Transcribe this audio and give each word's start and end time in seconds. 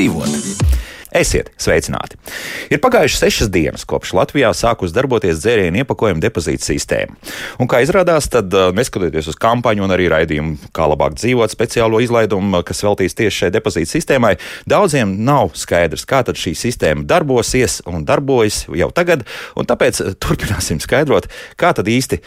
labāk 0.00 0.29
dzīvot. 0.29 0.29
Esiet 1.20 1.50
sveicināti! 1.60 2.16
Ir 2.72 2.80
pagājušas 2.80 3.20
sešas 3.20 3.48
dienas, 3.52 3.82
kopš 3.88 4.14
Latvijā 4.16 4.54
sākus 4.56 4.94
darboties 4.96 5.42
dzērienu 5.42 5.82
iepakojuma 5.82 6.22
depozīta 6.22 6.64
sistēma. 6.64 7.18
Un, 7.60 7.68
kā 7.68 7.82
izrādās, 7.84 8.30
tad 8.32 8.54
neskatoties 8.76 9.28
uz 9.28 9.36
kampaņu 9.40 9.84
un 9.84 9.92
arī 9.92 10.06
raidījumu, 10.08 10.70
kā 10.76 10.86
labāk 10.88 11.18
dzīvot, 11.18 11.52
speciālo 11.52 12.00
izlaidumu, 12.00 12.62
kas 12.64 12.80
veltīts 12.86 13.18
tieši 13.18 13.42
šai 13.42 13.50
depozīta 13.52 13.92
sistēmai, 13.92 14.30
daudziem 14.70 15.12
nav 15.26 15.52
skaidrs, 15.60 16.06
kā 16.08 16.22
tad 16.24 16.40
šī 16.40 16.54
sistēma 16.56 17.04
darbosies 17.10 17.82
un 17.90 18.06
darbojas 18.08 18.62
jau 18.80 18.88
tagad. 18.96 19.26
Tāpēc 19.60 20.00
turpināsim 20.24 20.80
skaidrot, 20.80 21.28
kā 21.60 21.74
tad 21.76 21.90
īsti 21.90 22.22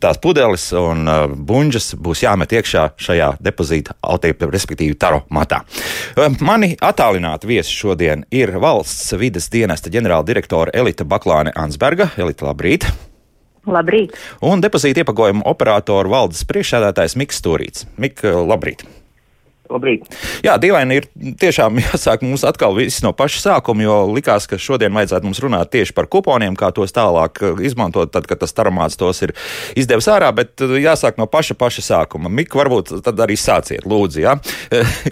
tās 0.00 0.22
pudeles 0.22 0.64
un 0.80 1.04
buļģas 1.44 1.90
būs 2.00 2.24
jāmet 2.24 2.56
iekšā 2.56 2.88
šajā 2.96 3.34
depozīta 3.44 3.98
respektīvi 4.40 4.96
taro 4.96 5.26
matā. 5.28 5.60
Mani 6.40 6.72
attālināti 6.80 7.52
viesi 7.52 7.76
šodien 7.76 8.24
ir 8.30 8.52
valsts 8.62 9.12
vides 9.18 9.50
dienesta 9.50 9.90
ģenerāldirektore 9.92 10.74
Elita 10.74 11.04
Baklāne 11.04 11.52
Ansberga. 11.58 12.10
Elita, 12.16 12.46
labrīt! 12.50 12.86
Labrīt! 13.68 14.14
Un 14.46 14.62
depozīta 14.64 15.02
iepakojumu 15.02 15.44
operātoru 15.50 16.14
valdes 16.14 16.46
priekšsēdētājs 16.48 17.18
Miks 17.20 17.42
Stūrīts. 17.42 17.86
Mik, 18.00 18.22
labrīt! 18.24 18.86
Labrīt. 19.70 20.06
Jā, 20.44 20.56
dīvaini 20.60 20.98
ir 20.98 21.06
tiešām 21.40 21.78
jāsāk 21.84 22.24
mums 22.26 22.42
atkal 22.46 22.74
viss 22.76 23.04
no 23.04 23.12
paša 23.16 23.42
sākuma, 23.44 23.84
jo 23.84 23.96
likās, 24.10 24.48
ka 24.50 24.58
šodien 24.60 24.94
vajadzētu 24.96 25.28
mums 25.28 25.40
runāt 25.44 25.70
tieši 25.74 25.94
par 25.96 26.08
kuponiem, 26.10 26.56
kā 26.58 26.72
tos 26.74 26.94
tālāk 26.96 27.38
uh, 27.44 27.62
izmantot, 27.62 28.10
tad, 28.14 28.26
kad 28.30 28.42
tas 28.42 28.54
taramāts 28.56 28.98
tos 29.00 29.22
ir 29.26 29.34
izdevis 29.78 30.10
ārā, 30.10 30.32
bet 30.34 30.64
uh, 30.66 30.74
jāsāk 30.80 31.20
no 31.20 31.28
paša 31.30 31.54
paša 31.60 31.86
sākuma. 31.86 32.32
Mik, 32.40 32.54
varbūt 32.58 32.96
tad 33.06 33.22
arī 33.22 33.38
sāciet, 33.38 33.86
lūdzu, 33.88 34.24
jā, 34.24 34.36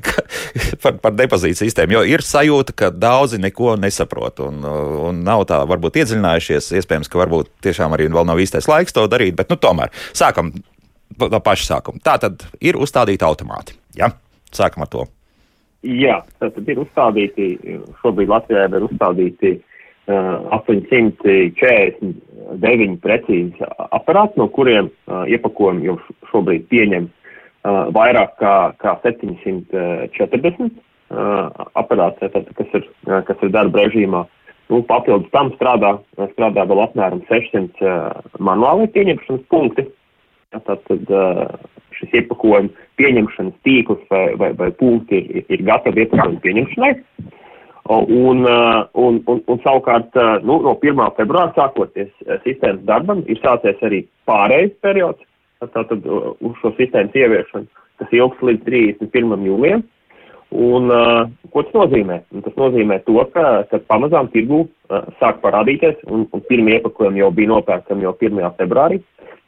par, 0.82 0.98
par 1.04 1.14
depozītu 1.18 1.62
sistēmu, 1.62 1.98
jo 1.98 2.06
ir 2.16 2.26
sajūta, 2.26 2.74
ka 2.78 2.90
daudzi 2.94 3.38
neko 3.42 3.76
nesaprot 3.78 4.42
un, 4.46 4.62
uh, 4.66 4.96
un 5.10 5.22
nav 5.26 5.46
tā 5.50 5.62
varbūt 5.70 6.00
iedziļinājušies, 6.02 6.72
iespējams, 6.82 7.12
ka 7.12 7.22
varbūt 7.22 7.54
tiešām 7.68 7.94
arī 7.94 8.10
vēl 8.10 8.26
nav 8.28 8.42
īstais 8.42 8.66
laiks 8.70 8.96
to 8.96 9.06
darīt, 9.10 9.38
bet 9.38 9.52
nu 9.52 9.60
tomēr 9.60 9.94
sākam 10.10 10.50
no 11.18 11.40
paša 11.42 11.74
sākuma. 11.74 12.02
Tā 12.04 12.18
tad 12.22 12.44
ir 12.60 12.78
uzstādīti 12.78 13.26
automāti. 13.26 13.78
Ja? 13.98 14.12
Sākam 14.54 14.84
ar 14.84 14.90
to. 14.92 15.02
Jā, 15.86 16.16
tad 16.42 16.58
ir 16.66 16.80
uzstādīti, 16.82 17.52
šobrīd 18.00 18.28
Latvijā 18.32 18.64
ir 18.66 18.86
uzstādīti 18.88 19.50
uh, 19.54 19.62
849 20.56 22.96
precīzi 23.04 23.60
aparāti, 23.94 24.34
no 24.40 24.46
kuriem 24.50 24.86
uh, 24.90 24.94
iepakojumi 25.30 25.86
jau 25.86 25.96
šobrīd 26.32 26.62
pieņem 26.72 27.04
uh, 27.06 27.12
vairāk 27.94 28.30
kā, 28.42 28.54
kā 28.82 28.90
740 29.04 30.66
uh, 30.66 30.74
aparāti, 31.78 32.26
tad, 32.34 32.44
kas, 32.58 32.68
ir, 32.74 32.82
uh, 33.06 33.22
kas 33.28 33.38
ir 33.42 33.50
darba 33.54 33.76
režīmā. 33.84 34.20
Nu, 34.68 34.76
papildus 34.84 35.32
tam 35.32 35.46
strādā, 35.54 35.90
strādā 36.34 36.62
vēl 36.68 36.80
apmēram 36.88 37.20
600 37.30 37.86
uh, 37.86 37.90
manuāli 38.42 38.86
pieņemšanas 38.98 39.44
punkti. 39.52 39.82
Tātad 40.54 41.10
uh, 41.12 41.42
šis 41.98 42.14
iepakojuma 42.22 42.86
pieņemšanas 43.00 43.56
tīkls 43.66 44.04
vai, 44.12 44.26
vai, 44.40 44.52
vai 44.56 44.70
punkti 44.78 45.20
ir, 45.20 45.44
ir 45.48 45.64
gatavi 45.66 46.06
iepakojuma 46.06 46.40
pieņemšanai. 46.44 46.94
Un, 47.88 48.44
un, 48.44 49.18
un, 49.24 49.38
un 49.48 49.60
savukārt 49.64 50.16
nu, 50.44 50.58
no 50.60 50.74
1. 50.76 50.98
februāra 51.16 51.54
sākoties 51.56 52.10
sistēmas 52.44 52.82
darbam 52.84 53.22
ir 53.32 53.40
sācies 53.40 53.80
arī 53.86 54.02
pārējais 54.28 54.74
periods, 54.84 55.24
tātad 55.72 56.04
uz 56.04 56.58
šo 56.60 56.74
sistēmas 56.76 57.16
ieviešanu, 57.16 57.64
kas 58.02 58.12
ilgs 58.12 58.44
līdz 58.44 58.66
31. 58.66 59.46
jūlijam. 59.48 59.86
Un, 60.48 60.88
uh, 60.88 61.26
ko 61.52 61.64
tas 61.64 61.74
nozīmē? 61.76 62.22
Un 62.32 62.44
tas 62.44 62.54
nozīmē 62.56 63.02
to, 63.04 63.18
ka, 63.34 63.64
ka 63.68 63.80
pamazām 63.90 64.30
tirgu 64.32 64.62
uh, 64.64 65.08
sāk 65.20 65.42
parādīties, 65.42 65.98
un, 66.08 66.24
un 66.32 66.44
pirmie 66.48 66.78
iepakojumi 66.78 67.20
jau 67.20 67.28
bija 67.36 67.52
nopērkami 67.52 68.06
jau 68.06 68.14
1. 68.16 68.40
februārī, 68.60 69.02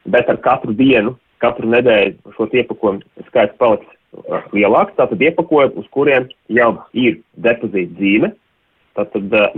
bet 0.05 0.31
ar 0.31 0.41
katru 0.45 0.77
dienu 0.77 1.17
katru 1.41 1.71
nedēļu 1.73 2.35
šos 2.37 2.55
iepakojumu 2.61 3.27
skaits 3.31 3.57
paliks 3.61 3.89
uh, 3.89 4.43
lielāks. 4.55 4.97
Tātad 4.99 5.23
iepakojumi, 5.25 5.77
uz 5.81 5.89
kuriem 5.95 6.29
jau 6.53 6.71
ir 6.93 7.21
depozīta 7.41 7.97
zīme, 8.01 8.33
tātad 8.99 9.37
uh, 9.37 9.55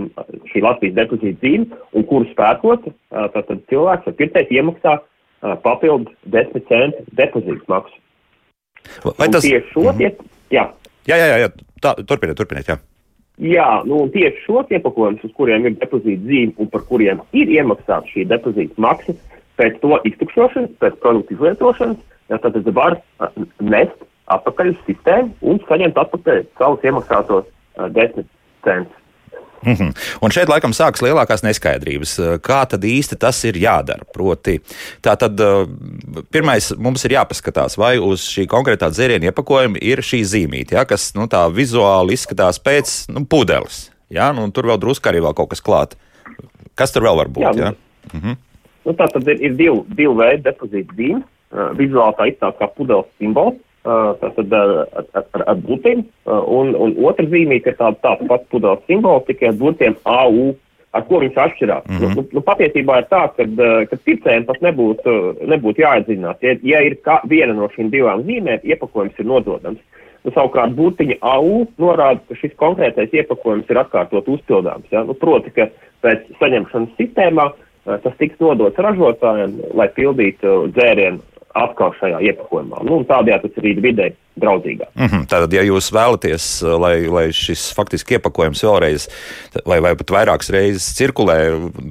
šī 0.51 0.63
Latvijas 0.63 0.95
depozīta 1.01 1.43
zīme, 1.43 1.81
un 1.91 2.07
kuru 2.09 2.29
spēkot, 2.31 2.87
uh, 2.87 3.27
tātad 3.35 3.65
cilvēks 3.71 4.07
vai 4.09 4.15
pircējs 4.21 4.55
iemaksā 4.59 5.01
papildu 5.59 6.07
10 6.31 6.53
centu 6.69 7.01
depozīta 7.19 7.67
maksu. 7.67 7.97
Vai 9.19 9.27
tas 9.27 9.43
ir 9.43 9.65
šo 9.73 9.89
mhm. 9.89 9.99
tie? 9.99 10.31
Jā. 10.55 10.69
Jā, 11.03 11.17
jā, 11.19 11.37
jā. 11.41 11.49
Tā, 11.83 11.91
turpiniet, 12.07 12.37
turpiniet. 12.39 12.69
Jā. 12.71 12.79
Jā, 13.43 13.67
nu, 13.89 14.05
tieši 14.13 14.43
šos 14.45 14.71
iepakojumus, 14.71 15.23
uz 15.25 15.33
kuriem 15.35 15.65
ir 15.67 15.75
depozīta 15.81 16.29
zīme 16.29 16.53
un 16.63 16.69
par 16.71 16.85
kuriem 16.87 17.19
ir 17.35 17.51
iemaksāta 17.51 18.07
šī 18.13 18.23
depozīta 18.29 18.79
maksa, 18.85 19.17
pēc 19.59 19.77
to 19.83 19.99
iztukšošanas, 20.09 20.73
pēc 20.81 20.97
produktu 21.03 21.37
izlietošanas, 21.37 22.01
ja, 22.31 22.39
tad 22.41 22.57
es 22.59 22.67
varu 22.73 22.99
nest 23.61 24.09
atpakaļ 24.33 24.73
uz 24.73 24.81
sistēmu 24.87 25.51
un 25.51 25.61
saņemt 25.69 25.97
atpakaļ 26.05 26.43
savus 26.59 26.85
iemaksātos 26.87 27.47
uh, 27.47 27.87
desmit 27.93 28.29
centus. 28.65 28.99
Mm 29.65 29.73
-hmm. 29.73 29.91
Un 30.21 30.31
šeit 30.31 30.49
laikam 30.49 30.73
sākas 30.73 31.01
lielākās 31.01 31.43
neskaidrības. 31.43 32.19
Kā 32.43 32.65
tad 32.67 32.83
īsti 32.83 33.15
tas 33.19 33.43
ir 33.43 33.55
jādara? 33.55 34.03
Proti, 34.13 34.59
tā 35.01 35.15
tad 35.17 35.39
pirmais 36.31 36.73
mums 36.77 37.05
ir 37.05 37.11
jāpaskatās, 37.11 37.77
vai 37.77 37.97
uz 37.99 38.27
šī 38.27 38.47
konkrētā 38.47 38.89
dzērienu 38.91 39.23
iepakojuma 39.23 39.77
ir 39.81 39.97
šī 39.97 40.23
zīmīte, 40.23 40.75
ja, 40.75 40.85
kas 40.85 41.13
nu, 41.15 41.27
tā 41.27 41.47
vizuāli 41.55 42.13
izskatās 42.13 42.59
pēc 42.59 43.13
nu, 43.13 43.25
pudeles. 43.25 43.91
Ja, 44.09 44.31
nu, 44.33 44.51
tur 44.51 44.65
vēl 44.65 44.79
drusku 44.79 45.09
arī 45.09 45.21
vēl 45.21 45.33
kaut 45.33 45.49
kas 45.49 45.61
klāt. 45.61 45.95
Kas 46.75 46.91
tur 46.91 47.03
vēl 47.03 47.15
var 47.15 47.27
būt? 47.27 47.55
Jā, 47.55 47.65
ja? 47.65 47.73
mm 48.13 48.19
-hmm. 48.19 48.35
Nu, 48.83 48.95
tā 48.99 49.07
tad 49.11 49.27
ir, 49.31 49.39
ir 49.39 49.53
divi, 49.59 49.83
divi 49.97 50.15
veidi 50.19 50.43
depozīta 50.47 50.97
zīmes. 50.97 51.29
Uh, 51.53 51.69
vizuāli 51.77 52.17
tā 52.17 52.25
izstāsta 52.31 52.63
kā 52.63 52.67
pudeles 52.73 53.05
simbols, 53.21 53.59
uh, 53.85 54.15
tātad 54.17 54.53
ar, 54.57 54.71
ar, 54.97 55.07
ar, 55.21 55.43
ar 55.53 55.59
burtiem, 55.61 55.99
uh, 56.25 56.39
un, 56.49 56.71
un 56.73 56.95
otra 57.05 57.27
zīmīte 57.29 57.69
ir 57.69 57.77
tāda 57.77 57.99
tāds 58.01 58.25
pats 58.25 58.47
pudeles 58.49 58.81
simbols, 58.89 59.27
tikai 59.27 59.51
ar 59.51 59.59
burtiem 59.59 59.93
AU, 60.09 60.47
ar 60.97 61.05
ko 61.05 61.19
viņš 61.21 61.37
atšķirās. 61.43 61.85
Mm 61.85 61.99
-hmm. 61.99 62.15
nu, 62.17 62.25
nu, 62.33 62.41
patiesībā 62.47 62.97
ir 63.03 63.07
tā, 63.11 63.21
ka, 63.37 63.45
ka 63.89 63.99
pircējiem 64.07 64.47
pat 64.49 64.65
nebūtu, 64.65 65.13
nebūtu 65.53 65.85
jāatzīmās. 65.85 66.41
Ja, 66.41 66.55
ja 66.73 66.81
ir 66.81 66.97
kā, 67.05 67.19
viena 67.29 67.53
no 67.53 67.69
šīm 67.75 67.93
divām 67.93 68.25
zīmēm, 68.25 68.65
iepakojums 68.65 69.19
ir 69.19 69.29
nododams. 69.29 69.79
Nu, 70.23 70.31
savukārt 70.31 70.73
būtiņa 70.77 71.19
AU 71.21 71.65
norāda, 71.77 72.21
ka 72.29 72.35
šis 72.39 72.53
konkrētais 72.55 73.13
iepakojums 73.13 73.69
ir 73.69 73.77
atkārtot 73.81 74.27
uzpildāms. 74.27 74.89
Ja? 74.91 75.03
Nu, 75.03 75.13
proti, 75.13 75.51
ka 75.51 75.67
pēc 76.01 76.29
saņemšanas 76.39 76.97
sistēmā 76.97 77.51
tas 77.85 78.15
tiks 78.19 78.39
nodots 78.43 78.79
ražotājiem, 78.79 79.57
lai 79.77 79.89
pildītu 79.95 80.55
dzērienu 80.75 81.21
atkal 81.53 81.93
šajā 81.99 82.21
iepakojumā. 82.31 82.83
Nu, 82.87 83.03
tādējādi 83.09 83.49
tas 83.49 83.63
ir 83.63 83.81
videi 83.81 84.13
draudzīgāk. 84.39 84.89
Mm 84.95 85.05
-hmm. 85.05 85.25
Tātad, 85.29 85.53
ja 85.53 85.61
jūs 85.61 85.91
vēlaties, 85.93 86.45
lai, 86.79 87.05
lai 87.07 87.25
šis 87.31 87.73
faktiski 87.77 88.17
iepakojums 88.17 88.63
vēlreiz, 88.63 89.07
vai, 89.65 89.79
vai 89.81 89.95
pat 89.95 90.09
vairākas 90.11 90.49
reizes 90.49 90.87
cirkulē, 90.97 91.37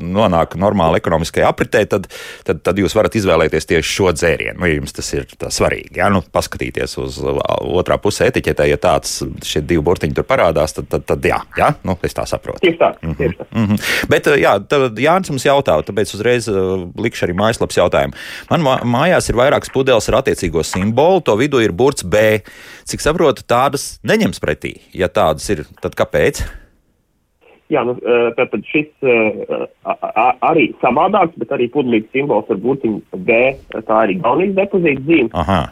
nonāk 0.03 0.57
normāli 0.59 0.99
ekonomiskajā 0.99 1.49
apritē, 1.49 1.85
tad, 1.87 2.09
tad, 2.45 2.63
tad 2.63 2.79
jūs 2.79 2.95
varat 2.95 3.15
izvēlēties 3.15 3.67
tieši 3.67 3.95
šo 3.95 4.13
dzērienu. 4.13 4.59
Nu, 4.59 4.67
ja 4.67 4.75
jums 4.75 4.93
tas 4.93 5.13
ir 5.15 5.27
svarīgi, 5.49 5.99
ja? 6.03 6.09
nu, 6.09 6.23
paskatīties 6.33 6.99
uz 6.99 7.21
otrā 7.61 7.99
pusē 7.99 8.27
etiķetē, 8.27 8.67
ja 8.69 8.77
tāds 8.77 9.23
šie 9.43 9.61
divi 9.61 9.83
burtiņi 9.83 10.15
tur 10.15 10.25
parādās, 10.25 10.75
tad, 10.75 10.89
tad, 10.89 11.07
tad 11.07 11.25
jā, 11.25 11.39
jā? 11.57 11.75
Nu, 11.85 11.97
es 12.03 12.15
tā 12.15 12.27
saprotu. 12.27 12.59
Tieši 12.61 12.79
tā. 12.79 12.95
Mm 13.03 13.09
-hmm. 13.11 13.17
tieši 13.17 13.37
tā. 13.39 13.45
Mm 13.51 13.67
-hmm. 13.67 14.09
Bet, 14.09 14.27
jā, 14.27 14.67
tad 14.69 14.99
Jānis 14.99 15.31
mums 15.31 15.47
jautā, 15.47 15.83
tāpēc 15.83 16.15
uzreiz 16.15 16.49
likšu 16.99 17.27
arī 17.27 17.35
mājaslapas 17.35 17.77
jautājumu. 17.77 18.13
Man 18.51 18.61
mājās 18.83 19.29
ir 19.29 19.37
vairākas 19.53 19.73
pudeles 19.73 20.09
ar 20.09 20.21
attiecīgo 20.23 20.63
simbolu, 20.65 21.21
to 21.21 21.37
vidū 21.37 21.61
ir 21.63 21.73
burts 21.73 22.05
B. 22.05 22.41
Cik 22.89 23.01
saprotu, 23.05 23.45
tādas 23.45 24.01
neņems 24.05 24.41
pretī. 24.41 24.81
Ja 24.95 25.09
tādas 25.09 25.49
ir, 25.51 25.67
tad 25.83 25.95
kāpēc? 25.95 26.43
Jā, 27.73 27.85
nu, 27.89 27.97
tātad 28.37 28.65
šis 28.69 28.89
arī 30.45 30.73
savādāks, 30.83 31.37
bet 31.41 31.53
arī 31.53 31.71
pudelīgs 31.73 32.11
simbols 32.13 32.49
ar 32.53 32.59
burtiņu 32.61 33.01
D, 33.25 33.39
tā 33.73 34.01
arī 34.05 34.19
galvenais 34.21 34.57
depozīta 34.57 35.05
zīme. 35.07 35.31
Aha. 35.33 35.63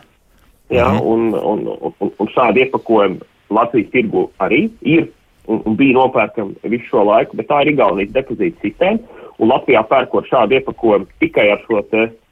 Jā, 0.71 0.87
mhm. 0.87 1.03
un, 1.03 1.35
un, 1.35 1.93
un, 2.00 2.12
un 2.17 2.31
šādi 2.31 2.65
iepakojumi 2.65 3.21
Latvijas 3.50 3.91
tirgu 3.91 4.29
arī 4.38 4.69
ir 4.87 5.09
un, 5.50 5.59
un 5.67 5.75
bija 5.75 5.97
nopērkami 5.97 6.71
visu 6.71 6.87
šo 6.93 7.03
laiku, 7.09 7.35
bet 7.37 7.49
tā 7.50 7.65
ir 7.67 7.75
galvenais 7.75 8.12
depozīta 8.15 8.62
sistēma. 8.62 9.19
Un 9.41 9.50
Latvijā 9.50 9.83
pērkot 9.88 10.29
šādu 10.29 10.59
iepakojumu 10.59 11.09
tikai 11.21 11.49
ar 11.50 11.62
šo 11.65 11.81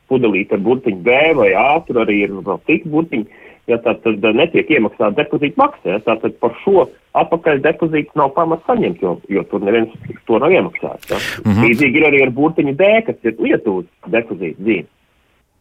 pudelīti 0.09 0.57
ar 0.57 0.65
burtiņu 0.65 1.05
B 1.05 1.19
vai 1.39 1.53
A, 1.59 1.69
tur 1.87 2.03
arī 2.05 2.23
ir 2.27 2.35
vēl 2.39 2.61
citi 2.67 2.89
burtiņi 2.89 3.47
ja 3.69 3.79
tā 3.85 3.95
tad 4.03 4.25
netiek 4.37 4.71
iemaksāta 4.73 5.17
depozīta 5.21 5.61
maksa, 5.61 5.95
ja, 5.95 6.03
tātad 6.05 6.37
par 6.43 6.55
šo 6.63 6.87
atpakaļ 7.19 7.61
depozītu 7.65 8.19
nav 8.19 8.33
pamats 8.37 8.65
saņemt, 8.69 9.03
jo, 9.05 9.17
jo 9.33 9.45
tur 9.51 9.65
neviens 9.65 9.93
to 10.29 10.41
nav 10.41 10.55
iemaksājis. 10.55 11.11
Ja. 11.11 11.19
Mm 11.45 11.51
-hmm. 11.51 11.67
Līdzīgi 11.67 12.01
ir 12.01 12.07
arī 12.09 12.23
ar 12.25 12.33
burtiņu 12.39 12.77
D, 12.79 12.93
kas 13.07 13.29
ir 13.29 13.37
Lietuvas 13.39 13.91
depozīta 14.07 14.65
zīme. 14.65 14.89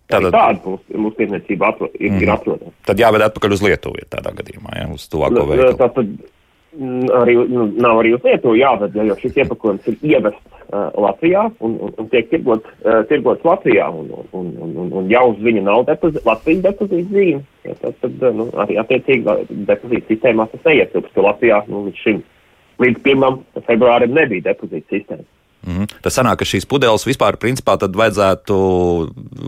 Tātad, 0.08 0.32
tāda 0.32 0.60
mums, 0.64 0.84
mums 0.96 1.16
tiesniecība 1.18 1.68
atro, 1.68 1.90
ir, 2.00 2.12
mm 2.12 2.22
ir 2.24 2.30
atrodama. 2.32 2.72
Tad 2.88 3.00
jāved 3.00 3.22
atpakaļ 3.26 3.54
uz 3.54 3.62
Lietuvu, 3.62 4.00
ir 4.00 4.08
tādā 4.08 4.32
gadījumā, 4.32 4.72
ja, 4.80 4.88
uz 4.94 5.04
tuvāko 5.12 5.44
veikalu. 5.50 5.76
Tātad, 5.82 6.14
arī 7.18 7.36
nu, 7.50 7.66
nav 7.82 8.02
arī 8.02 8.14
uz 8.16 8.24
Lietuvu 8.26 8.58
jāved, 8.60 8.96
jo 9.10 9.16
šis 9.22 9.40
iepakojums 9.42 9.88
ir 9.90 9.98
ievests 10.06 10.42
uh, 10.70 10.90
Latvijā 10.94 11.48
un, 11.60 11.78
un, 11.88 11.94
un 11.98 12.10
tiek 12.12 12.30
tirgot, 12.32 12.66
uh, 12.84 13.02
tirgots 13.10 13.46
Latvijā, 13.48 13.88
un, 13.90 14.12
un, 14.32 14.52
un, 14.62 14.76
un, 14.84 14.92
un 15.02 15.12
jau 15.12 15.24
uz 15.32 15.40
viņa 15.44 15.64
nav 15.66 15.86
depozī, 15.90 16.22
Latvijas 16.26 16.66
depozīta 16.68 17.14
zīme. 17.14 17.44
Ja, 17.68 17.78
tad, 17.82 17.98
tad 18.04 18.28
nu, 18.38 18.50
arī 18.64 18.78
attiecīgi 18.82 19.38
depozīta 19.70 20.14
sistēmā 20.14 20.48
tas 20.52 20.68
neietilpst, 20.70 21.16
jo 21.16 21.26
Latvijā 21.26 21.64
nu, 21.72 21.88
līdz 21.88 22.04
šim 22.04 22.22
līdz 22.84 23.02
1. 23.10 23.42
februārim 23.66 24.14
nebija 24.14 24.52
depozīta 24.52 24.94
sistēma. 24.94 25.26
Mm 25.68 25.74
-hmm. 25.74 26.02
Tas 26.02 26.16
sanāk, 26.20 26.38
ka 26.40 26.46
šīs 26.46 26.68
pudeles 26.70 27.08
vispār 27.08 27.36
principā 27.42 27.78
tad 27.78 27.96
vajadzētu 27.96 28.58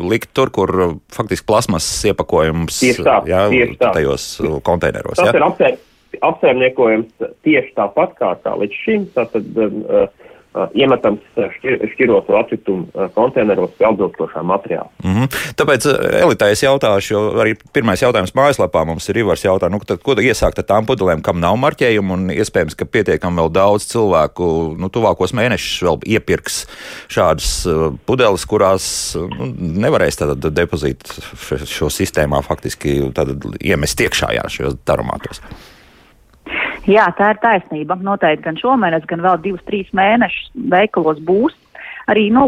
likt 0.10 0.34
tur, 0.34 0.50
kur 0.50 0.96
faktiski 1.14 1.46
plasmasas 1.46 2.06
iepakojums 2.06 2.82
tā. 3.06 3.94
tajos 3.94 4.42
konteineros. 4.64 5.16
Tas 5.16 5.30
jā? 5.30 5.36
ir 5.36 5.44
apsver, 5.44 5.78
apsaimniekojams 6.22 7.30
tieši 7.46 7.76
tāpat 7.78 8.16
kā 8.20 8.34
tā 8.44 8.56
līdz 8.60 8.82
šim. 8.86 9.06
Tātad, 9.16 9.50
uh, 9.60 10.08
Uh, 10.50 10.66
iemetams 10.74 11.22
uh, 11.38 11.46
šķir, 11.54 11.84
šķiroto 11.92 12.34
atkritumu 12.34 12.88
uh, 12.98 13.04
konteineros 13.14 13.70
pie 13.78 13.86
atbilstošā 13.86 14.42
materiāla. 14.42 14.90
Mm 15.04 15.14
-hmm. 15.14 15.54
Tāpēc 15.62 15.86
elitē 16.24 16.48
es 16.50 16.64
jautāšu, 16.64 17.12
jo 17.14 17.20
arī 17.44 17.54
pirmais 17.74 18.02
jautājums 18.02 18.34
mājaslapā 18.34 18.82
mums 18.86 19.10
ir 19.10 19.18
Ivars 19.22 19.46
jautā, 19.46 19.70
nu, 19.70 19.80
tad, 19.86 20.02
ko 20.02 20.18
iesākt 20.18 20.58
ar 20.58 20.66
tām 20.66 20.90
pudelēm, 20.90 21.22
kam 21.22 21.40
nav 21.40 21.54
marķējumu, 21.54 22.14
un 22.14 22.30
iespējams, 22.34 22.76
ka 22.76 22.86
pietiekami 22.86 23.38
vēl 23.38 23.52
daudz 23.52 23.86
cilvēku, 23.94 24.76
nu, 24.80 24.90
tuvākos 24.90 25.38
mēnešus 25.38 25.86
vēl 25.86 25.98
iepirks 26.18 26.66
šādas 27.08 27.70
pudeles, 28.06 28.46
kurās 28.46 29.16
nu, 29.16 29.54
nevarēs 29.86 30.18
tātad 30.18 30.50
depozīt 30.50 31.06
šo 31.66 31.94
sistēmā 31.94 32.42
faktiski 32.42 33.14
iemest 33.62 34.02
iekšā 34.02 34.50
šajos 34.50 34.82
darumātos. 34.86 35.42
Jā, 36.88 37.10
tā 37.18 37.34
ir 37.34 37.42
taisnība. 37.44 37.98
Noteikti 38.04 38.46
gan 38.46 38.60
šomēnes, 38.60 39.08
gan 39.10 39.24
vēl 39.26 39.42
divus, 39.44 39.66
trīs 39.68 39.90
mēnešus 39.96 40.54
veikalos 40.72 41.20
būs. 41.26 41.58
Arī 42.10 42.30
nu, 42.34 42.48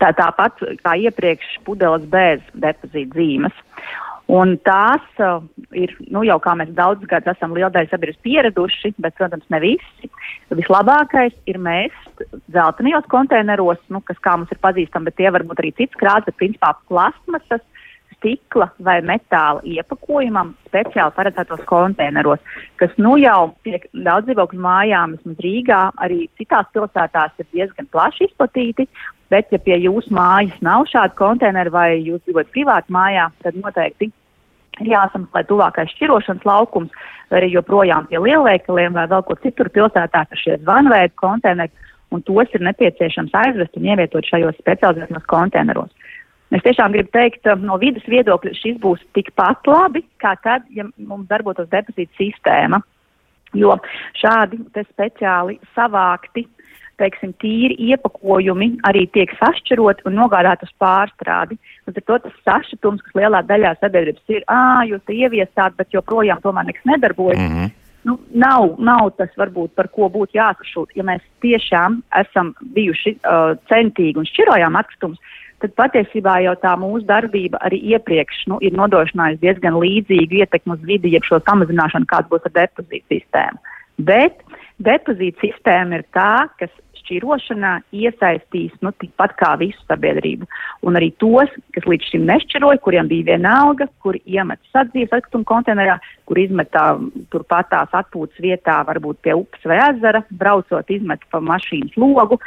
tā, 0.00 0.10
tāpat 0.16 0.60
kā 0.82 0.96
iepriekš 1.06 1.60
pudeles 1.64 2.04
bez 2.12 2.42
depozīta 2.52 3.16
zīmes. 3.16 3.62
Un 4.26 4.56
tās 4.66 5.04
uh, 5.22 5.38
ir, 5.70 5.92
nu, 6.10 6.24
jau 6.26 6.36
kā 6.42 6.56
mēs 6.58 6.72
daudz 6.74 7.06
gadus 7.06 7.36
esam 7.36 7.54
liela 7.54 7.70
daļa 7.70 7.92
sabiedrības 7.92 8.24
pieraduši, 8.26 8.90
bet, 8.98 9.14
protams, 9.14 9.46
ne 9.54 9.60
visi. 9.62 10.10
Vislabākais 10.50 11.36
ir 11.46 11.60
mēst 11.62 12.24
dzeltenajos 12.50 13.06
konteineros, 13.12 13.78
nu, 13.94 14.02
kas 14.02 14.18
kā 14.26 14.34
mums 14.34 14.50
ir 14.50 14.58
pazīstami, 14.66 15.06
bet 15.08 15.18
tie 15.20 15.30
var 15.30 15.46
būt 15.46 15.62
arī 15.62 15.70
cits 15.78 16.00
krāts, 16.00 16.26
bet 16.26 16.40
principā 16.42 16.74
plasmasas 16.90 17.62
stikla 18.16 18.68
vai 18.82 18.98
metāla 19.06 19.62
iepakojumam 19.64 20.54
speciāli 20.68 21.14
paredzētos 21.16 21.62
konteineros, 21.68 22.42
kas 22.80 22.92
nu 23.00 23.16
jau 23.20 23.54
tiek 23.66 23.86
daudz 23.92 24.28
dzīvokļu 24.28 24.60
mājām, 24.62 25.16
vismaz 25.16 25.42
Rīgā, 25.44 25.80
arī 26.02 26.26
citās 26.40 26.68
pilsētās 26.74 27.36
ir 27.38 27.48
diezgan 27.52 27.88
plaši 27.92 28.28
izplatīti. 28.28 28.88
Bet, 29.26 29.48
ja 29.50 29.58
pie 29.58 29.74
jūsu 29.82 30.14
mājas 30.14 30.54
nav 30.62 30.84
šāda 30.86 31.16
konteineru 31.18 31.72
vai 31.74 31.88
jūs 31.98 32.22
dzīvojat 32.28 32.52
privāti 32.54 32.94
mājā, 32.94 33.24
tad 33.42 33.58
noteikti 33.58 34.12
ir 34.80 34.90
jāsameklē 34.92 35.42
tuvākais 35.48 35.90
šķirošanas 35.96 36.46
laukums, 36.46 36.94
vai 37.30 37.40
arī 37.40 37.50
joprojām 37.56 38.06
pie 38.06 38.20
lielveikaliem 38.22 38.94
vai 38.94 39.08
vēl 39.10 39.24
kur 39.26 39.40
citur 39.42 39.70
pilsētā 39.74 40.22
ir 40.30 40.42
šie 40.42 40.58
zvanveidi 40.62 41.16
konteineri, 41.18 41.86
un 42.14 42.22
tos 42.22 42.54
ir 42.54 42.62
nepieciešams 42.68 43.34
aizvest 43.34 43.78
un 43.78 43.88
ievietot 43.90 44.28
šajos 44.30 44.58
specializētos 44.62 45.26
konteineros. 45.32 45.90
Es 46.56 46.64
tiešām 46.64 46.94
gribu 46.94 47.12
teikt, 47.12 47.48
no 47.60 47.76
vidas 47.82 48.04
viedokļa 48.08 48.54
šis 48.56 48.76
būs 48.80 49.02
tikpat 49.16 49.68
labi, 49.68 50.04
kā 50.22 50.32
tad, 50.44 50.64
ja 50.72 50.86
mums 50.96 51.28
darbotos 51.28 51.68
depozīta 51.72 52.16
sistēma. 52.16 52.80
Jo 53.56 53.76
šādi 54.18 54.58
speciāli 54.88 55.58
savākti, 55.76 56.46
teiksim, 57.00 57.32
tīri 57.42 57.76
iepakojumi 57.92 58.70
arī 58.88 59.04
tiek 59.12 59.32
sašķiroti 59.38 60.06
un 60.08 60.16
nogādāti 60.16 60.66
uz 60.66 60.72
pārstrādi. 60.80 61.58
Līdz 61.86 62.00
ar 62.00 62.06
to 62.08 62.18
tas 62.26 62.38
sašķitums, 62.48 63.04
kas 63.04 63.18
lielā 63.20 63.42
daļā 63.46 63.74
sabiedrības 63.80 64.36
ir, 64.36 64.46
ā, 64.48 64.86
jūs 64.90 65.04
te 65.06 65.16
ieviesāt, 65.16 65.76
bet 65.76 65.92
joprojām 65.94 66.40
tomēr 66.44 66.70
nekas 66.70 66.88
nedarbojas. 66.88 67.40
Mm 67.40 67.56
-hmm. 67.56 67.74
Nu, 68.06 68.20
nav, 68.38 68.76
nav 68.78 69.08
tas, 69.18 69.32
varbūt, 69.34 69.72
par 69.74 69.88
ko 69.90 70.06
būtu 70.14 70.38
jāsašūt. 70.38 70.94
Ja 70.94 71.02
mēs 71.02 71.22
tiešām 71.42 72.02
esam 72.20 72.54
bijuši 72.76 73.16
uh, 73.16 73.56
centīgi 73.66 74.20
un 74.20 74.28
šķirojām 74.28 74.78
atkritumus, 74.78 75.18
tad 75.62 75.74
patiesībā 75.80 76.38
jau 76.44 76.54
tā 76.62 76.74
mūsu 76.80 77.06
darbība 77.08 77.60
arī 77.66 77.80
iepriekš 77.94 78.46
nu, 78.52 78.60
ir 78.64 78.76
nodrošinājusi 78.76 79.42
diezgan 79.44 79.78
līdzīgu 79.80 80.42
ietekmi 80.42 80.76
uz 80.76 80.82
vidi, 80.88 81.14
jeb 81.14 81.26
šo 81.28 81.40
samazināšanu, 81.46 82.08
kāds 82.10 82.30
būs 82.32 82.44
ar 82.48 82.56
depozītu 82.60 83.16
sistēmu. 83.16 83.76
Bet 84.06 84.42
depozīta 84.84 85.40
sistēma 85.46 86.00
ir 86.00 86.04
tā, 86.12 86.48
kas 86.60 86.72
šķirošanā 87.06 87.72
iesaistīs 87.94 88.74
nu, 88.84 88.90
tikpat 89.00 89.36
kā 89.40 89.52
visu 89.60 89.78
sabiedrību. 89.86 90.48
Un 90.86 90.98
arī 90.98 91.12
tos, 91.22 91.52
kas 91.76 91.86
līdz 91.88 92.10
šim 92.10 92.26
nešķiroja, 92.28 92.82
kuriem 92.84 93.08
bija 93.10 93.30
viena 93.30 93.54
alga, 93.62 93.86
kuri 94.02 94.20
iemet 94.26 94.60
sadzīves 94.74 95.14
atkritumu 95.14 95.46
konteinerā, 95.48 95.98
kur 96.26 96.40
izmetā 96.42 96.88
turpat 97.32 97.70
tās 97.72 97.94
atpūtas 97.96 98.42
vietā, 98.42 98.80
varbūt 98.88 99.22
pie 99.24 99.36
upes 99.38 99.70
vai 99.70 99.78
ezera, 99.86 100.24
braucot 100.42 100.90
izmet 100.92 101.22
pa 101.30 101.40
mašīnas 101.40 101.96
logu. 102.00 102.40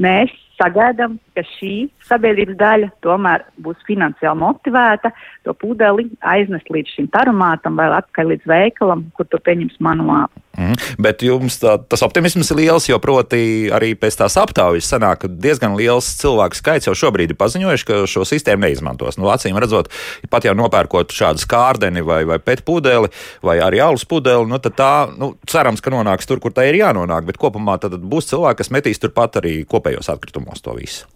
Mēs 0.00 0.32
sagaidām, 0.60 1.18
ka 1.36 1.44
šī 1.56 1.74
sabiedrības 2.06 2.58
daļa 2.60 2.90
tomēr 3.04 3.44
būs 3.62 3.82
finansiāli 3.88 4.40
motivēta 4.40 5.12
to 5.46 5.54
pudeli 5.60 6.08
aiznest 6.26 6.70
līdz 6.72 6.96
šim 6.96 7.10
tarumātam 7.12 7.78
vai 7.78 7.90
atpakaļ 7.98 8.32
līdz 8.32 8.50
veikalam, 8.50 9.06
kur 9.16 9.28
to 9.30 9.40
pieņems 9.42 9.78
manuāli. 9.84 10.42
Mm. 10.56 10.76
Bet 11.04 11.20
jums 11.20 11.58
tā, 11.60 11.74
tas 11.84 12.00
optimisms 12.06 12.48
ir 12.54 12.60
liels, 12.62 12.86
jo 12.88 12.96
proti 13.02 13.68
arī 13.76 13.90
pēc 13.98 14.16
tās 14.22 14.38
aptaujas 14.40 14.88
sanāk, 14.88 15.20
ka 15.24 15.28
diezgan 15.28 15.76
liels 15.76 16.08
cilvēku 16.22 16.56
skaits 16.56 16.88
jau 16.88 16.94
šobrīd 16.96 17.34
ir 17.34 17.38
paziņojuši, 17.40 17.86
ka 17.90 17.98
šo 18.08 18.24
sistēmu 18.24 18.64
neizmantos. 18.64 19.20
Nu, 19.20 19.28
acīm 19.32 19.58
redzot, 19.60 19.90
pat 20.32 20.48
jau 20.48 20.56
nopērkot 20.56 21.12
šādu 21.12 21.44
skārdeni 21.44 22.00
vai, 22.06 22.22
vai 22.28 22.40
pēc 22.40 22.64
pudeli 22.64 23.12
vai 23.44 23.58
arī 23.60 23.82
alus 23.84 24.06
pudeli, 24.08 24.48
nu, 24.48 24.56
tad 24.62 24.78
tā, 24.80 24.92
nu, 25.20 25.34
cerams, 25.50 25.84
ka 25.84 25.92
nonāks 25.92 26.28
tur, 26.28 26.40
kur 26.40 26.56
tā 26.56 26.64
ir 26.70 26.80
jānonāk, 26.80 27.28
bet 27.28 27.40
kopumā 27.40 27.76
tad 27.82 27.98
būs 28.00 28.32
cilvēki, 28.32 28.62
kas 28.62 28.72
metīs 28.72 29.02
turpat 29.02 29.36
arī 29.42 29.58
kopējos 29.68 30.08
atkritumus 30.14 30.45
to 30.62 30.76
visu. 30.78 31.06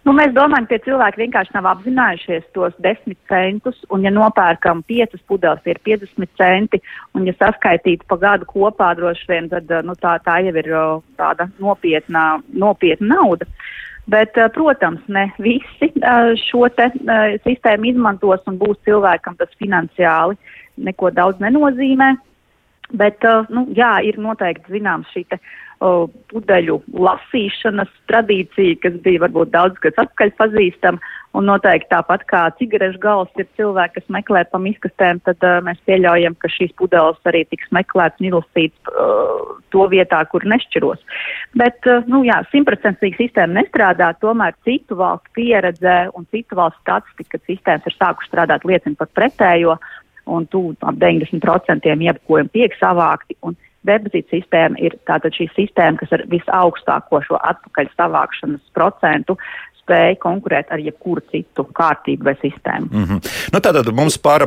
Nu, 0.00 0.14
mēs 0.16 0.32
domājam, 0.32 0.64
ka 0.70 0.78
cilvēki 0.80 1.20
vienkārši 1.20 1.52
nav 1.54 1.66
apzinājušies 1.74 2.46
tos 2.56 2.76
desmit 2.80 3.18
centus, 3.28 3.76
un 3.92 4.06
ja 4.06 4.12
nopērkam 4.14 4.80
piecas 4.88 5.20
pudeles, 5.28 5.60
ir 5.68 5.76
50 5.84 6.30
centi, 6.40 6.80
un 7.14 7.28
ja 7.28 7.34
saskaitītu 7.36 8.08
pa 8.08 8.16
gadu 8.22 8.48
kopā 8.48 8.94
droši 8.96 9.28
vien, 9.28 9.50
tad 9.52 9.68
nu, 9.84 9.96
tā, 10.00 10.16
tā 10.24 10.38
jau 10.46 10.54
ir 10.56 10.70
tāda 11.20 11.50
nopietna, 11.60 12.24
nopietna 12.48 13.20
nauda. 13.20 13.48
Bet, 14.10 14.40
protams, 14.56 15.04
ne 15.12 15.28
visi 15.38 15.92
šo 16.48 16.64
te, 16.74 16.88
sistēmu 17.44 17.92
izmantos 17.92 18.42
un 18.48 18.56
būs 18.58 18.80
cilvēkam 18.88 19.36
tas 19.38 19.52
finansiāli 19.60 20.38
neko 20.80 21.12
daudz 21.12 21.44
nenozīmē. 21.44 22.14
Bet, 22.96 23.22
nu, 23.52 23.68
jā, 23.76 23.98
ir 24.02 24.16
noteikti 24.18 24.80
zināms 24.80 25.12
šī 25.12 25.28
pudeļu 25.80 26.76
lasīšanas 26.92 27.88
tradīcija, 28.10 28.76
kas 28.82 28.98
bija 29.04 29.22
varbūt 29.24 29.52
daudz 29.54 29.80
gadus 29.80 30.02
atpakaļ 30.04 30.32
pazīstama. 30.36 31.16
Un 31.38 31.46
noteikti 31.46 31.86
tāpat 31.92 32.24
kā 32.26 32.40
cigarešu 32.58 32.98
gals 32.98 33.30
ir 33.38 33.46
cilvēki, 33.54 34.00
kas 34.00 34.08
meklē 34.10 34.42
pa 34.50 34.58
miskastēm, 34.58 35.20
tad 35.22 35.38
uh, 35.46 35.60
mēs 35.62 35.78
pieļaujam, 35.86 36.34
ka 36.42 36.50
šīs 36.50 36.74
pudeles 36.80 37.20
arī 37.30 37.44
tiks 37.46 37.70
meklētas 37.70 38.18
un 38.18 38.28
izlasītas 38.32 38.90
uh, 38.90 39.52
to 39.70 39.86
vietā, 39.92 40.24
kur 40.32 40.42
nešķiros. 40.42 41.06
Bet, 41.54 41.78
uh, 41.86 42.02
nu 42.10 42.24
jā, 42.26 42.40
simtprocentīgi 42.50 43.22
sistēma 43.22 43.60
nestrādā, 43.60 44.10
tomēr 44.18 44.58
citu 44.66 44.98
valstu 44.98 45.30
pieredze 45.38 45.96
un 46.18 46.26
citu 46.34 46.58
valstu 46.58 46.82
statistika, 46.82 47.36
kad 47.36 47.46
sistēmas 47.46 47.86
ir 47.86 47.98
sākušas 48.00 48.32
strādāt, 48.32 48.66
liecina 48.66 48.98
par 48.98 49.14
pretējo, 49.14 49.78
un 50.26 50.50
tu 50.50 50.66
ap 50.82 50.98
90% 50.98 51.94
iepakojumu 51.94 52.56
tiek 52.58 52.74
savākti. 52.82 53.38
Un, 53.46 53.54
Depozīta 53.88 54.36
sistēma 54.36 54.76
ir 54.84 54.96
tātad 55.08 55.32
šī 55.36 55.46
sistēma, 55.54 55.96
kas 56.02 56.12
ar 56.12 56.26
visaugstāko 56.32 57.22
šo 57.24 57.38
atpakaļ 57.48 57.88
savākšanas 57.96 58.74
procentu 58.76 59.38
spēja 59.90 60.16
konkurēt 60.22 60.70
ar 60.70 60.80
jebkuru 60.82 61.22
citu 61.32 61.66
kārtību 61.74 62.28
vai 62.28 62.34
sistēmu. 62.38 62.88
Mm 62.90 63.04
-hmm. 63.04 63.30
nu, 63.52 63.60
tātad 63.60 63.90
mums 63.92 64.18
pār, 64.18 64.46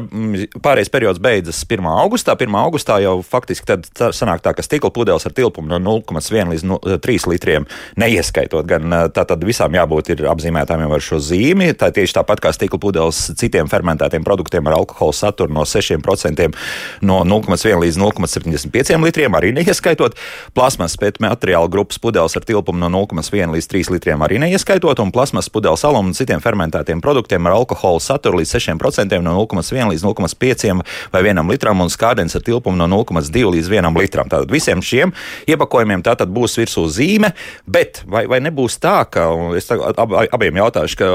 pārējais 0.63 0.91
periods 0.91 1.19
beidzas 1.19 1.65
1. 1.69 1.83
augustā. 1.83 2.35
1. 2.39 2.55
augustā 2.55 2.99
jau 3.03 3.21
faktiski 3.21 3.65
tad 3.65 3.85
sanāk 4.15 4.41
tā, 4.41 4.53
ka 4.55 4.63
stikla 4.63 4.89
pudeles 4.89 5.25
ar 5.25 5.33
tilpumu 5.33 5.67
no 5.67 5.79
0,1 5.79 6.49
līdz 6.49 6.99
3 6.99 7.27
litriem 7.27 7.65
neieskaitot. 7.97 8.65
Gan 8.65 8.83
tātad 9.13 9.43
visām 9.43 9.73
jābūt 9.73 10.09
ir 10.09 10.25
apzīmētām 10.31 10.91
ar 10.93 11.01
šo 11.01 11.19
zīmi. 11.19 11.73
Tā 11.73 11.91
tieši 11.91 12.15
tāpat 12.19 12.39
kā 12.39 12.53
stikla 12.53 12.79
pudeles 12.79 13.31
citiem 13.35 13.67
fermentētiem 13.67 14.23
produktiem 14.23 14.67
ar 14.67 14.73
alkohola 14.73 15.13
saturu 15.13 15.53
no 15.53 15.61
6% 15.61 16.53
no 17.01 17.23
0,1 17.23 17.79
līdz 17.83 17.97
0,75 17.99 19.03
litriem 19.03 19.35
arī 19.35 19.51
neieskaitot. 19.53 20.15
Plasmas 20.53 20.97
pēc 20.97 21.19
materiāla 21.19 21.67
grupas 21.67 21.99
pudeles 21.99 22.35
ar 22.35 22.43
tilpumu 22.45 22.79
no 22.79 22.89
0,1 23.05 23.51
līdz 23.51 23.67
3 23.67 23.91
litriem 23.91 24.21
arī 24.21 24.39
neieskaitot. 24.39 24.99
Un 24.99 25.11
plasmas 25.11 25.32
plasmas, 25.33 25.49
pudeles 25.49 25.83
aluma 25.83 26.09
un 26.09 26.13
citiem 26.13 26.41
fermentētiem 26.41 27.01
produktiem 27.01 27.45
ar 27.47 27.55
alkohola 27.57 27.99
saturu 27.99 28.39
līdz 28.39 28.53
6% 28.53 29.19
no 29.21 29.33
0,1 29.45 29.89
līdz 29.89 30.03
0,5 30.05 30.83
vai 31.11 31.21
1 31.23 31.49
litram 31.49 31.81
un 31.81 31.89
skādens 31.89 32.35
ar 32.35 32.43
tilpumu 32.43 32.77
no 32.77 32.87
0,2 32.87 33.49
līdz 33.55 33.69
1 33.71 33.97
litram. 33.97 34.29
Tātad 34.29 34.51
visiem 34.51 34.81
šiem 34.81 35.13
iepakojumiem 35.47 36.03
tātad 36.03 36.29
būs 36.29 36.57
virsū 36.59 36.85
zīme, 36.87 37.33
bet 37.65 38.03
vai, 38.05 38.25
vai 38.27 38.39
nebūs 38.43 38.77
tā, 38.77 39.05
ka 39.09 39.25
es 39.57 39.69
ab, 39.71 40.13
abiem 40.31 40.61
jautāšu, 40.61 40.99
ka 41.01 41.11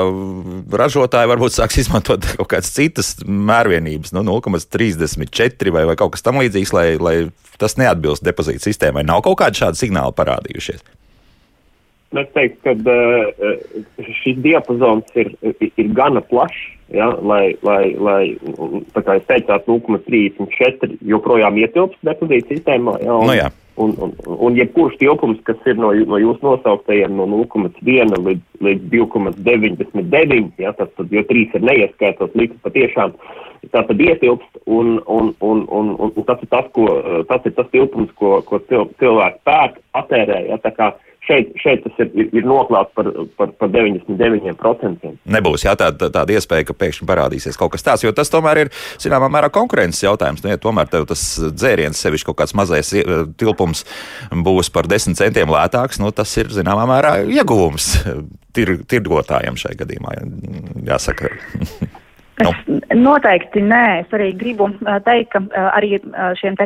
ražotāji 0.83 1.31
varbūt 1.31 1.55
sāks 1.55 1.79
izmantot 1.85 2.27
kaut 2.39 2.51
kādas 2.51 2.75
citas 2.75 3.15
mērvienības, 3.25 4.15
nu, 4.17 4.27
0,34 4.27 5.75
vai, 5.75 5.87
vai 5.87 5.99
kaut 5.99 6.17
kas 6.17 6.27
tam 6.27 6.43
līdzīgs, 6.43 6.75
lai, 6.75 6.89
lai 6.99 7.17
tas 7.59 7.79
neatbilst 7.79 8.27
depozīta 8.27 8.67
sistēmai. 8.67 9.07
Nav 9.07 9.23
kaut 9.27 9.39
kādi 9.43 9.63
šādi 9.63 9.87
signāli 9.87 10.15
parādījušies. 10.19 10.98
Es 12.17 12.29
teiktu, 12.33 12.63
ka 12.65 12.73
uh, 12.73 13.57
šis 14.23 14.39
diapazons 14.41 15.11
ir, 15.21 15.35
ir 15.69 15.89
gana 15.93 16.23
plašs, 16.25 16.63
ja, 16.95 17.11
lai, 17.21 17.53
lai, 17.61 17.93
lai 18.01 18.23
tā 18.95 19.03
kā 19.05 19.19
es 19.19 19.27
teicu, 19.29 19.59
0,34 19.69 20.97
joprojām 21.05 21.59
ietilpst 21.61 22.01
depozīta 22.09 22.55
sistēmā. 22.55 22.97
Ja, 23.05 23.17
un, 23.19 23.29
nu, 23.29 23.35
jā. 23.37 23.51
Un, 23.79 23.93
un, 24.03 24.15
un 24.49 24.57
jebkurš 24.59 24.97
tilpums, 24.99 25.39
kas 25.47 25.61
ir 25.69 25.77
no, 25.79 25.93
no 26.09 26.19
jūsu 26.19 26.43
nosauktajiem 26.43 27.13
no 27.15 27.29
0,1 27.31 28.17
līdz, 28.25 28.41
līdz 28.65 28.89
2,99, 28.91 30.49
ja, 30.65 30.73
tad, 30.81 30.91
tad, 30.97 31.13
jo 31.13 31.23
3 31.29 31.45
ir 31.61 31.69
neieskaitot, 31.69 32.35
līdz 32.41 32.57
patiešām 32.65 33.15
tā 33.69 33.83
tad 33.85 34.01
ietilpst, 34.01 34.63
un, 34.67 34.97
un, 35.07 35.31
un, 35.45 35.63
un, 35.69 35.93
un, 35.99 36.17
tas 36.27 36.41
ir 36.43 36.51
tas, 36.51 36.67
ko, 36.75 36.89
tas 37.29 37.47
ir 37.47 37.55
tas 37.55 37.69
tilpums, 37.75 38.11
ko, 38.19 38.39
ko 38.49 38.63
cilvēki 38.65 39.45
pērk, 39.47 39.79
patērē, 39.95 40.41
ja, 40.49 40.59
šeit, 41.29 41.53
šeit 41.63 41.85
tas 41.85 42.01
ir, 42.03 42.11
ir, 42.27 42.47
noklāts 42.49 42.93
par, 42.97 43.11
par, 43.39 43.53
par 43.61 43.73
99%. 43.75 45.13
Nebūs 45.37 45.67
jā, 45.67 45.75
tāda, 45.79 46.11
tāda 46.15 46.37
iespēja, 46.37 46.69
ka 46.69 46.77
pēkšņi 46.79 47.09
parādīsies 47.09 47.61
kaut 47.61 47.75
kas 47.75 47.87
tāds, 47.87 48.05
jo 48.07 48.13
tas 48.17 48.33
tomēr 48.33 48.65
ir 48.65 48.73
zināmā 49.03 49.31
mērā 49.33 49.53
konkurences 49.55 50.05
jautājums. 50.07 50.43
Nu, 50.45 50.53
ja 50.55 50.61
tomēr 50.63 50.91
tev 50.93 51.09
tas 51.11 51.25
dzēriens, 51.53 52.01
sevišķi 52.01 52.31
kaut 52.31 52.41
kāds 52.43 52.57
mazais 52.59 52.95
tilpums, 53.41 53.85
būs 54.49 54.73
par 54.75 54.91
10 54.91 55.19
centiem 55.19 55.53
lētāks, 55.53 56.01
nu, 56.03 56.13
tas 56.17 56.35
ir 56.41 56.53
zināmā 56.55 56.89
mērā 56.91 57.19
ieguvums 57.29 57.95
tir, 58.57 58.79
tirgotājiem 58.89 59.59
šai 59.61 59.77
gadījumā. 59.79 60.19
Jāsaka. 60.89 61.35
Nu. 62.39 62.53
Noteikti 62.95 63.61
nē. 63.65 63.85
Es 64.05 64.15
arī 64.15 64.31
gribu 64.39 64.69
teikt, 65.07 65.35
ka 65.35 65.69
arī 65.75 65.99
šiem 66.39 66.57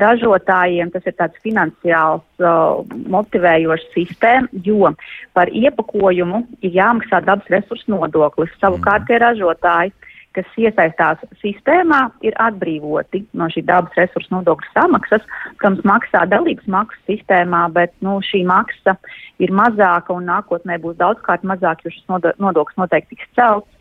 ražotājiem 0.00 0.90
tas 0.94 1.06
ir 1.06 1.14
tāds 1.18 1.38
finansiāls 1.44 2.42
uh, 2.42 2.82
motivējošs 3.14 3.88
sistēma, 3.94 4.50
jo 4.66 4.90
par 5.36 5.52
iepakojumu 5.54 6.42
ir 6.66 6.74
jāmaksā 6.80 7.22
dabas 7.26 7.50
resursu 7.52 7.94
nodoklis. 7.94 8.52
Savukārt 8.62 9.06
tie 9.06 9.20
ražotāji, 9.22 9.94
kas 10.36 10.58
iesaistās 10.58 11.22
sistēmā, 11.40 12.04
ir 12.26 12.36
atbrīvoti 12.42 13.24
no 13.38 13.48
šī 13.50 13.64
dabas 13.66 13.96
resursu 13.98 14.34
nodokļu 14.34 14.70
samaksas, 14.74 15.26
protams, 15.58 15.82
maksā 15.86 16.22
dalības 16.30 16.70
maksas 16.70 17.02
sistēmā, 17.10 17.64
bet 17.74 17.94
nu, 18.04 18.18
šī 18.24 18.44
maksa 18.50 18.96
ir 19.42 19.54
mazāka 19.54 20.14
un 20.14 20.28
nākotnē 20.30 20.78
būs 20.82 20.98
daudzkārt 21.00 21.46
mazāka, 21.46 21.86
jo 21.86 21.94
šis 21.94 22.38
nodoklis 22.42 22.78
noteikti 22.78 23.16
tiks 23.16 23.36
celts. 23.38 23.79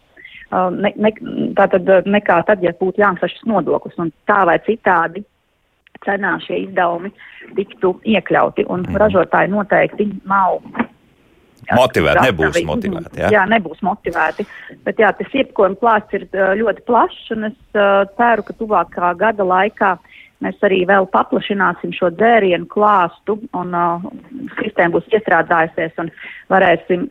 Uh, 0.50 0.72
ne, 0.74 0.90
ne, 0.98 1.12
tātad 1.54 1.86
uh, 1.86 2.06
nekā 2.10 2.40
tad, 2.48 2.64
ja 2.66 2.72
būtu 2.80 3.04
jāmaksā 3.04 3.28
šis 3.30 3.44
nodoklis. 3.50 3.98
Un 4.02 4.10
tā 4.30 4.42
vai 4.50 4.58
citādi 4.66 5.22
cenā 6.06 6.38
šie 6.42 6.64
izdevumi 6.66 7.12
tiktu 7.58 7.94
iekļauti. 8.16 8.66
Un 8.66 8.88
mm. 8.88 8.98
ražotāji 8.98 9.52
noteikti 9.54 10.08
nav. 10.30 10.58
Motivēti, 11.76 12.24
nebūs 12.26 12.64
motivēti. 12.66 13.20
Jā? 13.20 13.30
jā, 13.36 13.44
nebūs 13.52 13.84
motivēti. 13.86 14.46
Bet 14.88 15.02
jā, 15.02 15.12
tas 15.20 15.36
iepakojuma 15.38 15.78
klāsts 15.82 16.18
ir 16.18 16.26
uh, 16.32 16.56
ļoti 16.58 16.86
plašs, 16.88 17.28
un 17.36 17.52
es 17.52 17.60
uh, 17.78 18.08
ceru, 18.18 18.48
ka 18.48 18.56
tuvākā 18.58 19.12
gada 19.20 19.46
laikā 19.46 19.92
mēs 20.42 20.58
arī 20.66 20.80
vēl 20.90 21.06
paplašināsim 21.14 21.92
šo 21.94 22.10
dzērienu 22.16 22.66
klāstu, 22.72 23.36
un 23.60 23.76
uh, 23.76 24.08
sistēma 24.64 24.96
būs 24.96 25.14
iestrādājusies, 25.14 25.94
un 26.02 26.10
varēsim, 26.50 27.06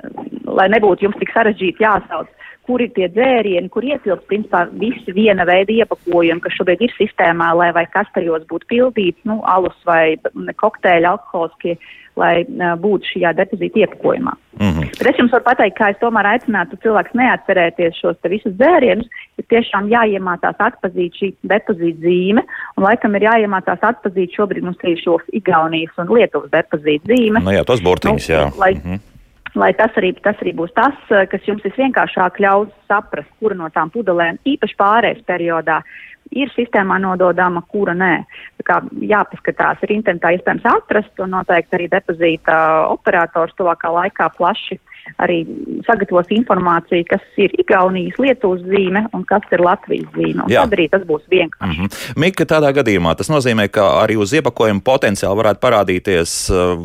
lai 0.48 0.66
nebūtu 0.74 1.06
jums 1.06 1.20
tik 1.20 1.30
sarežģīti 1.36 1.84
jāsauc 1.84 2.34
kur 2.68 2.84
ir 2.84 2.90
tie 2.96 3.08
dzērieni, 3.12 3.70
kur 3.72 3.86
ietilpst 3.86 4.26
principā 4.28 4.66
visi 4.80 5.14
viena 5.16 5.46
veida 5.48 5.72
iepakojumi, 5.72 6.42
kas 6.44 6.58
šobrīd 6.58 6.84
ir 6.84 6.92
sistēmā, 6.98 7.54
lai 7.56 7.70
vai 7.76 7.86
kas 7.88 8.10
tajos 8.16 8.44
būtu 8.50 8.68
pildīts, 8.74 9.24
nu, 9.28 9.40
alus 9.48 9.78
vai 9.88 10.18
kokteļi 10.60 11.08
alkoholiskie, 11.08 11.78
lai 12.18 12.42
uh, 12.42 12.74
būtu 12.82 13.12
šajā 13.12 13.32
depozīta 13.38 13.84
iepakojumā. 13.84 14.34
Mm 14.58 14.70
-hmm. 14.74 14.94
Bet 14.98 15.10
es 15.12 15.20
jums 15.22 15.32
varu 15.32 15.46
pateikt, 15.46 15.76
kā 15.78 15.90
es 15.92 16.00
tomēr 16.02 16.26
aicinātu 16.34 16.76
cilvēks 16.82 17.14
neatcerēties 17.14 18.00
šos 18.02 18.16
te 18.22 18.28
visus 18.28 18.56
dzērienus, 18.58 19.06
ir 19.38 19.46
tiešām 19.54 19.88
jāiemācās 19.92 20.58
atpazīt 20.68 21.14
šī 21.20 21.28
depozīta 21.52 22.02
zīme, 22.04 22.42
un 22.76 22.88
laikam 22.88 23.14
ir 23.14 23.28
jāiemācās 23.30 23.84
atpazīt 23.92 24.34
šobrīd 24.34 24.66
mums 24.66 24.82
ir 24.82 24.98
šo 24.98 25.20
Igaunijas 25.32 25.94
un 26.02 26.10
Lietuvas 26.10 26.50
depozīta 26.50 27.14
zīme. 27.14 27.44
Nu 27.44 27.54
jā, 27.54 27.64
tos 27.64 27.84
burtiņus, 27.86 28.28
nu, 28.28 28.34
jā. 28.34 28.50
Lai, 28.58 28.74
mm 28.74 28.82
-hmm 28.82 29.07
lai 29.54 29.72
tas 29.78 29.94
arī, 29.96 30.12
tas 30.22 30.36
arī 30.42 30.54
būs 30.56 30.74
tas, 30.76 30.96
eh, 31.10 31.26
kas 31.26 31.46
jums 31.46 31.64
visvienkāršāk 31.64 32.40
ļaus 32.42 32.68
saprast, 32.88 33.30
kura 33.40 33.54
no 33.54 33.68
tām 33.70 33.90
pudelēm 33.90 34.38
īpaši 34.44 34.76
pārējais 34.76 35.24
periodā 35.24 35.82
ir 36.30 36.50
sistēmā 36.52 36.98
nododama, 37.00 37.62
kura 37.72 37.94
nē. 37.96 38.24
Tā 38.60 38.66
kā 38.68 38.80
jāpaskatās, 39.00 39.82
ir 39.82 39.94
internetā 39.96 40.34
iespējams 40.36 40.66
atrast, 40.68 41.14
un 41.24 41.32
noteikti 41.36 41.78
arī 41.78 41.88
depozīta 41.88 42.58
operators 42.92 43.56
tuvākā 43.56 43.92
laikā 43.92 44.28
plaši 44.36 44.78
arī 45.22 45.38
sagatavos 45.86 46.30
informāciju, 46.34 47.06
kas 47.08 47.24
ir 47.40 47.54
Igaunijas 47.60 48.18
Lietuvas 48.22 48.62
zīme 48.68 49.04
un 49.16 49.24
kas 49.28 49.46
ir 49.54 49.62
Latvijas 49.64 50.10
zīme. 50.16 50.46
Tad 50.50 50.76
arī 50.76 50.88
tas 50.92 51.04
būs 51.08 51.24
vienkārši. 51.30 51.68
Mm 51.68 51.86
-hmm. 51.86 52.20
Mika, 52.24 52.44
tādā 52.44 52.72
gadījumā 52.76 53.14
tas 53.16 53.30
nozīmē, 53.30 53.68
ka 53.68 53.86
arī 54.04 54.18
uz 54.18 54.32
iepakojuma 54.32 54.80
potenciāli 54.84 55.40
varētu 55.42 55.60
parādīties 55.64 56.36
uh, 56.50 56.78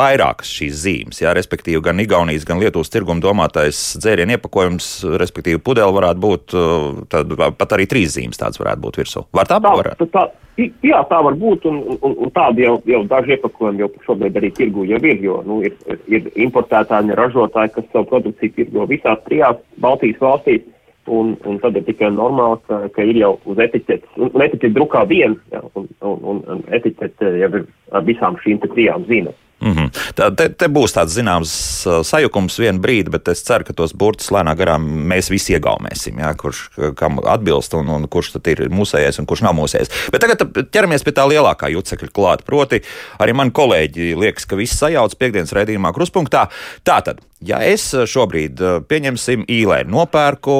vairākas 0.00 0.50
šīs 0.58 0.82
zīmes, 0.84 1.22
jā, 1.22 1.34
respektīvi 1.34 1.82
gan 1.82 2.00
Igaunijas, 2.00 2.44
gan 2.44 2.58
Lietuvas 2.58 2.90
tirguma 2.90 3.20
domātais 3.20 3.96
dzērienu 3.98 4.38
iepakojums, 4.38 5.04
respektīvi 5.18 5.58
pudeli 5.58 5.92
varētu 5.92 6.20
būt, 6.20 6.54
uh, 6.54 7.04
tad 7.08 7.32
pat 7.58 7.72
arī 7.72 7.86
trīs 7.86 8.16
zīmes 8.16 8.38
tāds 8.38 8.60
varētu 8.60 8.80
būt 8.80 8.98
virsū. 8.98 9.24
Var 9.32 9.46
tā 9.46 9.60
būt? 9.60 9.96
Tā, 9.98 10.06
tā, 10.12 10.28
Jā, 10.58 11.04
tā 11.06 11.20
var 11.22 11.36
būt, 11.38 11.68
un, 11.70 11.76
un, 12.02 12.14
un 12.24 12.30
tādi 12.34 12.64
jau, 12.64 12.80
jau 12.90 13.04
daži 13.06 13.36
iepakojumi 13.36 13.84
jau 13.84 13.88
šobrīd 14.08 14.38
arī 14.40 14.48
tirgu 14.56 14.86
jau 14.90 14.98
ir, 15.06 15.20
jo 15.22 15.36
nu, 15.46 15.60
ir, 15.62 15.76
ir 16.10 16.26
importētāji 16.46 17.06
un 17.06 17.14
ražotāji, 17.58 17.74
kas 17.74 17.92
savu 17.92 18.06
produkciju 18.06 18.52
tirgo 18.56 18.86
visās 18.86 19.18
trijās 19.26 19.56
Baltijas 19.80 20.20
valstīs, 20.20 20.62
un, 21.06 21.36
un 21.44 21.58
tad 21.58 21.76
ir 21.76 21.84
tikai 21.84 22.10
normāli, 22.10 22.60
ka, 22.68 22.88
ka 22.94 23.02
ir 23.02 23.16
jau 23.16 23.38
uz 23.46 23.58
etiķetes, 23.58 24.16
un, 24.16 24.30
etiķete 24.30 24.74
drukā 24.74 25.06
viena, 25.08 25.36
ja, 25.52 25.62
un, 25.74 25.88
un, 26.02 26.42
un, 26.46 26.64
etiķete 26.68 27.36
jau 27.40 27.52
ir 27.54 27.66
ar 27.92 28.04
visām 28.04 28.36
šīm 28.42 28.60
trijām 28.66 29.06
zīmēm. 29.08 29.36
Mm 29.60 29.72
-hmm. 29.72 29.90
Tā, 30.14 30.28
te, 30.36 30.48
te 30.54 30.68
būs 30.70 30.92
tāds 30.94 31.16
zināms 31.18 31.52
sajukums 32.06 32.58
vienu 32.58 32.78
brīdi, 32.78 33.10
bet 33.10 33.28
es 33.28 33.42
ceru, 33.42 33.64
ka 33.64 33.72
tos 33.72 33.92
burtus 33.92 34.30
lēnām 34.30 34.54
garām 34.56 34.84
mēs 35.10 35.30
visi 35.30 35.56
iegaumēsim, 35.56 36.20
jā, 36.22 36.30
kurš 36.38 36.60
kam 36.94 37.18
atbilst 37.18 37.74
un, 37.74 37.88
un 37.88 38.06
kurš 38.08 38.32
tad 38.36 38.46
ir 38.46 38.68
mūsējais 38.70 39.18
un 39.18 39.26
kurš 39.26 39.42
nav 39.42 39.56
mūsējais. 39.58 39.90
Bet 40.12 40.20
tagad 40.20 40.46
ķeramies 40.70 41.02
pie 41.02 41.12
tā 41.12 41.26
lielākā 41.26 41.72
jucekļa 41.74 42.08
klāta. 42.14 42.46
Proti, 42.46 42.82
arī 43.18 43.34
man 43.34 43.50
kolēģi 43.50 44.14
liekas, 44.14 44.46
ka 44.46 44.56
viss 44.56 44.78
sajauc 44.78 45.18
piekdienas 45.18 45.52
raidījumā 45.52 45.92
kruspunktā. 45.92 46.46
Tātad 46.86 47.18
Ja 47.38 47.60
es 47.62 47.84
eh, 47.94 48.02
šobrīd, 48.02 48.58
eh, 48.58 48.78
pieņemsim, 48.90 49.44
īlē 49.46 49.84
nopērku 49.86 50.54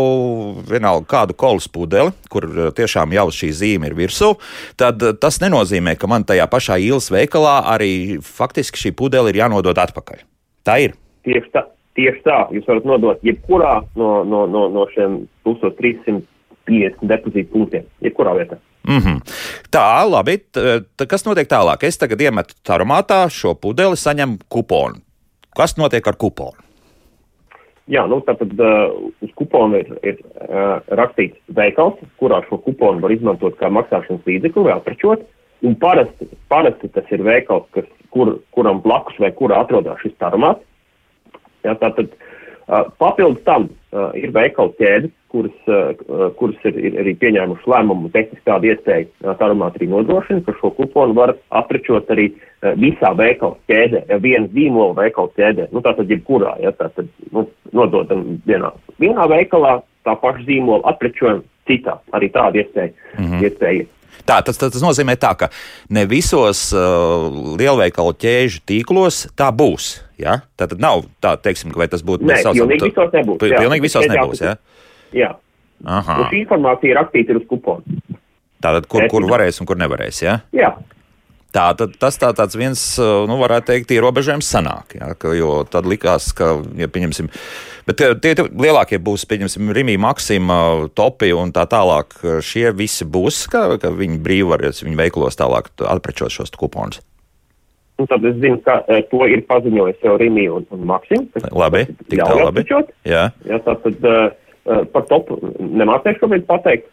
vienalga 0.69 1.09
kādu 1.11 1.35
kolas 1.35 1.67
pudeli, 1.75 2.13
kur 2.31 2.45
eh, 2.47 2.69
tiešām 2.75 3.11
jau 3.17 3.25
šī 3.35 3.49
zīme 3.51 3.89
ir 3.91 3.97
virsū, 3.99 4.37
tad 4.79 5.03
tas 5.19 5.41
nenozīmē, 5.43 5.97
ka 5.99 6.07
man 6.11 6.27
tajā 6.29 6.47
pašā 6.51 6.77
īles 6.79 7.11
veikalā 7.11 7.57
arī 7.73 8.21
faktiski 8.23 8.79
šī 8.85 8.93
pudele 8.95 9.33
ir 9.33 9.41
jānodod 9.41 9.81
atpakaļ. 9.83 10.23
Tā 10.63 10.77
ir. 10.85 10.95
Tieši 11.27 11.51
tā. 11.57 11.65
Tieši 11.99 12.23
tā, 12.23 12.39
jūs 12.55 12.69
varat 12.71 12.87
nodot 12.87 13.27
jebkurā 13.27 13.73
no, 13.99 14.23
no, 14.23 14.45
no, 14.47 14.69
no 14.71 14.87
šiem 14.93 15.25
1350 15.49 17.03
depozītu 17.11 17.51
punktiem, 17.57 17.91
jebkurā 18.07 18.37
vietā. 18.39 18.61
Mm 18.87 19.03
-hmm. 19.03 19.19
Tā, 19.75 20.07
labi. 20.07 20.39
T 20.97 21.07
kas 21.11 21.27
notiek 21.27 21.51
tālāk? 21.51 21.83
Es 21.83 21.99
tagad 21.99 22.21
iemetu 22.21 22.55
taromātā 22.63 23.27
šo 23.29 23.55
pudeli, 23.55 23.97
saņemu 23.97 24.39
kuponu. 24.49 25.03
Kas 25.57 25.77
notiek 25.77 26.07
ar 26.07 26.17
kuponu? 26.17 26.68
Jā, 27.89 28.03
nu 28.05 28.19
tātad 28.27 28.53
uh, 28.61 28.91
uz 29.25 29.31
kuponu 29.39 29.79
ir, 29.81 29.93
ir 30.05 30.19
uh, 30.45 30.77
rakstīts 30.99 31.39
veikals, 31.57 31.97
kurā 32.21 32.43
šo 32.45 32.59
kuponu 32.61 33.01
var 33.01 33.15
izmantot 33.15 33.57
kā 33.61 33.71
maksāšanas 33.73 34.27
līdzekli 34.29 34.67
vai 34.67 34.75
aprečot. 34.77 35.25
Un 35.65 35.75
parasti, 35.81 36.29
parasti 36.53 36.91
tas 36.95 37.09
ir 37.11 37.25
veikals, 37.27 37.65
kas, 37.75 37.89
kur, 38.15 38.37
kuram 38.55 38.83
blakus 38.85 39.17
vai 39.19 39.33
kurā 39.35 39.63
atrodas 39.65 39.99
šis 40.05 40.13
tarmāts. 40.21 40.61
Jā, 41.65 41.75
tātad 41.81 42.13
uh, 42.13 42.85
papildus 43.01 43.41
tam 43.49 43.71
uh, 43.71 44.13
ir 44.21 44.37
veikalu 44.37 44.77
ķēdes, 44.79 45.15
kuras, 45.33 45.57
uh, 45.69 46.29
kuras 46.39 46.69
ir, 46.69 46.77
ir 46.79 47.01
arī 47.03 47.15
pieņēmuši 47.21 47.73
lēmumu 47.73 48.13
tehniski 48.15 48.45
tādu 48.49 48.71
iespēju 48.71 49.09
uh, 49.09 49.33
tarumāt 49.41 49.77
arī 49.81 49.89
nodrošina, 49.93 50.45
ka 50.47 50.55
šo 50.61 50.71
kuponu 50.77 51.17
var 51.19 51.35
aprečot 51.61 52.13
arī 52.15 52.31
uh, 52.33 52.73
visā 52.81 53.13
veikalu 53.19 53.59
ķēdē, 53.71 54.05
ja 54.13 54.21
viena 54.23 54.49
zīmola 54.55 54.97
veikalu 55.03 55.33
ķēdē, 55.37 55.69
nu 55.75 55.83
tātad 55.85 56.13
jebkurā, 56.13 56.57
ja 56.63 56.73
tātad 56.77 57.11
nu, 57.35 57.49
nododam 57.77 58.25
vienā, 58.47 58.73
vienā 59.01 59.29
veikalā 59.31 59.79
tā 60.07 60.17
paša 60.19 60.45
zīmola 60.49 60.89
aprečojam 60.93 61.45
citā, 61.69 61.99
arī 62.17 62.31
tāda 62.33 62.63
iespēja. 62.63 62.93
Mm 63.19 63.25
-hmm. 63.25 63.45
iespēja. 63.45 63.87
Tā, 64.29 64.43
tas, 64.45 64.59
tas, 64.61 64.83
nozīmē, 64.83 65.17
tā, 65.17 65.33
ka 65.39 65.49
ne 65.89 66.05
visos 66.05 66.73
uh, 66.77 67.29
lielveikalu 67.57 68.13
ķēžu 68.13 68.61
tīklos 68.69 69.27
tā 69.39 69.49
būs. 69.55 70.03
Ja? 70.21 70.41
Tā 70.59 70.69
tad 70.69 70.81
nav 70.81 71.07
tā, 71.25 71.37
teiksim, 71.41 71.73
vai 71.73 71.89
tas 71.89 72.05
būtu. 72.05 72.27
Nē, 72.29 72.43
pilnīgi 72.53 72.91
visos 72.91 73.13
nebūs. 73.15 73.39
Pilnīgi 73.39 73.87
visos 73.87 74.09
nebūs, 74.11 74.43
jā. 74.45 74.57
Jā. 75.17 75.31
Aha. 75.85 76.19
Un 76.21 76.29
šī 76.33 76.43
informācija 76.43 76.93
ir 76.93 76.99
rakstīta 76.99 77.39
uz 77.39 77.47
kuponu. 77.49 78.01
Tātad, 78.61 78.89
kur, 78.91 79.07
kur 79.09 79.25
varēs 79.31 79.61
un 79.63 79.69
kur 79.71 79.79
nevarēs, 79.79 80.23
jā? 80.25 80.41
Jā. 80.53 80.75
Tā, 81.49 81.71
tad, 81.73 81.95
tas 81.97 82.19
tā, 82.21 82.29
tāds 82.37 82.57
viens, 82.61 82.81
nu, 83.01 83.39
varētu 83.41 83.71
teikt, 83.71 83.93
ierobežojums 83.97 84.51
sanāk. 84.53 84.99
Ja, 84.99 85.15
ka, 85.17 85.33
jo 85.33 85.63
tad 85.71 85.89
likās, 85.89 86.29
ka, 86.37 86.59
ja 86.77 86.91
pieņemsim, 86.93 87.31
bet 87.89 88.03
tie, 88.03 88.11
tie 88.21 88.45
lielākie 88.45 89.01
būs, 89.01 89.25
pieņemsim, 89.31 89.73
Rimī, 89.73 89.97
Maksima, 90.01 90.59
Topi 90.93 91.33
un 91.33 91.55
tā 91.57 91.65
tālāk. 91.71 92.13
Šie 92.45 92.69
visi 92.77 93.09
būs, 93.09 93.47
ka, 93.49 93.65
ka 93.81 93.95
viņi 93.97 94.21
brīvi 94.25 94.51
varēs 94.53 94.85
viņu 94.85 95.01
veiklos 95.01 95.41
tālāk 95.41 95.73
atprečot 95.89 96.37
šos 96.37 96.53
kuponus. 96.53 97.01
Un 97.99 98.07
tad 98.07 98.23
es 98.29 98.37
zinu, 98.39 98.61
ka 98.63 98.83
e, 98.87 99.01
to 99.11 99.25
ir 99.27 99.41
paziņojis 99.49 100.05
jau 100.05 100.19
Rimī 100.21 100.45
un, 100.53 100.69
un 100.75 100.85
Maksims. 100.87 101.33
Labi, 101.51 101.87
tik 102.05 102.21
tā 102.21 102.37
labi. 102.37 102.63
Jā. 103.09 103.25
Jā, 103.49 103.59
tātad 103.65 104.05
uh, 104.07 104.29
par 104.93 105.09
topu 105.09 105.41
nemācēšu 105.59 106.23
šobrīd 106.23 106.47
pateikt. 106.47 106.93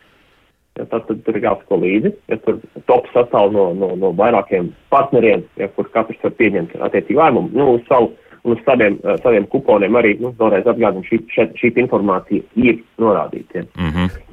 Ja, 0.76 0.86
tad, 0.92 1.06
tad 1.08 1.22
tur 1.24 1.38
ir 1.40 1.46
jāsako 1.46 1.80
līdzi. 1.80 2.12
Ja 2.32 2.38
tur 2.44 2.60
top 2.90 3.08
sastāv 3.14 3.54
no, 3.56 3.70
no, 3.80 3.94
no 4.00 4.12
vairākiem 4.20 4.74
partneriem, 4.92 5.46
ja, 5.62 5.70
kur 5.78 5.88
katrs 5.94 6.20
var 6.24 6.36
pieņemt 6.36 6.76
attiecīgu 6.84 7.22
lēmumu. 7.22 7.54
Nu, 7.56 7.70
uz 7.78 7.86
savu, 7.88 8.12
un 8.44 8.58
uz 8.58 8.64
saviem, 8.68 9.00
uh, 9.06 9.16
saviem 9.24 9.48
kuponiem 9.54 9.96
arī, 9.96 10.18
nu, 10.20 10.34
vēlreiz 10.40 10.68
atgādinu, 10.68 11.08
šī, 11.08 11.22
šī, 11.32 11.48
šī 11.62 11.72
informācija 11.86 12.44
ir 12.60 12.84
norādīta. 13.00 13.62
Ja. 13.62 13.68
Mm 13.80 13.94
-hmm. 13.94 14.25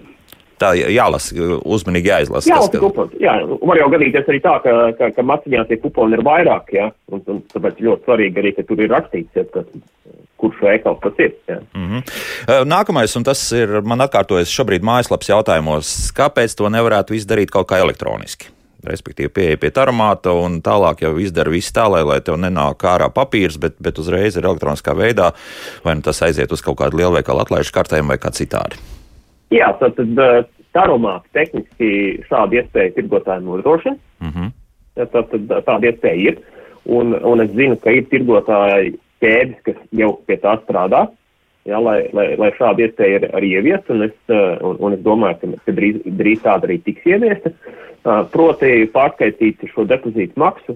Tā 0.62 0.72
jālasa, 0.78 1.34
uzmanīgi 1.66 2.12
jāizlasa. 2.12 2.50
Jā, 2.50 2.60
tas, 2.62 2.70
ka... 2.70 2.82
kupons, 2.84 3.16
jā, 3.22 3.34
var 3.66 3.80
jau 3.80 3.88
gadīties 3.96 4.28
arī 4.30 4.42
tā, 4.44 4.52
ka, 4.62 4.76
ka, 4.98 5.10
ka 5.16 5.24
maciņā 5.26 5.66
tie 5.70 5.80
kuponi 5.82 6.18
ir 6.18 6.22
vairāk, 6.26 6.70
ja, 6.76 6.92
un, 7.10 7.24
un 7.32 7.42
tāpēc 7.50 7.82
ļoti 7.82 8.06
svarīgi 8.06 8.42
arī, 8.42 8.54
ka 8.58 8.66
tur 8.68 8.84
ir 8.84 8.92
rakstīts, 8.92 9.40
ja, 9.40 9.46
ka 9.50 9.64
kurš 10.42 10.62
veikals 10.62 11.02
tas 11.02 11.20
ir. 11.22 11.34
Jā. 11.48 11.58
Mm 11.74 11.88
-hmm. 11.90 12.64
Nākamais, 12.66 13.16
un 13.16 13.24
tas 13.24 13.42
ir 13.52 13.80
man 13.82 14.00
atkārtojas 14.06 14.50
šobrīd 14.50 14.82
mājaslapas 14.82 15.30
jautājumos, 15.30 15.92
kāpēc 16.18 16.56
to 16.58 16.68
nevarētu 16.68 17.14
izdarīt 17.14 17.50
kaut 17.50 17.70
kā 17.70 17.78
elektroniski? 17.78 18.50
Respektīvi, 18.82 19.28
pieeja 19.28 19.56
pie 19.56 19.70
tarmāta 19.70 20.32
un 20.34 20.58
tālāk 20.62 21.02
jau 21.02 21.18
izdara 21.18 21.50
visu 21.50 21.70
tā, 21.72 21.86
lai, 21.90 22.02
lai 22.02 22.20
tev 22.20 22.34
nenāk 22.34 22.82
ārā 22.82 23.06
papīrs, 23.14 23.58
bet, 23.58 23.78
bet 23.78 23.98
uzreiz 23.98 24.36
ir 24.36 24.44
elektroniskā 24.44 24.94
veidā, 24.94 25.32
vai 25.84 25.94
nu 25.94 26.02
tas 26.02 26.22
aiziet 26.22 26.52
uz 26.52 26.62
kaut 26.62 26.78
kādu 26.78 26.96
lielveikalu 26.96 27.40
atlaižu 27.40 27.72
kartēm 27.72 28.08
vai 28.08 28.18
kā 28.18 28.34
citādi. 28.34 28.76
Jā, 29.52 29.68
tad, 29.80 29.98
tad 29.98 30.50
tarumāti 30.72 31.32
tehniski 31.36 31.88
šādu 32.28 32.60
iespēju 32.60 32.96
tirgotājiem 32.96 33.48
nodrošina. 33.48 33.96
Mm 34.22 34.34
-hmm. 34.34 34.52
tad, 35.12 35.30
tad 35.30 35.64
tāda 35.66 35.90
iespēja 35.90 36.30
ir. 36.30 36.38
Un, 36.84 37.14
un 37.24 37.40
es 37.40 37.50
zinu, 37.50 37.76
ka 37.76 37.90
ir 37.90 38.08
tirgotāji, 38.10 38.96
ķēdes, 39.22 39.58
kas 39.62 39.76
jau 39.94 40.16
pie 40.26 40.36
tā 40.36 40.56
strādā, 40.64 41.06
ja, 41.64 41.78
lai, 41.78 42.08
lai, 42.12 42.34
lai 42.36 42.50
šāda 42.58 42.82
iespēja 42.86 43.20
ir 43.20 43.28
arī 43.38 43.52
ieviest, 43.58 43.90
un 43.90 44.02
es, 44.02 44.16
uh, 44.28 44.58
un, 44.66 44.76
un 44.80 44.96
es 44.96 45.00
domāju, 45.04 45.38
ka, 45.40 45.46
ka 45.66 45.72
drīz, 45.72 46.00
drīz 46.18 46.42
tāda 46.42 46.66
arī 46.66 46.80
tiks 46.82 47.06
ieviesta. 47.06 47.52
Proti 48.32 48.90
pārskaitīt 48.90 49.62
šo 49.70 49.84
depozītu 49.86 50.32
maksu, 50.36 50.74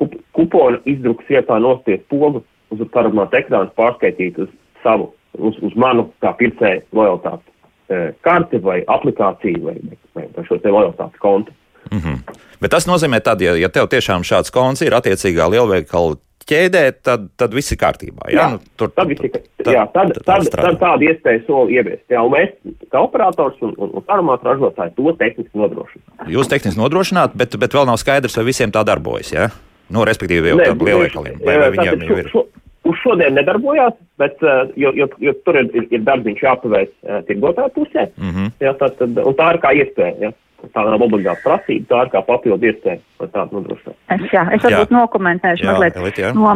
kup, 0.00 0.14
kuponu 0.32 0.78
izdruks 0.88 1.28
vietā 1.28 1.58
nospiest 1.60 2.08
pogu 2.08 2.40
uz 2.70 2.80
paramāta 2.94 3.42
ekrāna, 3.42 3.68
pārskaitīt 3.76 4.38
uz 4.38 4.48
savu, 4.82 5.10
uz, 5.36 5.58
uz 5.60 5.76
manu 5.76 6.08
kā 6.24 6.32
pircēju 6.32 6.80
lojalitāti 6.96 7.55
karti 8.26 8.60
vai 8.62 8.80
aplikāciju 8.86 9.62
vai, 9.68 9.76
vai, 10.14 10.26
vai 10.36 10.44
šo 10.48 10.58
te 10.62 10.72
lojalitātes 10.72 11.22
kontu. 11.22 11.52
Mm 11.92 11.98
-hmm. 11.98 12.36
Bet 12.60 12.70
tas 12.70 12.86
nozīmē, 12.86 13.20
tad, 13.20 13.40
ja, 13.40 13.54
ja 13.54 13.68
tev 13.68 13.86
tiešām 13.86 14.24
šāds 14.26 14.50
konts 14.52 14.82
ir 14.82 14.94
attiecīgā 14.96 15.50
lielveikala 15.50 16.16
ķēdē, 16.46 16.82
tad, 17.02 17.28
tad 17.36 17.54
viss 17.54 17.74
ir 17.74 17.78
kārtībā. 17.80 18.30
Jā, 18.30 18.38
jā 18.38 18.46
nu, 18.54 18.60
tur 18.78 18.90
tad, 18.94 19.10
visi, 19.10 19.30
tad, 19.30 19.72
jā, 19.74 19.84
tad, 19.94 20.12
tad, 20.14 20.46
tad, 20.46 20.48
tad 20.54 20.78
tāda 20.82 21.08
iespēja 21.08 21.42
soli 21.46 21.78
ieviest. 21.78 22.04
Jā, 22.12 22.22
un 22.22 22.34
mēs, 22.34 22.52
kā 22.92 23.02
operators 23.02 23.58
un, 23.66 23.74
un, 23.76 23.94
un 23.98 24.04
aromātu 24.06 24.46
ražotāji, 24.46 24.94
to 24.96 25.14
tehniski 25.18 25.62
nodrošinām. 25.62 26.28
Jūs 26.36 26.50
tehniski 26.52 26.80
nodrošināt, 26.80 27.34
bet, 27.34 27.56
bet 27.58 27.74
vēl 27.74 27.88
nav 27.90 27.98
skaidrs, 28.02 28.38
vai 28.38 28.46
visiem 28.46 28.74
tā 28.74 28.84
darbojas. 28.86 29.32
Ja? 29.34 29.48
Nu, 29.90 30.06
respektīvi, 30.06 30.52
jau 30.52 30.60
tādiem 30.62 30.86
lielveikaliem. 30.86 31.42
Vai, 31.42 31.58
vai 31.62 31.72
viņiem 31.74 32.06
jau 32.06 32.20
ir? 32.22 32.30
Šo, 32.30 32.46
uz 32.86 33.02
šodien 33.02 33.36
nedarbojās, 33.38 33.94
bet, 34.20 34.42
jo, 34.80 34.92
jo, 34.96 35.08
jo 35.22 35.36
tur 35.44 35.60
ir, 35.60 35.70
ir, 35.74 35.86
ir 35.90 36.02
darbiņš 36.06 36.42
jāpaveic 36.46 36.92
tirgotāju 37.28 37.74
pusē. 37.76 38.08
Mm 38.16 38.32
-hmm. 38.32 38.50
jā, 38.60 38.74
tā, 38.80 38.90
tad, 38.98 39.22
tā 39.40 39.52
ir 39.54 39.62
kā 39.62 39.72
iespēja. 39.82 40.16
Jā 40.28 40.32
tā 40.74 40.82
nav 40.86 41.02
obligāta 41.04 41.42
prasība, 41.44 41.86
tā 41.90 42.00
ir 42.04 42.10
kā 42.12 42.22
papildu 42.26 42.68
iespēja, 42.70 42.98
nodrošinātu. 43.20 43.96
Es, 44.14 44.24
jā, 44.32 44.42
es 44.56 44.64
varbūt 44.64 44.92
jā. 44.92 44.96
nokomentēšu 44.96 45.64
jā, 45.64 45.70
mazliet. 45.70 45.98
Elit, 46.00 46.20
jā, 46.22 46.32
no, 46.36 46.54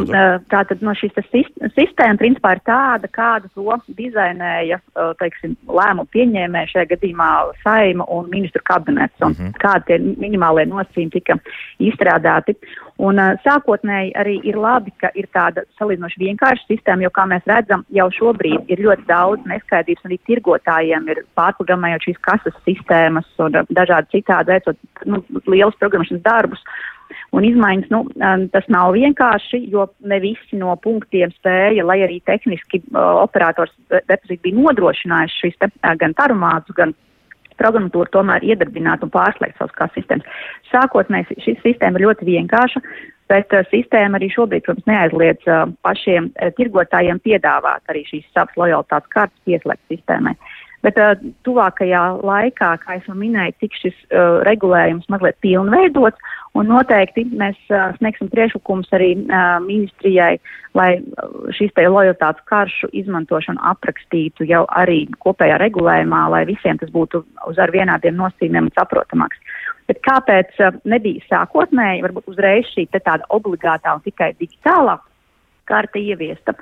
tātad 0.53 0.85
no 0.87 0.95
šīs 0.99 1.17
sistēma 1.21 2.19
principā 2.21 2.55
ir 2.57 2.63
tāda, 2.67 3.11
kāda 3.13 3.51
to 3.55 3.79
dizainēja, 3.99 4.81
teiksim, 5.21 5.57
lēmumu 5.69 6.09
pieņēmēja 6.17 6.73
šajā 6.75 6.91
gadījumā 6.95 7.31
saima 7.65 8.07
un 8.17 8.31
ministru 8.33 8.63
kabinets, 8.67 9.17
un 9.21 9.35
mm 9.35 9.41
-hmm. 9.41 9.59
kādi 9.63 9.87
tie 9.91 9.99
minimālie 10.27 10.67
nosacījumi 10.71 11.17
tika 11.19 11.39
izstrādāti. 11.79 12.57
Un 13.01 13.17
uh, 13.17 13.33
sākotnēji 13.45 14.13
arī 14.21 14.37
ir 14.45 14.59
labi, 14.61 14.93
ka 15.01 15.09
ir 15.17 15.29
tāda 15.33 15.65
salīdzinoši 15.79 16.21
vienkārša 16.21 16.67
sistēma, 16.69 17.07
jo, 17.07 17.11
kā 17.17 17.25
mēs 17.31 17.47
redzam, 17.49 17.85
jau 17.97 18.09
šobrīd 18.13 18.69
ir 18.73 18.83
ļoti 18.85 19.07
daudz 19.09 19.47
neskaidrības, 19.49 20.05
un 20.05 20.11
arī 20.11 20.19
tirgotājiem 20.29 21.09
ir 21.15 21.23
pārprogrammējot 21.39 22.09
šīs 22.09 22.23
kases 22.29 22.57
sistēmas 22.67 23.29
un 23.41 23.57
dažādi 23.73 24.19
citādi 24.19 24.53
veicot 24.53 24.81
nu, 25.09 25.23
lielus 25.49 25.79
programmēšanas 25.81 26.27
darbus. 26.27 26.65
Un 27.35 27.47
izmaiņas, 27.47 27.89
nu, 27.91 28.05
tas 28.53 28.67
nav 28.71 28.93
vienkārši, 28.95 29.63
jo 29.71 29.87
ne 30.07 30.19
visi 30.23 30.59
no 30.59 30.75
punktiem 30.83 31.33
spēja, 31.39 31.87
lai 31.87 32.01
arī 32.05 32.21
tehniski 32.27 32.83
uh, 32.91 33.23
operators 33.23 33.73
depozīti 33.91 34.45
bija 34.49 34.59
nodrošinājuši 34.61 35.41
šīs 35.45 35.59
te, 35.63 35.71
gan 36.03 36.15
tarumātus, 36.19 36.77
gan 36.77 36.95
programmatūru 37.61 38.11
tomēr 38.17 38.45
iedarbināt 38.53 39.05
un 39.07 39.13
pārslēgt 39.15 39.61
savus 39.61 39.77
kā 39.79 39.89
sistēmas. 39.95 40.29
Sākotnēji 40.73 41.41
šī 41.45 41.57
sistēma 41.63 42.01
ir 42.01 42.07
ļoti 42.09 42.29
vienkārša, 42.29 42.83
bet 43.31 43.53
uh, 43.55 43.67
sistēma 43.71 44.19
arī 44.19 44.31
šobrīd, 44.35 44.65
protams, 44.67 44.89
neaizliedz 44.91 45.51
uh, 45.51 45.69
pašiem 45.87 46.31
uh, 46.33 46.51
tirgotājiem 46.59 47.23
piedāvāt 47.27 47.93
arī 47.93 48.05
šīs 48.09 48.27
savas 48.35 48.57
lojalitātes 48.61 49.15
kartes 49.15 49.47
pieslēgt 49.49 49.85
sistēmai. 49.93 50.35
Bet 50.85 50.97
uh, 50.97 51.13
tuvākajā 51.45 52.03
laikā, 52.25 52.71
kā 52.81 52.99
jau 53.01 53.17
minēju, 53.19 53.57
tiks 53.61 53.83
šis 53.85 53.97
uh, 54.09 54.41
regulējums 54.49 55.11
mazliet 55.13 55.37
pilnveidots, 55.45 56.21
Un 56.59 56.67
noteikti 56.67 57.23
mēs 57.39 57.59
uh, 57.71 57.93
sniegsim 58.01 58.31
priekšlikumus 58.33 58.91
arī 58.97 59.13
uh, 59.21 59.61
ministrijai, 59.63 60.41
lai 60.75 60.89
šīs 61.55 61.71
te 61.77 61.85
lojalitātes 61.87 62.43
karšu 62.51 62.91
izmantošanu 63.01 63.63
aprakstītu 63.71 64.49
jau 64.51 64.65
arī 64.81 65.05
kopējā 65.23 65.61
regulējumā, 65.63 66.25
lai 66.35 66.43
visiem 66.49 66.81
tas 66.81 66.91
būtu 66.91 67.23
uz 67.47 67.61
ar 67.63 67.71
vienādiem 67.71 68.19
nosacījumiem 68.19 68.73
saprotamāks. 68.75 69.39
Bet 69.87 70.03
kāpēc 70.03 70.59
uh, 70.59 70.75
nebija 70.91 71.23
sākotnēji, 71.31 72.03
varbūt 72.09 72.35
uzreiz 72.35 72.67
šī 72.75 72.89
tāda 72.97 73.23
obligātā 73.31 73.95
un 73.95 74.03
tikai 74.03 74.33
digitālā 74.43 74.99
karte 75.71 76.03
ieviesta. 76.03 76.57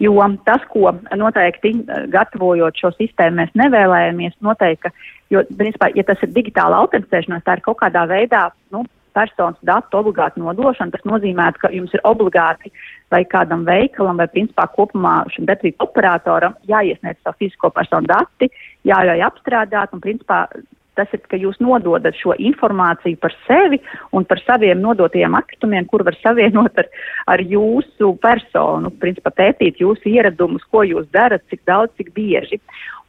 Jo 0.00 0.14
tas, 0.44 0.62
ko 0.72 0.92
noteikti 1.16 1.74
gatavojot 2.12 2.76
šo 2.76 2.92
sistēmu, 2.98 3.40
mēs 3.40 3.56
nevēlējamies, 3.58 4.38
noteikti, 4.44 4.92
jo, 5.34 5.44
principā, 5.58 5.90
ja 5.96 6.06
tas 6.06 6.22
ir 6.22 6.32
digitāla 6.36 6.84
autenticēšanās, 6.84 7.44
tā 7.46 7.58
ir 7.58 7.66
kaut 7.66 7.80
kādā 7.82 8.06
veidā, 8.10 8.48
nu, 8.74 8.84
personas 9.12 9.58
datu 9.66 10.00
obligāti 10.00 10.40
nodošana. 10.40 10.94
Tas 10.94 11.06
nozīmē, 11.08 11.50
ka 11.58 11.70
jums 11.74 11.94
ir 11.94 12.02
obligāti 12.06 12.72
vai 13.10 13.24
kādam 13.26 13.64
veikalam 13.66 14.20
vai 14.20 14.28
principā 14.30 14.68
kopumā 14.74 15.16
šim 15.34 15.48
depozītu 15.50 15.82
operatoram 15.86 16.56
jāiesniedz 16.70 17.18
savu 17.24 17.40
fizisko 17.42 17.72
personu 17.74 18.10
dati, 18.10 18.50
jāļauj 18.86 19.24
apstrādāt 19.26 19.96
un 19.96 20.04
principā 20.04 20.44
Tas 20.98 21.12
ir, 21.14 21.22
ka 21.30 21.38
jūs 21.38 21.60
nododat 21.62 22.16
šo 22.18 22.34
informāciju 22.34 23.18
par 23.22 23.34
sevi 23.46 23.78
un 24.16 24.26
par 24.26 24.40
saviem 24.42 24.80
nodotajiem 24.82 25.36
atkritumiem, 25.38 25.86
kur 25.90 26.02
var 26.06 26.16
savienot 26.18 26.80
ar, 26.82 26.88
ar 27.30 27.42
jūsu 27.46 28.12
personu, 28.22 28.90
principā 29.02 29.32
pētīt 29.42 29.80
jūsu 29.84 30.10
ieradumus, 30.10 30.66
ko 30.70 30.82
jūs 30.86 31.06
darat, 31.14 31.46
cik 31.52 31.62
daudz, 31.70 31.94
cik 32.00 32.12
bieži. 32.16 32.60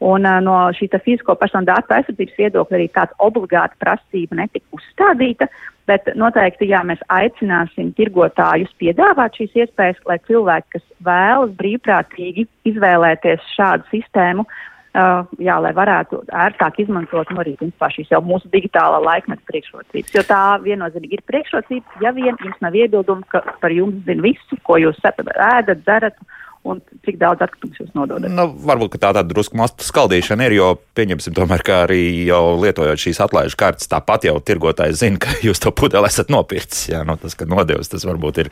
Un 0.02 0.26
uh, 0.26 0.40
no 0.42 0.56
šī 0.78 0.90
fizisko 0.94 1.36
personu 1.38 1.70
datu 1.70 1.94
aizsardzības 1.98 2.40
viedokļa 2.40 2.78
arī 2.78 2.88
tāda 2.94 3.18
obligāta 3.22 3.78
prasība 3.82 4.40
netika 4.40 4.78
uzstādīta, 4.78 5.50
bet 5.90 6.10
noteikti, 6.18 6.70
jā, 6.72 6.82
mēs 6.88 7.02
aicināsim 7.14 7.94
tirgotājus 7.98 8.74
piedāvāt 8.82 9.38
šīs 9.38 9.64
iespējas, 9.66 10.02
lai 10.10 10.18
cilvēki, 10.30 10.78
kas 10.78 10.86
vēlas 11.06 11.54
brīvprātīgi 11.58 12.48
izvēlēties 12.72 13.56
šādu 13.58 13.90
sistēmu, 13.94 14.46
Uh, 14.46 14.68
jā, 14.92 15.56
lai 15.64 15.72
varētu 15.76 16.22
ērtāk 16.36 16.82
izmantot 16.84 17.30
nu, 17.32 17.40
arī 17.44 17.56
principā, 17.60 17.88
šīs 17.94 18.12
jau 18.12 18.20
mūsu 18.26 18.50
digitālā 18.52 19.00
laikmeta 19.06 19.46
priekšrocības. 19.48 20.14
Jo 20.16 20.24
tā 20.28 20.42
viennozīmīgi 20.66 21.20
ir 21.20 21.24
priekšrocība, 21.32 22.02
ja 22.04 22.12
vien 22.16 22.36
jums 22.44 22.60
nav 22.64 22.76
iebildumi, 22.76 23.24
ka 23.32 23.44
par 23.64 23.72
jums 23.72 24.04
zina 24.08 24.26
visu, 24.26 24.60
ko 24.68 24.80
jūs 24.82 25.00
ēdat, 25.08 25.86
dzerat 25.86 26.20
un 26.68 26.82
cik 27.06 27.18
daudz 27.22 27.42
atkritumus 27.42 27.80
jūs 27.82 27.94
nododat. 27.98 28.30
Nu, 28.30 28.48
varbūt 28.68 28.98
tā 28.98 29.10
tāda 29.10 29.24
drusku 29.26 29.58
mastu 29.58 29.86
skaldīšana 29.86 30.46
ir, 30.48 30.56
jo 30.60 30.68
pieņemsim 30.98 31.34
tomēr, 31.38 31.64
ka 31.66 31.82
arī 31.88 32.02
jau 32.28 32.42
lietojot 32.62 33.02
šīs 33.02 33.22
atlaižu 33.26 33.58
kartes, 33.58 33.90
tāpat 33.90 34.28
jau 34.30 34.36
tirgotājs 34.46 35.02
zina, 35.02 35.18
ka 35.22 35.34
jūs 35.46 35.62
to 35.64 35.74
pudeli 35.74 36.10
esat 36.10 36.30
nopircis. 36.34 36.88
Jā, 36.92 37.02
nu, 37.08 37.18
tas, 37.22 37.34
ka 37.38 37.48
nodevis, 37.50 37.90
tas 37.92 38.06
varbūt 38.08 38.44
ir 38.44 38.52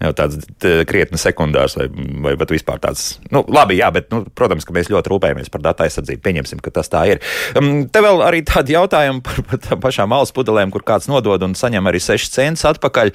jau 0.00 0.12
tāds 0.16 0.40
krietni 0.88 1.20
sekundārs 1.20 1.76
vai, 1.76 1.88
vai 2.24 2.34
pat 2.40 2.54
vispār 2.54 2.80
tāds. 2.82 3.18
Nu, 3.32 3.44
labi, 3.48 3.76
jā, 3.80 3.90
bet, 3.94 4.08
nu, 4.14 4.22
protams, 4.36 4.64
ka 4.64 4.76
mēs 4.76 4.90
ļoti 4.92 5.12
rūpējamies 5.12 5.52
par 5.52 5.64
datu 5.68 5.84
aizsardzību. 5.84 6.22
Pieņemsim, 6.24 6.64
ka 6.64 6.72
tas 6.80 6.88
tā 6.92 7.04
ir. 7.12 7.20
Um, 7.58 7.84
te 7.92 8.02
vēl 8.04 8.24
arī 8.24 8.42
tādi 8.48 8.76
jautājumi 8.76 9.24
par, 9.26 9.42
par 9.50 9.80
pašām 9.84 10.10
malas 10.12 10.32
pudelēm, 10.36 10.72
kur 10.72 10.84
kāds 10.86 11.10
nodod 11.10 11.44
un 11.44 11.56
saņem 11.58 11.92
arī 11.92 12.00
6 12.02 12.32
centus 12.34 12.66
atpakaļ. 12.72 13.12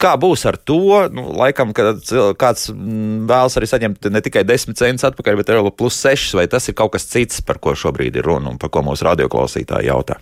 Kā 0.00 0.14
būs 0.20 0.46
ar 0.50 0.58
to? 0.58 0.82
Nu, 1.14 1.28
laikam, 1.38 1.74
kad 1.76 2.02
kāds 2.40 2.68
mm, 2.72 3.24
vēlas 3.30 3.58
arī 3.60 3.68
saņemt 3.70 3.83
saņemt 3.84 4.12
ne 4.12 4.22
tikai 4.24 4.44
10 4.48 4.78
centus 4.78 5.04
atpakaļ, 5.10 5.40
bet 5.40 5.50
arī 5.52 5.72
plus 5.76 5.98
6, 6.00 6.36
vai 6.38 6.46
tas 6.48 6.68
ir 6.68 6.74
kaut 6.74 6.94
kas 6.94 7.06
cits, 7.08 7.42
par 7.44 7.58
ko 7.58 7.74
šobrīd 7.74 8.16
ir 8.16 8.24
runa 8.24 8.50
un 8.50 8.58
par 8.58 8.70
ko 8.70 8.82
mūsu 8.82 9.04
radioklausītāji 9.10 9.90
jautā? 9.92 10.20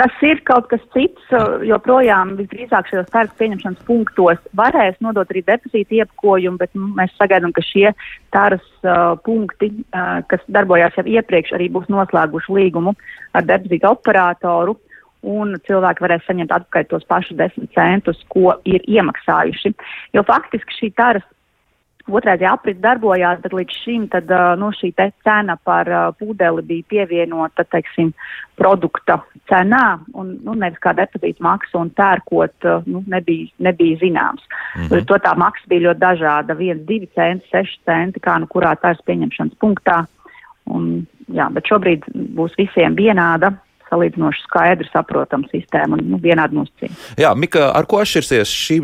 kas 0.00 0.14
ir 0.24 0.38
kaut 0.48 0.64
kas 0.70 0.80
cits, 0.94 1.26
joprojām 1.68 2.30
visdrīzāk 2.38 2.86
šajos 2.88 3.10
tērps 3.12 3.36
pieņemšanas 3.36 3.82
punktos 3.84 4.38
varēs 4.56 4.96
nodot 5.04 5.28
arī 5.28 5.42
depozītu 5.44 5.98
iepakojumu, 5.98 6.56
bet 6.56 6.72
mēs 6.72 7.12
sagaidām, 7.18 7.52
ka 7.52 7.60
šie 7.60 7.90
tāras 8.32 8.64
uh, 8.80 9.18
punkti, 9.26 9.68
uh, 9.92 10.22
kas 10.30 10.40
darbojās 10.48 10.96
jau 10.96 11.04
iepriekš, 11.04 11.52
arī 11.58 11.68
būs 11.74 11.90
noslēguši 11.92 12.56
līgumu 12.56 12.94
ar 13.36 13.44
depozītu 13.44 13.90
operatoru 13.90 14.78
un 15.22 15.56
cilvēki 15.66 16.04
varēs 16.04 16.24
saņemt 16.26 16.54
atpakaļ 16.56 16.88
tos 16.90 17.04
pašus 17.08 17.36
desmit 17.36 17.72
centus, 17.76 18.22
ko 18.32 18.54
ir 18.64 18.84
iemaksājuši. 18.88 19.74
Jo 20.16 20.24
faktiski 20.28 20.78
šī 20.78 20.94
taras 20.96 21.26
otrādī 22.10 22.46
aprits 22.48 22.80
darbojās, 22.82 23.40
bet 23.42 23.52
līdz 23.54 23.76
šim 23.84 24.06
tad, 24.10 24.30
nu, 24.58 24.70
šī 24.74 24.92
cena 24.96 25.56
par 25.64 25.88
pūdeli 26.18 26.64
bija 26.66 26.88
pievienota, 26.88 27.64
teiksim, 27.70 28.12
produkta 28.58 29.20
cenā, 29.50 30.00
un 30.14 30.34
nu, 30.44 30.54
nevis 30.58 30.80
kā 30.82 30.92
depozīta 30.96 31.42
maksa, 31.44 31.78
un 31.78 31.92
pērkot, 31.96 32.68
nu, 32.86 33.04
nebija, 33.06 33.48
nebija 33.58 34.00
zināms. 34.02 34.42
Mm 34.76 34.82
-hmm. 34.88 35.06
To 35.06 35.14
tā 35.14 35.36
maksa 35.36 35.64
bija 35.68 35.88
ļoti 35.88 36.00
dažāda- 36.00 36.54
1, 36.58 36.84
2 36.86 37.06
centi, 37.14 37.46
6 37.52 37.80
centi, 37.84 38.20
kā 38.20 38.38
nu 38.40 38.46
kurā 38.46 38.76
tās 38.76 38.98
pieņemšanas 39.06 39.54
punktā. 39.60 40.06
Un, 40.66 41.06
jā, 41.28 41.52
bet 41.52 41.64
šobrīd 41.64 42.04
būs 42.14 42.54
visiem 42.56 42.94
vienāda 42.94 43.54
salīdzinoši 43.90 44.44
skaidri 44.46 44.88
saprotama 44.92 45.50
sistēma 45.50 45.98
un 45.98 46.14
nu, 46.14 46.20
vienādi 46.22 46.56
nosacījumi. 46.58 46.96
Jā, 47.20 47.34
Mika, 47.38 47.68
ar 47.76 47.88
ko 47.90 48.00
atšķirsies 48.04 48.54
šī, 48.54 48.78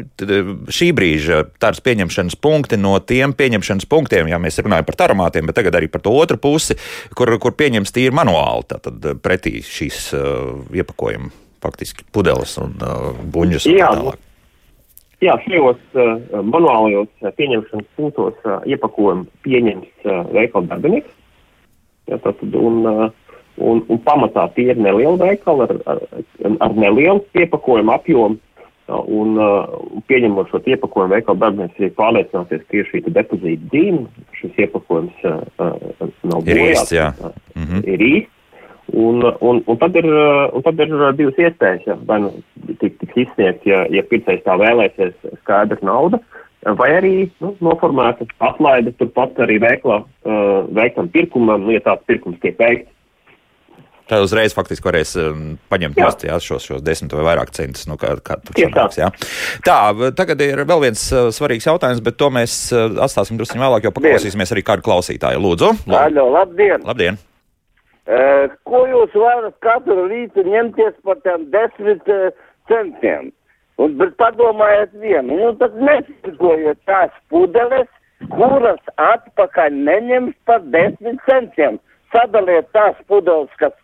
šī 0.78 0.90
brīža 0.96 1.42
tādas 1.62 1.82
pieņemšanas 1.86 2.38
punkti 2.42 2.80
no 2.80 2.96
tiem 3.00 3.34
pieņemšanas 3.36 3.88
punktiem, 3.90 4.30
ja 4.32 4.40
mēs 4.42 4.60
runājam 4.62 4.88
par 4.88 5.00
taramātiem, 5.04 5.48
bet 5.48 5.60
tagad 5.60 5.78
arī 5.78 5.90
par 5.92 6.04
to 6.04 6.14
otru 6.14 6.40
pusi, 6.42 6.78
kur, 7.16 7.32
kur 7.42 7.56
pieņems 7.56 7.94
tīri 7.94 8.14
manuāli, 8.16 8.68
tātad 8.74 9.10
pretī 9.24 9.58
šīs 9.64 10.10
uh, 10.18 10.54
iepakojuma 10.74 11.32
faktiski 11.64 12.06
pudeles 12.12 12.56
un 12.62 12.76
uh, 12.82 13.10
buņģus. 13.32 13.68
Jā, 13.72 13.90
un 13.90 14.02
tālāk. 14.02 14.22
Jā, 15.24 15.34
šajos 15.46 15.78
uh, 15.96 16.42
manuālajos 16.44 17.08
uh, 17.24 17.30
pieņemšanas 17.38 17.86
punktos 17.96 18.36
uh, 18.44 18.58
iepakojumu 18.68 19.24
pieņems 19.46 20.04
uh, 20.04 20.26
veikala 20.36 20.74
darbinieks. 20.74 21.14
Jā, 22.10 22.18
tātad, 22.22 22.52
un, 22.60 22.82
uh, 22.86 23.25
Un, 23.56 23.80
un 23.88 24.00
pamatā 24.04 24.50
tie 24.54 24.68
ir 24.72 24.80
nelieli 24.80 25.16
veikali 25.20 25.64
ar, 25.64 25.78
ar, 25.88 26.02
ar 26.60 26.74
nelielu 26.76 27.22
iepakojumu 27.40 27.94
apjomu. 27.94 28.40
Un, 28.86 29.32
uh, 29.34 29.64
pieņemot 30.06 30.52
šo 30.52 30.60
iepakojumu, 30.62 31.16
veikalu 31.16 31.40
darbinieks 31.42 31.80
arī 31.80 31.88
pārliecināsies, 31.96 32.62
ka 32.68 32.76
ir 32.78 32.86
šī 32.92 33.00
depozīta 33.08 33.70
zīme, 33.72 34.04
šis 34.38 34.60
iepakojums 34.62 35.24
uh, 35.26 35.40
uh, 35.58 36.12
nav. 36.22 36.44
Uh, 36.46 37.32
mm 37.56 37.64
-hmm. 37.64 37.82
Ir 37.82 38.04
īsts. 38.10 38.32
Un, 38.92 39.24
un, 39.40 39.62
un, 39.66 39.76
tad 39.76 39.96
ir, 39.98 40.06
un 40.52 40.62
tad 40.62 40.78
ir 40.78 40.92
divas 41.18 41.38
iespējas. 41.42 41.86
Ja, 41.86 41.96
vai 42.06 42.20
nu 42.22 42.30
tiks 42.78 42.98
tik 43.00 43.16
izsniegts, 43.16 43.66
ja, 43.66 43.82
ja 43.90 44.02
pircējs 44.06 44.44
tā 44.46 44.54
vēlēsies, 44.60 45.14
skaidra 45.42 45.78
nauda, 45.82 46.20
vai 46.78 46.90
arī 46.94 47.14
nu, 47.42 47.56
noformēta 47.60 48.26
atlaide 48.38 48.92
turpat 49.00 49.38
arī 49.42 49.58
veiklā, 49.62 50.02
uh, 50.02 50.70
veiktam 50.74 51.08
pirkumam, 51.08 51.66
ja 51.70 51.80
tāds 51.80 52.06
pirkums 52.06 52.38
tiek 52.44 52.58
veikts. 52.58 52.92
Tā 54.06 54.20
uzreiz 54.22 54.52
faktiski 54.54 54.86
varēs 54.86 55.16
um, 55.18 55.38
paņemt 55.72 55.96
nost, 55.98 56.20
jā, 56.28 56.36
šos, 56.42 56.62
šos 56.68 56.82
desmit 56.86 57.14
vai 57.16 57.24
vairāk 57.26 57.50
centus. 57.56 57.88
Nu, 57.90 57.96
kā, 57.98 58.12
kā 58.22 58.36
sanāks, 58.54 58.98
jā. 59.00 59.08
Tā, 59.66 59.78
tagad 60.18 60.44
ir 60.46 60.62
vēl 60.68 60.84
viens 60.84 61.02
uh, 61.10 61.26
svarīgs 61.34 61.66
jautājums, 61.66 62.02
bet 62.06 62.18
to 62.20 62.28
mēs 62.30 62.54
uh, 62.70 63.00
atstāsim 63.02 63.40
drusku 63.40 63.58
vēlāk, 63.58 63.88
jo 63.88 63.94
paklausīsimies 63.96 64.54
arī 64.54 64.62
kādu 64.66 64.86
klausītāju. 64.86 65.40
Lūdzu! 65.42 65.72
Aļo, 65.90 66.28
labdien! 66.36 66.86
labdien. 66.86 67.18
Uh, 68.06 68.46
ko 68.68 68.84
jūs 68.86 69.16
varat 69.18 69.56
katru 69.66 70.06
rītu 70.06 70.44
ņemties 70.46 70.94
par 71.02 71.18
tiem 71.26 71.48
desmit 71.50 72.06
uh, 72.14 72.28
centiem? 72.70 73.32
Un, 73.82 73.96
bet 73.98 74.14
padomājiet 74.22 74.94
vienu, 75.02 75.34
nu 75.40 75.50
tad 75.58 75.74
nesikojiet 75.82 76.78
tās 76.86 77.10
pudeles, 77.34 77.90
kuras 78.30 78.94
atpakaļ 79.02 79.74
neņems 79.90 80.38
par 80.46 80.62
desmit 80.70 81.18
centiem 81.26 81.82
sadaliet 82.14 82.70
tās 82.74 82.96
pudeles, 83.10 83.50
kas 83.60 83.74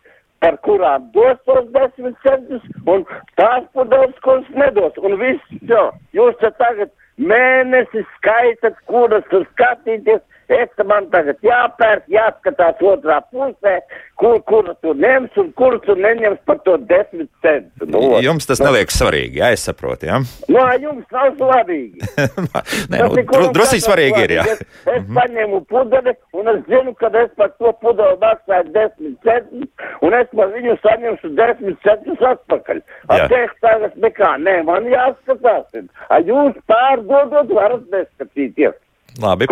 par 0.43 0.57
kurām 0.67 1.07
dos 1.15 1.39
tos 1.47 1.69
desmit 1.75 2.17
centus, 2.25 2.63
un 2.89 3.05
tās 3.39 3.63
pudeles, 3.75 4.17
kuras 4.25 4.49
nedos. 4.59 4.97
Un 4.99 5.15
viss, 5.21 5.55
jo, 5.69 5.85
jūs 6.17 6.35
te 6.41 6.51
tagad 6.59 6.91
mēnesi 7.31 8.03
skaitat, 8.17 8.75
kuras 8.91 9.23
tur 9.31 9.47
skatīties, 9.53 10.19
Es 10.51 10.83
man 10.85 11.07
tagad 11.13 11.39
jāpērk, 11.45 12.07
jāskatās 12.11 12.81
otrā 12.83 13.19
pusē, 13.31 13.77
kur, 14.19 14.39
kur 14.49 14.67
tu 14.83 14.93
ņems 14.99 15.37
un 15.39 15.51
kur 15.57 15.77
tu 15.85 15.95
neņems 15.95 16.41
par 16.47 16.59
to 16.67 16.75
desmit 16.89 17.29
centus. 17.45 17.87
Nu, 17.87 18.01
jums 18.23 18.47
tas 18.49 18.61
neliekas 18.63 18.99
svarīgi, 18.99 19.39
jā, 19.39 19.53
es 19.55 19.63
saprotu, 19.69 20.09
jā? 20.09 20.19
Nu, 20.51 20.65
jums 20.83 21.05
nav 21.15 21.31
svarīgi. 21.39 22.03
Nē, 22.91 23.01
nu, 23.01 23.23
dru, 23.31 23.49
drusīgi 23.55 23.85
svarīgi 23.85 24.25
ir, 24.25 24.35
jā. 24.39 24.45
Es, 24.53 24.61
es 24.63 24.85
mm 24.85 25.07
-hmm. 25.07 25.19
paņēmu 25.19 25.63
pudeli 25.71 26.15
un 26.33 26.51
es 26.53 26.61
zinu, 26.67 26.95
ka 26.99 27.11
es 27.23 27.31
par 27.39 27.51
to 27.57 27.73
pudeli 27.81 28.19
maksāju 28.21 28.71
desmit 28.75 29.17
centus 29.23 29.89
un 30.01 30.13
es 30.19 30.27
par 30.35 30.51
viņu 30.53 30.77
saņemšu 30.83 31.33
desmit 31.39 31.77
centus 31.87 32.23
atpakaļ. 32.33 32.81
Ar 33.13 33.27
teikt 33.31 33.59
tagad 33.61 33.95
nekā, 34.05 34.31
nē, 34.45 34.55
man 34.67 34.87
jāskatās. 34.91 35.89
A 36.09 36.19
jūs 36.19 36.57
pārdodot 36.69 37.53
varat 37.53 37.85
neskatīties. 37.93 38.75
Labi, 39.21 39.45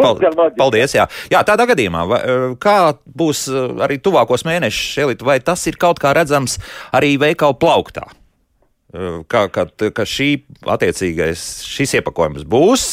paldies. 0.58 0.96
Jā. 0.98 1.06
jā, 1.30 1.42
tādā 1.46 1.68
gadījumā, 1.70 2.06
e, 2.18 2.38
kā 2.62 2.78
būs 3.06 3.46
e, 3.52 3.66
arī 3.86 4.00
tuvākos 4.02 4.46
mēnešus, 4.48 4.96
Elita, 5.04 5.28
vai 5.28 5.38
tas 5.44 5.62
ir 5.70 5.78
kaut 5.82 6.02
kā 6.02 6.16
redzams 6.18 6.58
arī 6.98 7.14
veikalu 7.22 7.60
plauktā? 7.62 8.08
E, 8.10 9.12
ka, 9.30 9.46
ka, 9.54 9.68
ka 9.70 10.06
šī 10.08 10.32
attiecīgais 10.66 11.44
šis 11.70 11.94
iepakojums 12.00 12.48
būs 12.50 12.88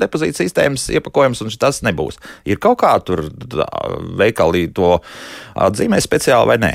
depozīta 0.00 0.40
sistēmas 0.40 0.88
iepakojums, 0.96 1.44
un 1.44 1.52
tas 1.60 1.82
nebūs. 1.84 2.16
Ir 2.48 2.62
kaut 2.62 2.80
kā 2.80 2.94
tur 3.04 3.26
veikalī 4.20 4.70
to 4.72 4.96
atzīmē 5.68 6.00
speciāli 6.00 6.54
vai 6.54 6.62
nē? 6.64 6.72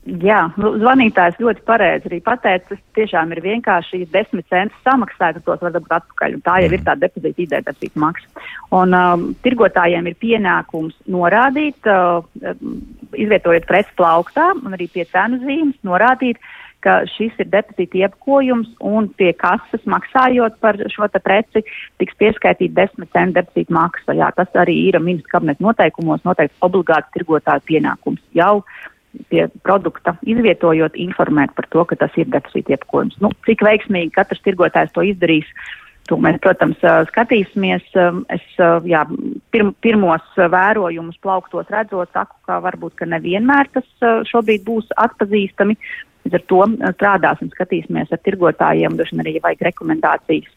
Jā, 0.00 0.46
nu, 0.56 0.70
zvanītājs 0.80 1.36
ļoti 1.42 1.60
pareizi 1.68 2.08
arī 2.08 2.18
pateica, 2.24 2.70
tas 2.70 2.78
tiešām 2.96 3.34
ir 3.34 3.42
vienkārši 3.44 4.06
desmit 4.08 4.46
centus 4.48 4.78
samaksāt, 4.86 5.42
tos 5.44 5.60
var 5.60 5.74
dabūt 5.74 5.92
atpakaļ, 5.92 6.38
un 6.38 6.44
tā 6.46 6.54
jau 6.64 6.70
ir 6.72 6.84
tā 6.86 6.94
depozīta 6.96 7.44
identitātes 7.44 7.98
maksa. 8.00 8.46
Un 8.72 8.96
um, 8.96 9.26
tirgotājiem 9.44 10.08
ir 10.08 10.16
pienākums 10.22 10.96
norādīt, 11.04 11.84
uh, 11.84 12.24
izvietojot 13.12 13.68
preci 13.68 13.92
plauktā 14.00 14.48
un 14.56 14.78
arī 14.78 14.88
pie 14.88 15.04
cenu 15.12 15.42
zīmes, 15.44 15.76
norādīt, 15.84 16.40
ka 16.80 17.02
šis 17.12 17.36
ir 17.44 17.50
depozīta 17.52 17.98
iepakojums 18.00 18.70
un 18.80 19.10
pie 19.20 19.34
kases 19.36 19.84
maksājot 19.84 20.56
par 20.64 20.78
šo 20.88 21.10
preci 21.20 21.60
tiks 22.00 22.16
pieskaitīta 22.16 22.86
10 22.86 23.12
centu 23.12 23.36
depozīta 23.36 23.76
maksa. 23.76 24.16
Jā, 24.16 24.30
tas 24.32 24.48
arī 24.56 24.78
ir 24.88 24.96
ministra 24.96 25.36
kabineta 25.36 25.66
noteikumos 25.66 26.24
noteikts 26.24 26.64
obligāts 26.64 27.12
tirgotāju 27.12 27.68
pienākums 27.68 28.24
jau 28.32 28.62
pie 29.30 29.46
produkta 29.66 30.14
izvietojot, 30.22 30.96
informēt 30.98 31.54
par 31.56 31.66
to, 31.72 31.84
ka 31.84 31.98
tas 31.98 32.16
ir 32.20 32.30
depozīta 32.30 32.76
iepakojums. 32.76 33.18
Nu, 33.22 33.32
cik 33.46 33.64
veiksmīgi 33.66 34.14
katrs 34.14 34.42
tirgotājs 34.46 34.94
to 34.94 35.06
izdarīs, 35.06 35.48
To 36.10 36.16
mēs, 36.18 36.40
protams, 36.42 36.80
skatīsimies. 37.12 37.84
Es 38.34 38.46
jā, 38.90 39.04
pirm, 39.54 39.70
pirmos 39.84 40.24
vērojumus 40.34 41.20
plauktos 41.22 41.70
redzot, 41.70 42.10
saku, 42.16 42.34
ka 42.48 42.58
varbūt 42.64 42.96
ka 42.98 43.06
nevienmēr 43.06 43.70
tas 43.76 43.86
šobrīd 44.26 44.64
būs 44.66 44.90
atpazīstami. 44.98 45.76
Līdz 46.26 46.36
ar 46.36 46.44
to 46.50 46.64
strādāsim, 46.96 47.52
skatīsimies 47.54 48.10
ar 48.12 48.20
tirgotājiem, 48.26 48.98
droši 48.98 49.20
arī 49.22 49.36
vajag 49.44 49.62
rekomendācijas 49.70 50.50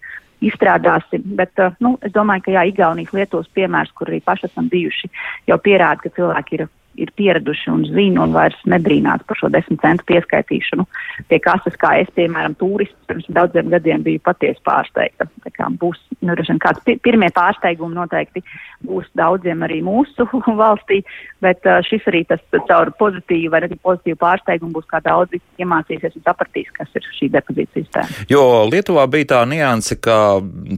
izstrādāsim. 0.44 1.24
Bet 1.38 1.62
nu, 1.84 1.96
es 2.04 2.12
domāju, 2.16 2.48
ka 2.48 2.56
jā, 2.58 2.66
Igaunijas 2.72 3.14
Lietuvas 3.16 3.52
piemērs, 3.56 3.94
kur 3.96 4.10
arī 4.10 4.24
paši 4.26 4.50
esam 4.50 4.68
bijuši, 4.74 5.12
jau 5.52 5.60
pierāda, 5.62 6.02
ka 6.04 6.12
cilvēki 6.18 6.60
ir 6.60 6.66
ir 7.00 7.12
pieraduši 7.18 7.72
un 7.74 7.84
zina 7.88 8.24
un 8.24 8.34
vairs 8.36 8.58
nebrīnās 8.70 9.24
par 9.28 9.40
šo 9.40 9.50
desmit 9.54 9.82
centu 9.84 10.06
pieskaitīšanu 10.10 10.86
pie 11.30 11.40
kases, 11.44 11.76
kā 11.80 11.96
es, 12.02 12.10
piemēram, 12.18 12.56
turists 12.60 12.98
pirms 13.10 13.28
daudziem 13.34 13.72
gadiem 13.74 14.04
biju 14.06 14.22
patiesi 14.26 14.62
pārsteigta. 14.66 15.28
Tā 15.44 15.54
kā 15.56 15.70
būs, 15.82 16.00
nu, 16.22 16.36
kāds 16.64 16.84
pirmie 17.06 17.30
pārsteigumi 17.34 17.98
noteikti 17.98 18.44
būs 18.86 19.10
daudziem 19.18 19.66
arī 19.66 19.82
mūsu 19.86 20.28
valstī, 20.64 21.02
bet 21.44 21.66
šis 21.90 22.08
arī 22.12 22.24
tas 22.30 22.44
caur 22.70 22.94
pozitīvu 23.00 23.54
vai 23.54 23.64
arī 23.64 23.80
pozitīvu 23.82 24.20
pārsteigumu 24.24 24.78
būs 24.80 24.90
kā 24.92 25.02
daudzi 25.04 25.42
iemācīsies 25.62 26.18
un 26.20 26.26
sapratīs, 26.28 26.72
kas 26.78 26.90
ir 26.98 27.08
šī 27.20 27.32
depozīta 27.34 27.80
sistēma. 27.80 28.26
Jo 28.32 28.66
Lietuvā 28.70 29.08
bija 29.12 29.34
tā 29.36 29.46
nianse, 29.50 30.00
ka 30.02 30.18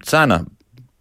cena 0.05 0.43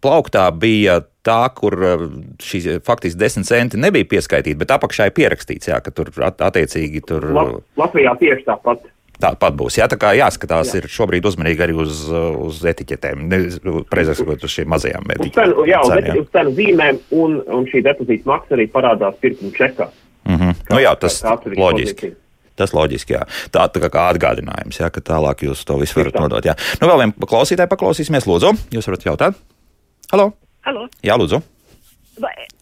plauktā 0.05 0.47
bija 0.53 1.01
tā, 1.25 1.43
kur 1.57 1.77
eh, 1.81 2.09
šī 2.45 2.79
faktiski 2.85 3.21
desmit 3.21 3.49
centi 3.49 3.81
nebija 3.81 4.09
pieskaitīti, 4.15 4.59
bet 4.61 4.75
apakšā 4.77 5.09
ir 5.09 5.17
pierakstīts, 5.17 5.71
jā, 5.73 5.81
ka 5.85 5.95
tur 5.95 6.13
attiecīgi 6.25 7.05
tur. 7.09 7.31
Latvijā 7.81 8.17
tieši 8.21 8.47
tāpat. 8.49 8.91
Tāpat 9.23 9.55
būs. 9.55 9.77
Jā, 9.79 9.87
tā 9.89 9.97
kā 10.01 10.11
jāskatās, 10.19 10.73
jā. 10.75 10.83
ir 10.83 10.91
šobrīd 10.91 11.27
uzmanīgi 11.29 11.63
arī 11.65 11.77
uz, 11.85 12.01
uz 12.11 12.59
etiķetēm, 12.67 13.23
precīzāk 13.87 14.19
sakot, 14.19 14.43
uz 14.43 14.57
šīm 14.57 14.73
mazajām 14.75 15.15
etiķetēm. 15.15 15.55
Jā, 15.71 15.85
uz, 15.87 16.27
cenu 16.35 16.57
zīmēm, 16.59 16.99
un, 17.15 17.39
un 17.47 17.71
šī 17.71 17.85
depozīta 17.87 18.29
maksa 18.33 18.59
arī 18.59 18.67
parādās 18.75 19.17
pirkuma 19.23 19.55
čekā. 19.55 19.89
Mm 20.27 20.41
-hmm. 20.41 20.61
Kā, 20.67 20.75
nu 20.75 20.83
jā, 20.83 20.93
tas 20.99 21.23
ir 21.23 21.57
loģiski. 21.63 21.95
Pozīcija. 21.95 22.21
Tas 22.55 22.75
loģiski, 22.75 23.17
jā. 23.17 23.25
Tā, 23.51 23.67
tā 23.67 23.83
kā 23.83 24.05
atgādinājums, 24.13 24.79
jā, 24.79 24.91
ka 24.91 25.01
tālāk 25.01 25.43
jūs 25.47 25.65
to 25.67 25.79
visu 25.81 25.99
varat 25.99 26.15
nodot. 26.15 26.45
Jā. 26.45 26.55
Nu, 26.81 26.87
vēl 26.91 26.99
vienu 27.03 27.27
klausītāju 27.27 27.71
paklausīsimies, 27.73 28.29
lūdzu. 28.31 28.55
Jūs 28.75 28.87
varat 28.91 29.07
jautāt? 29.09 29.41
Halo! 30.15 30.29
Halo. 30.63 30.85
Jā, 31.03 31.17
lūdzu. 31.19 31.41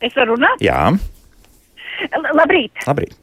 Es 0.00 0.14
varu 0.16 0.38
runāt? 0.38 0.62
Jā. 0.64 0.86
Labrīt. 2.32 2.80
Labrīt. 2.88 3.18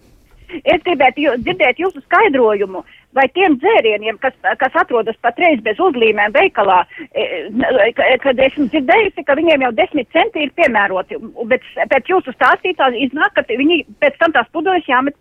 Es 0.70 0.84
gribētu 0.86 1.24
jū, 1.24 1.32
dzirdēt 1.42 1.80
jūsu 1.82 2.04
skaidrojumu, 2.04 2.84
vai 3.18 3.26
tiem 3.34 3.56
dzērieniem, 3.62 4.20
kas, 4.22 4.36
kas 4.62 4.78
atrodas 4.78 5.18
patreiz 5.26 5.64
bez 5.66 5.82
uzlīmēm 5.82 6.36
veikalā, 6.36 6.78
e, 7.10 7.26
kad 8.22 8.42
esmu 8.46 8.68
dzirdējusi, 8.70 9.26
ka 9.26 9.38
viņiem 9.40 9.66
jau 9.66 9.72
desmit 9.80 10.10
centi 10.14 10.46
ir 10.46 10.54
piemēroti, 10.62 11.18
bet 11.50 11.66
pēc 11.90 12.14
jūsu 12.14 12.34
stāstītā 12.38 12.92
iznāk, 13.02 13.34
ka 13.34 13.46
viņi 13.50 13.80
pēc 14.02 14.22
tam 14.22 14.38
tās 14.38 14.50
pudeles 14.54 14.86
jāmet 14.90 15.18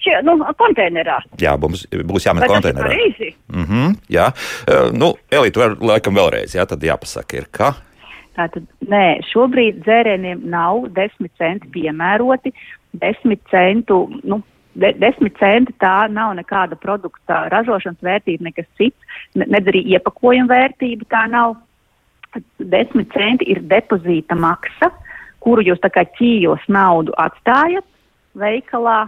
šķie, 0.00 0.18
nu, 0.26 0.34
konteinerā. 0.58 1.20
Jā, 1.42 1.54
mums 1.62 1.86
būs 2.10 2.26
jāmet 2.26 2.46
vai 2.48 2.50
konteinerā. 2.56 2.98
Mm 3.54 3.70
-hmm, 3.70 3.96
jā, 4.18 4.28
uh, 4.34 4.90
nu, 4.90 5.14
Elīte, 5.30 5.74
laikam 5.78 6.18
vēlreiz, 6.18 6.58
jā, 6.58 6.66
tad 6.66 6.82
jāpasaka 6.82 7.38
ir, 7.38 7.50
ka. 7.50 7.74
Tātad, 8.36 8.64
nē, 8.88 9.20
šobrīd 9.28 9.82
dzērieniem 9.84 10.46
nav 10.52 10.86
desmit 10.96 11.34
centi 11.40 11.68
piemēroti. 11.74 12.52
Desmit 13.02 13.42
centu, 13.52 14.06
nu, 14.24 14.40
de, 14.72 14.92
desmit 15.00 15.36
centi 15.40 15.74
tā 15.82 16.06
nav 16.12 16.32
nekāda 16.38 16.78
produkta 16.80 17.46
ražošanas 17.52 18.00
vērtība, 18.04 18.48
nekas 18.48 18.68
cits, 18.80 19.20
ne, 19.36 19.48
nedz 19.52 19.68
arī 19.72 19.84
iepakojuma 19.96 20.48
vērtība 20.52 21.08
tā 21.12 21.26
nav. 21.32 21.58
Desmit 22.56 23.12
centi 23.12 23.50
ir 23.52 23.60
depozīta 23.68 24.36
maksa, 24.40 24.88
kuru 25.44 25.64
jūs 25.66 25.82
tā 25.84 25.90
kā 25.92 26.06
ķījos 26.16 26.64
naudu 26.72 27.12
atstājat 27.20 27.84
veikalā 28.40 29.04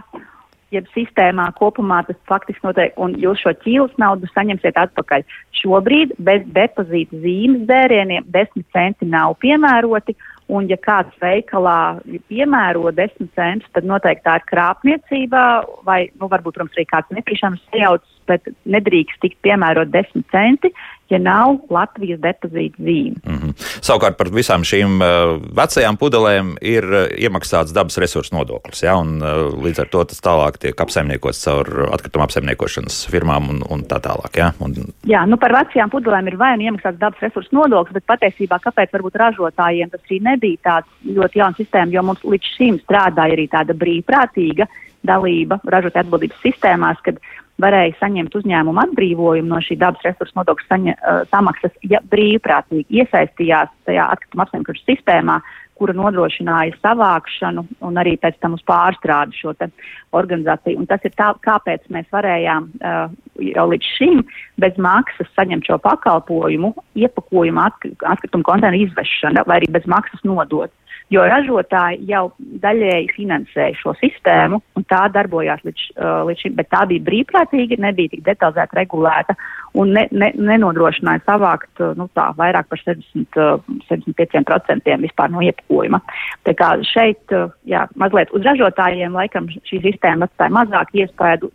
jeb 0.73 0.87
sistēmā 0.95 1.49
kopumā 1.59 2.01
tas 2.07 2.17
faktiski 2.29 2.65
notiek, 2.65 2.95
un 3.01 3.15
jūs 3.21 3.43
šo 3.43 3.53
ķīlas 3.63 3.93
naudu 4.01 4.29
saņemsiet 4.33 4.77
atpakaļ. 4.81 5.25
Šobrīd 5.61 6.15
bez 6.25 6.45
depozīta 6.55 7.21
zīmes 7.23 7.67
dērieniem 7.69 8.25
10 8.33 8.65
centi 8.75 9.09
nav 9.09 9.37
piemēroti, 9.43 10.15
un 10.53 10.67
ja 10.69 10.77
kāds 10.81 11.13
veikalā 11.21 12.01
piemēro 12.29 12.91
10 12.93 13.31
centus, 13.37 13.71
tad 13.73 13.87
noteikti 13.89 14.25
tā 14.27 14.39
ir 14.39 14.49
krāpniecība, 14.51 15.45
vai, 15.87 16.05
nu, 16.19 16.29
varbūt, 16.29 16.57
protams, 16.57 16.75
arī 16.77 16.85
kāds 16.91 17.15
netīšām 17.17 17.57
sajaucas, 17.69 18.14
bet 18.29 18.47
nedrīkst 18.65 19.21
tikt 19.23 19.39
piemērot 19.45 19.91
10 19.93 20.25
centi, 20.33 20.71
ja 21.09 21.19
nav 21.21 21.59
Latvijas 21.69 22.19
depozīta 22.23 22.81
zīme. 22.81 23.19
Mm 23.25 23.37
-hmm. 23.37 23.53
Savukārt 23.85 24.17
par 24.17 24.31
visām 24.33 24.63
šīm 24.65 24.97
uh, 25.01 25.35
vecajām 25.57 25.97
pudelēm 26.01 26.55
ir 26.61 26.83
uh, 26.83 27.05
iemaksāts 27.17 27.73
dabas 27.73 27.97
resursu 27.97 28.35
nodoklis, 28.35 28.83
ja, 28.83 28.95
un 28.97 29.21
uh, 29.21 29.53
līdz 29.65 29.81
ar 29.81 29.91
to 29.93 30.03
tas 30.03 30.21
tālāk 30.21 30.57
tiek 30.57 30.81
apsaimniekots 30.81 31.43
caur 31.45 31.89
atkrituma 31.93 32.25
apsaimniekošanas 32.25 33.05
firmām 33.11 33.49
un, 33.49 33.61
un 33.69 33.83
tā 33.83 33.99
tālāk. 34.01 34.37
Ja, 34.37 34.51
un... 34.59 34.73
Jā, 35.03 35.25
nu 35.25 35.37
par 35.37 35.53
vecajām 35.53 35.89
pudelēm 35.89 36.27
ir 36.27 36.37
vai 36.37 36.57
nu 36.57 36.63
iemaksāts 36.63 36.99
dabas 36.99 37.21
resursu 37.21 37.55
nodoklis, 37.55 37.93
bet 37.93 38.05
patiesībā 38.05 38.59
kāpēc 38.59 38.91
varbūt 38.93 39.15
ražotājiem 39.15 39.89
tas 39.89 40.01
arī 40.09 40.19
nebija 40.21 40.57
tāds 40.63 40.87
ļoti 41.05 41.39
jauns 41.39 41.57
sistēma, 41.57 41.93
jo 41.93 42.03
mums 42.03 42.23
līdz 42.23 42.51
šim 42.57 42.79
strādāja 42.81 43.37
arī 43.37 43.47
tāda 43.47 43.73
brīvprātīga 43.73 44.67
dalība 45.05 45.59
ražotāju 45.63 46.07
atbildības 46.07 46.41
sistēmās, 46.41 47.01
kad 47.05 47.19
varēja 47.61 47.95
saņemt 47.99 48.35
uzņēmumu 48.35 48.81
atbrīvojumu 48.83 49.51
no 49.51 49.59
šī 49.63 49.77
dabas 49.81 50.03
resursu 50.05 50.35
nodokļu 50.39 50.67
saņa, 50.69 50.95
uh, 50.95 51.21
samaksas, 51.31 51.75
ja 51.87 52.01
brīvprātīgi 52.11 53.01
iesaistījās 53.01 53.71
tajā 53.87 54.09
atkrituma 54.15 54.45
apsaimniekošanas 54.45 54.89
sistēmā, 54.89 55.37
kura 55.75 55.91
nodrošināja 55.95 56.77
savākšanu 56.79 57.65
un 57.83 57.99
arī 57.99 58.15
pēc 58.19 58.37
tam 58.43 58.55
uz 58.55 58.61
pārstrādi 58.67 59.35
šo 59.35 59.51
organizāciju. 60.15 60.79
Un 60.79 60.87
tas 60.87 61.03
ir 61.03 61.11
tā, 61.19 61.33
kāpēc 61.43 61.89
mēs 61.91 62.07
varējām 62.15 62.69
uh, 62.79 63.11
jau 63.43 63.67
līdz 63.73 63.91
šim 63.97 64.23
bez 64.63 64.79
maksas 64.79 65.31
saņemt 65.35 65.67
šo 65.67 65.79
pakalpojumu, 65.83 66.71
iepakojumu 66.95 67.67
atkritumu 67.67 68.47
konteineru 68.47 68.87
izvešana 68.87 69.43
vai 69.47 69.59
arī 69.61 69.71
bez 69.75 69.87
maksas 69.91 70.23
nodot 70.27 70.71
jo 71.13 71.23
ražotāji 71.29 72.07
jau 72.09 72.23
daļēji 72.63 73.11
finansēja 73.13 73.77
šo 73.77 73.93
sistēmu, 73.99 74.59
un 74.77 74.85
tā 74.89 75.03
darbojās 75.13 75.61
līdz, 75.67 75.83
uh, 75.95 76.23
līdz 76.29 76.45
šim, 76.45 76.55
bet 76.57 76.69
tā 76.73 76.81
bija 76.89 77.05
brīvprātīga, 77.05 77.77
nebija 77.83 78.13
tik 78.15 78.23
detalizēti 78.25 78.79
regulēta 78.79 79.35
un 79.77 79.93
ne, 79.95 80.05
ne, 80.11 80.31
nenodrošināja 80.49 81.23
savākt 81.27 81.83
uh, 81.83 81.93
nu, 81.99 82.07
tā, 82.17 82.29
vairāk 82.39 82.69
par 82.71 82.81
70, 82.81 83.39
uh, 83.41 83.61
75% 83.89 84.97
vispār 85.05 85.33
no 85.33 85.43
iepakojuma. 85.45 86.01
Tā 86.47 86.55
kā 86.57 86.71
šeit, 86.89 87.21
uh, 87.35 87.53
jā, 87.69 87.85
mazliet 88.01 88.33
uz 88.35 88.45
ražotājiem 88.47 89.17
laikam 89.17 89.49
šī 89.69 89.83
sistēma 89.85 90.29
atstāja 90.29 90.57
mazāk 90.57 90.95
iespēju, 91.03 91.51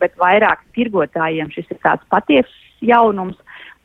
bet 0.00 0.16
vairāk 0.22 0.64
tirgotājiem 0.76 1.52
šis 1.54 1.68
ir 1.74 1.82
tāds 1.84 2.06
patiess 2.12 2.62
jaunums 2.84 3.36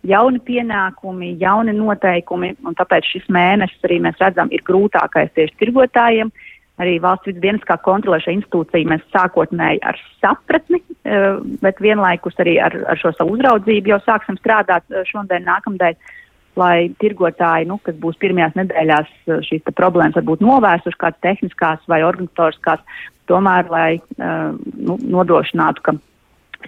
jauni 0.07 0.39
pienākumi, 0.45 1.35
jauni 1.41 1.73
noteikumi, 1.77 2.55
un 2.65 2.77
tāpēc 2.77 3.09
šis 3.13 3.27
mēnesis 3.33 3.85
arī 3.87 3.99
mēs 4.05 4.21
redzam 4.21 4.51
ir 4.53 4.63
grūtākais 4.67 5.33
tieši 5.35 5.57
tirgotājiem. 5.61 6.31
Arī 6.81 6.95
valsts 7.03 7.27
vidas 7.29 7.43
dienas 7.43 7.65
kā 7.67 7.75
kontrolēša 7.85 8.33
institūcija 8.33 8.89
mēs 8.89 9.03
sākotnēji 9.13 9.83
ar 9.85 9.99
sapratni, 10.21 10.79
eh, 11.05 11.37
bet 11.61 11.81
vienlaikus 11.83 12.39
arī 12.41 12.57
ar, 12.63 12.73
ar 12.89 12.97
šo 12.97 13.11
savu 13.13 13.35
uzraudzību 13.35 13.93
jau 13.93 13.99
sāksim 14.01 14.39
strādāt 14.39 14.87
eh, 14.89 15.03
šodien, 15.05 15.45
nākamdēļ, 15.45 15.99
lai 16.57 16.89
tirgotāji, 16.99 17.69
nu, 17.69 17.77
kas 17.85 17.95
būs 18.01 18.17
pirmajās 18.23 18.57
nedēļās 18.57 19.11
eh, 19.27 19.43
šīs 19.45 19.67
problēmas 19.77 20.17
varbūt 20.17 20.41
novērsuši 20.41 21.01
kādas 21.03 21.21
tehniskās 21.27 21.85
vai 21.91 22.01
organizatoriskās, 22.07 22.81
tomēr 23.29 23.69
lai 23.69 24.01
nu, 24.17 24.97
nodrošinātu, 24.97 25.83
ka 25.85 25.93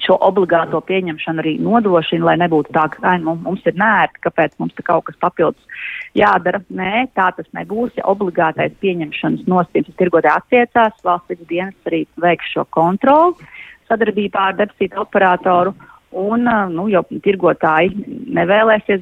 šo 0.02 0.18
obligāto 0.26 0.80
pieņemšanu 0.88 1.44
arī 1.44 1.54
nodrošina, 1.62 2.26
lai 2.32 2.36
nebūtu 2.42 2.74
tā, 2.76 2.88
ka 2.94 3.16
mums 3.22 3.66
ir 3.70 3.78
nērti, 3.80 4.24
kāpēc 4.26 4.56
mums 4.60 4.74
kaut 4.84 5.06
kas 5.10 5.20
papildus 5.22 5.84
jādara. 6.18 6.64
Nē, 6.74 7.08
tā 7.18 7.30
tas 7.38 7.50
nebūs. 7.54 7.94
Ja 7.98 8.08
obligātais 8.10 8.74
pieņemšanas 8.82 9.48
nosacījums 9.50 10.00
tirgotē 10.00 10.34
attiecās, 10.34 10.98
valsts 11.06 11.46
dienas 11.50 11.90
arī 11.90 12.06
veiks 12.18 12.54
šo 12.54 12.66
kontroli 12.74 13.52
sadarbībā 13.90 14.50
ar 14.50 14.60
depozītu 14.60 15.02
operatoru. 15.04 15.74
Un, 16.14 16.46
nu, 16.70 16.86
jo 16.92 17.02
tirgotāji 17.26 17.90
nevēlēsies 18.34 19.02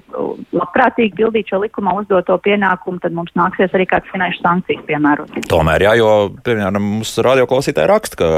labprātīgi 0.55 1.17
pildīt 1.17 1.49
šo 1.51 1.59
likumā 1.63 1.93
uzdoto 1.99 2.37
pienākumu, 2.43 3.01
tad 3.03 3.15
mums 3.15 3.33
nāksies 3.35 3.73
arī 3.75 3.87
kādas 3.89 4.11
finanšu 4.13 4.39
sankcijas 4.39 4.85
piemērot. 4.87 5.33
Tomēr, 5.51 5.85
jā, 5.87 5.95
jo, 5.99 6.11
piemēram, 6.45 6.79
mums 6.79 7.11
radioklausītāji 7.27 7.91
raksta, 7.91 8.19
ka, 8.21 8.29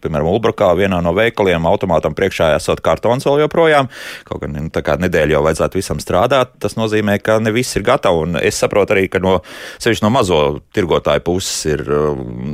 piemēram, 0.00 0.30
Ulbrukā 0.32 0.70
vienā 0.78 1.02
no 1.04 1.12
veikaliem 1.16 1.68
automātam 1.68 2.16
priekšā 2.16 2.54
esot 2.56 2.80
kartons 2.84 3.28
vēl 3.28 3.42
joprojām, 3.44 3.90
kaut 4.28 4.40
gan 4.44 4.56
nu, 4.56 4.64
tā 4.72 4.84
kā 4.86 4.96
nedēļa 5.00 5.36
jau 5.36 5.44
vajadzētu 5.44 5.80
visam 5.80 6.00
strādāt, 6.00 6.56
tas 6.64 6.78
nozīmē, 6.80 7.18
ka 7.20 7.36
ne 7.44 7.52
viss 7.52 7.76
ir 7.76 7.84
gatavi. 7.88 8.24
Un 8.24 8.40
es 8.40 8.60
saprotu 8.62 8.96
arī, 8.96 9.04
ka 9.12 9.20
no, 9.20 9.36
sevišķi 9.82 10.06
no 10.06 10.12
mazo 10.14 10.40
tirgotāju 10.76 11.26
puses 11.28 11.60
ir 11.74 11.84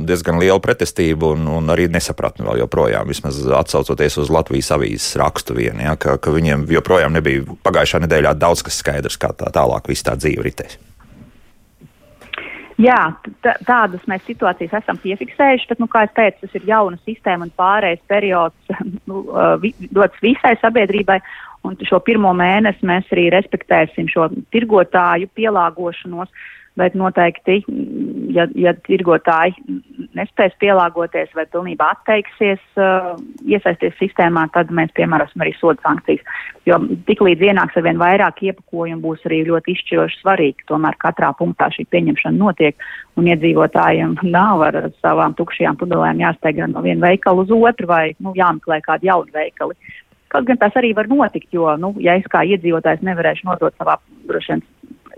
diezgan 0.07 0.41
liela 0.41 0.59
pretestība 0.63 1.31
un, 1.31 1.47
un 1.61 1.71
arī 1.71 1.87
nesapratni 1.93 2.43
vēl 2.47 2.65
joprojām, 2.65 3.07
vismaz 3.07 3.39
atsaucoties 3.63 4.19
uz 4.25 4.33
Latvijas 4.33 4.73
avīzes 4.75 5.15
rakstu 5.21 5.44
rakstu 5.45 5.53
vien, 5.55 5.79
ja, 5.79 5.95
ka, 5.95 6.17
ka 6.17 6.31
viņiem 6.31 6.65
joprojām 6.69 7.13
nebija 7.13 7.43
pagājušā 7.63 8.01
nedēļā 8.05 8.35
daudz 8.37 8.63
kas 8.63 8.79
skaidrs, 8.79 9.17
kā 9.17 9.33
tā 9.33 9.51
tālāk 9.51 9.87
viss 9.87 10.03
tā 10.03 10.15
dzīve 10.15 10.43
ritēs. 10.43 10.77
Jā, 12.77 13.15
tādas 13.41 14.01
mēs 14.05 14.25
situācijas 14.27 14.81
esam 14.81 14.97
piefiksējuši, 14.97 15.67
bet, 15.69 15.79
nu, 15.79 15.87
kā 15.87 16.03
jau 16.05 16.11
teicu, 16.15 16.41
tas 16.41 16.55
ir 16.55 16.65
jauna 16.67 16.97
sistēma 17.05 17.45
un 17.45 17.51
pārējais 17.55 18.01
periods 18.07 18.55
nu, 19.07 19.23
dots 19.91 20.19
visai 20.21 20.57
sabiedrībai. 20.59 21.21
Un 21.65 21.77
šo 21.81 21.97
pirmo 21.99 22.33
mēnesi 22.35 22.85
mēs 22.85 23.07
arī 23.11 23.29
respektēsim 23.33 24.09
šo 24.11 24.27
tirgotāju 24.53 25.31
pielāgošanos. 25.33 26.29
Bet 26.75 26.93
noteikti, 26.99 27.61
ja, 28.35 28.49
ja 28.59 28.73
tirgotāji 28.83 29.55
nespēs 30.15 30.55
pielāgoties 30.61 31.33
vai 31.37 31.45
pilnībā 31.51 31.87
atteiksies 31.95 32.61
uh, 32.79 33.13
iesaisties 33.45 33.95
sistēmā, 33.99 34.47
tad 34.55 34.71
mēs 34.75 34.93
piemērosim 34.97 35.43
arī 35.43 35.53
sodu 35.59 35.83
sankcijas. 35.85 36.23
Jo 36.65 36.79
tiklīdz 37.09 37.43
ienāks 37.49 37.77
ar 37.77 37.85
vien 37.85 37.99
vairāk 38.01 38.41
iepakojumu, 38.47 39.01
būs 39.03 39.27
arī 39.29 39.43
ļoti 39.49 39.75
izšķiroši 39.75 40.21
svarīgi. 40.21 40.67
Tomēr 40.71 40.97
katrā 41.01 41.33
punktā 41.37 41.69
šī 41.75 41.87
pieņemšana 41.93 42.39
notiek, 42.39 42.87
un 43.19 43.29
iedzīvotājiem 43.33 44.17
nav 44.37 44.65
ar 44.69 44.79
savām 45.03 45.37
tukšajām 45.37 45.79
pudelēm 45.81 46.23
jāsteigā 46.23 46.71
no 46.71 46.85
viena 46.85 47.09
veikala 47.09 47.45
uz 47.45 47.53
otru 47.53 47.91
vai 47.91 48.07
nu, 48.19 48.33
jāmeklē 48.37 48.81
kādu 48.85 49.11
jaunu 49.11 49.35
veikalu. 49.35 49.77
Kaut 50.33 50.47
gan 50.47 50.57
tas 50.59 50.73
arī 50.75 50.89
var 50.97 51.07
notikt, 51.07 51.53
jo, 51.53 51.69
nu, 51.79 51.93
ja 52.01 52.17
es 52.19 52.25
kā 52.31 52.41
iedzīvotājs 52.43 53.05
nevarēšu 53.05 53.47
nodot 53.47 53.75
savā 53.79 53.99
droši 54.27 54.55
vien 54.55 54.65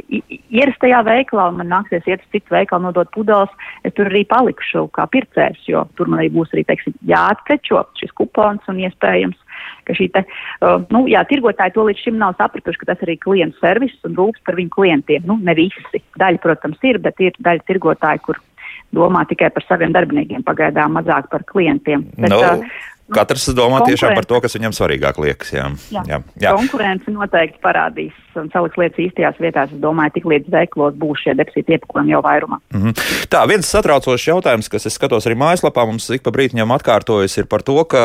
ierastajā 0.07 1.01
veikalā 1.07 1.49
un 1.51 1.59
man 1.61 1.71
nāksies 1.71 2.05
iet 2.07 2.23
uz 2.23 2.31
citu 2.35 2.55
veikalu 2.55 2.87
nodot 2.87 3.09
pudeles, 3.13 3.51
es 3.87 3.95
tur 3.97 4.09
arī 4.09 4.23
palikšu 4.29 4.87
kā 4.95 5.07
pircējs, 5.11 5.65
jo 5.69 5.83
tur 5.99 6.11
man 6.11 6.21
arī 6.21 6.31
būs 6.35 6.53
arī, 6.53 6.63
teiksim, 6.67 6.95
jāatprečo 7.09 7.83
šis 7.99 8.13
kupons 8.17 8.67
un 8.71 8.81
iespējams, 8.85 9.37
ka 9.87 9.95
šī 9.97 10.09
te, 10.15 10.23
uh, 10.61 10.77
nu, 10.93 11.05
jā, 11.11 11.23
tirgotāji 11.29 11.75
to 11.75 11.87
līdz 11.87 12.03
šim 12.05 12.19
nav 12.21 12.35
sapratuši, 12.39 12.81
ka 12.81 12.91
tas 12.91 13.05
arī 13.05 13.17
klientu 13.21 13.59
servis 13.61 13.95
un 14.07 14.17
rūps 14.19 14.43
par 14.47 14.59
viņu 14.59 14.73
klientiem. 14.75 15.25
Nu, 15.27 15.39
ne 15.41 15.55
visi. 15.57 16.03
Daļa, 16.19 16.43
protams, 16.43 16.83
ir, 16.87 17.01
bet 17.03 17.19
ir 17.23 17.37
daļa 17.43 17.65
tirgotāji, 17.67 18.23
kur 18.27 18.41
domā 18.95 19.23
tikai 19.29 19.49
par 19.53 19.65
saviem 19.67 19.95
darbiniekiem, 19.95 20.45
pagaidām 20.47 20.95
mazāk 20.97 21.31
par 21.31 21.43
klientiem. 21.47 22.05
Bet, 22.15 22.31
no. 22.31 22.39
Nu, 22.39 22.67
uh, 22.67 22.93
Katrs 23.13 23.47
domā 23.55 23.81
tiešām 23.87 24.15
par 24.17 24.25
to, 24.27 24.39
kas 24.43 24.57
viņam 24.57 24.73
svarīgāk 24.75 25.19
liekas. 25.23 25.53
Jā. 25.55 25.67
Jā. 25.93 26.03
Jā. 26.09 26.21
Jā. 26.43 26.55
Konkurence 26.59 27.11
noteikti 27.13 27.61
parādīs 27.63 28.15
un 28.37 28.49
saliks 28.53 28.77
lietas 28.77 28.99
īstajās 29.01 29.39
vietās. 29.41 29.71
Es 29.73 29.81
domāju, 29.81 30.13
tik 30.17 30.27
līdz 30.29 30.51
veiklos 30.53 30.97
būs 30.99 31.23
šie 31.23 31.35
deficīti 31.39 31.77
iepakojumi 31.77 32.13
jau 32.13 32.21
vairumā. 32.25 32.59
Mm 32.73 32.81
-hmm. 32.83 33.05
Tā, 33.31 33.43
viens 33.49 33.69
satraucošs 33.69 34.27
jautājums, 34.27 34.69
kas 34.69 34.85
es 34.85 34.93
skatos 34.93 35.27
arī 35.27 35.37
mājaslapā, 35.39 35.85
mums 35.85 36.09
ik 36.09 36.23
pa 36.23 36.31
brītiņam 36.31 36.75
atkārtojas, 36.75 37.37
ir 37.37 37.45
par 37.45 37.61
to, 37.61 37.83
ka 37.83 38.01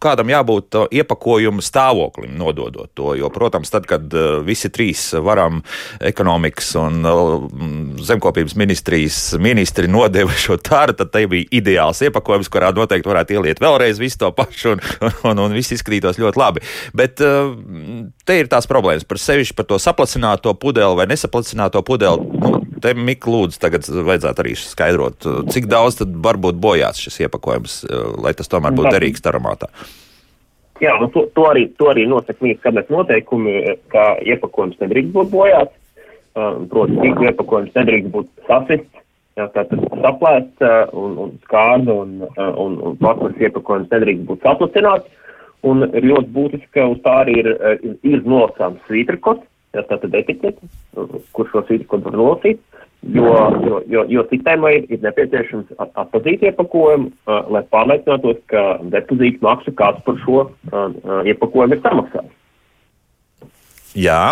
kādam 0.00 0.28
jābūt 0.32 0.74
uh, 0.74 0.86
iepakojuma 0.90 1.62
stāvoklim 1.62 2.36
nododot 2.36 2.90
to. 2.94 3.14
Jo, 3.14 3.30
protams, 3.30 3.70
tad, 3.70 3.86
kad 3.86 4.14
uh, 4.14 4.40
visi 4.44 4.68
trīs 4.68 5.12
varam 5.22 5.62
ekonomikas 6.00 6.74
un 6.74 7.04
uh, 7.04 7.48
zemkopības 8.00 8.56
ministrijas 8.56 9.36
ministri 9.38 9.88
nodeva 9.88 10.30
šo 10.30 10.56
tāru, 10.56 10.92
tad 10.92 11.10
te 11.10 11.26
bija 11.26 11.46
ideāls 11.50 12.02
iepakojums, 12.02 12.48
kurā 12.48 12.72
noteikti 12.74 13.08
varētu 13.08 13.32
ieliet 13.32 13.60
vēlreiz 13.60 14.00
visu 14.00 14.18
to 14.22 14.30
pašu, 14.36 14.76
un, 14.76 14.82
un, 15.30 15.42
un 15.46 15.56
viss 15.56 15.74
izskatītos 15.74 16.20
ļoti 16.22 16.40
labi. 16.40 16.64
Bet 16.96 17.22
uh, 17.24 17.52
te 18.28 18.38
ir 18.40 18.50
tās 18.52 18.68
problēmas 18.70 19.06
par 19.08 19.20
sevišķi 19.22 19.58
par 19.58 19.68
to 19.70 19.80
saplacināto 19.82 20.54
pudeli 20.58 20.98
vai 20.98 21.08
nesaplacināto 21.10 21.82
pudeli. 21.86 22.30
Nu, 22.42 22.62
te 22.82 22.94
Mikls 22.98 23.32
lūdzu, 23.32 23.60
tagad 23.62 23.86
vajadzētu 23.88 24.44
arī 24.44 24.54
skaidrot, 24.58 25.28
cik 25.54 25.68
daudz 25.70 26.00
tad 26.00 26.14
varbūt 26.24 26.58
bojāts 26.62 27.02
šis 27.02 27.24
iepakojums, 27.26 27.82
uh, 27.86 28.08
lai 28.22 28.34
tas 28.38 28.50
tomēr 28.50 28.74
būtu 28.78 28.94
derīgs 28.94 29.24
taramātā. 29.24 29.70
Jā, 30.82 30.96
nu 30.98 31.06
to, 31.14 31.28
to, 31.36 31.44
arī, 31.46 31.68
to 31.78 31.92
arī 31.92 32.08
nosaka 32.10 32.42
mīksts 32.42 32.64
kabinets 32.64 32.90
noteikumi, 32.90 33.76
ka 33.92 34.16
iepakojums 34.26 34.80
nedrīkst 34.82 35.12
būt 35.14 35.30
bojāts. 35.30 35.78
Proti, 36.32 36.96
tīkla 36.96 37.28
iepakojums 37.28 37.74
nedrīkst 37.76 38.10
būt 38.10 38.30
sasists 38.48 39.01
Jā, 39.38 39.46
tātad 39.54 39.80
saplēst 40.02 40.60
un, 40.92 41.14
un 41.22 41.30
skārda 41.46 41.94
un, 42.02 42.18
un, 42.36 42.74
un 42.84 42.98
plasmas 43.00 43.38
iepakojums 43.40 43.88
nedrīkst 43.92 44.26
būt 44.28 44.44
saplacināts. 44.44 45.08
Un 45.64 45.86
ir 45.86 46.04
ļoti 46.10 46.32
būtiski, 46.34 46.68
ka 46.74 46.88
uz 46.90 46.98
tā 47.04 47.14
arī 47.22 47.38
ir, 47.40 47.48
ir, 47.86 47.96
ir 48.02 48.24
nolasāms 48.26 48.82
svītrakots, 48.88 49.46
jā, 49.76 49.84
tātad 49.88 50.16
etiķete, 50.18 50.70
kur 51.36 51.48
šo 51.52 51.62
svītrakotu 51.68 52.10
var 52.10 52.16
nolasīt, 52.18 52.60
jo, 53.14 53.30
jo, 53.62 53.78
jo, 53.94 54.02
jo 54.10 54.24
sistēmai 54.32 54.72
ir 54.82 55.04
nepieciešams 55.06 55.70
atpazīt 55.86 56.42
iepakojumu, 56.50 57.12
lai 57.54 57.62
pārliecinātos, 57.72 58.42
ka 58.50 58.64
depozīta 58.92 59.46
maksa 59.46 59.74
kāds 59.78 60.02
par 60.08 60.18
šo 60.26 60.48
iepakojumu 61.30 61.78
ir 61.78 61.86
samaksājis. 61.86 62.34
Jā, 64.02 64.24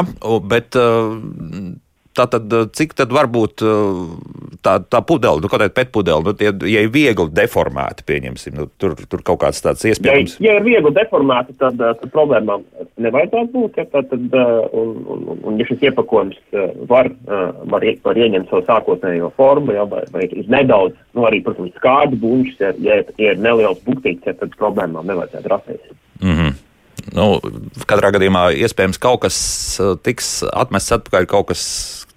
bet. 0.50 0.76
Uh 0.76 1.78
Tātad, 2.20 2.52
eh, 2.52 2.68
cik 2.76 2.92
tad 2.98 3.12
var 3.14 3.30
būt 3.32 3.62
eh, 3.64 4.56
tā, 4.66 4.76
tā 4.92 5.00
pudele, 5.06 5.40
nu, 5.40 5.48
kaut 5.48 5.62
kāda 5.62 5.72
pētpudele, 5.72 6.24
nu, 6.26 6.34
tie, 6.36 6.50
ja 6.68 6.82
ir 6.84 6.92
viegli 6.92 7.32
deformēta, 7.36 8.04
pieņemsim, 8.08 8.56
nu, 8.58 8.66
tur, 8.80 8.96
tur 9.08 9.22
kaut 9.24 9.40
kāds 9.44 9.62
tāds 9.64 9.86
iespējams. 9.88 10.36
Ja, 10.38 10.50
ja 10.50 10.58
ir 10.58 10.66
viegli 10.66 10.92
deformēta, 10.98 11.56
tad, 11.62 11.80
eh, 11.80 11.96
tad 12.02 12.12
problēmām 12.12 12.66
nevajadzētu 13.00 13.52
būt, 13.54 13.80
ja, 13.80 13.86
tad, 13.94 14.10
tad, 14.12 14.36
un, 14.76 14.94
un, 15.14 15.26
un, 15.38 15.60
ja 15.60 15.68
šis 15.70 15.86
iepakojums 15.88 16.40
var, 16.90 17.08
var, 17.72 17.86
var 18.04 18.20
ieņemt 18.20 18.52
savu 18.52 18.66
sākotnējo 18.68 19.32
formu, 19.40 19.76
ja, 19.78 19.86
vai, 19.88 20.02
vai 20.12 20.26
ir 20.28 20.50
nedaudz, 20.52 20.98
nu, 21.16 21.24
arī, 21.30 21.40
protams, 21.46 21.72
skārdu 21.80 22.20
buņšs, 22.20 22.60
ja, 22.60 22.74
ja, 22.84 23.00
ja 23.16 23.36
ir 23.36 23.40
neliels 23.40 23.80
buktīts, 23.86 24.28
ja, 24.28 24.36
tad 24.36 24.52
problēmām 24.60 25.08
nevajadzētu 25.08 25.54
rasties. 25.54 25.94
Mm 26.20 26.36
-hmm. 26.36 26.58
Nu, 27.16 27.40
katrā 27.88 28.12
gadījumā 28.14 28.50
iespējams 28.60 29.00
kaut 29.00 29.22
kas 29.24 29.38
tiks 30.04 30.40
atmests 30.52 30.92
atpakaļ, 30.98 31.26
kaut 31.30 31.48
kas 31.50 31.62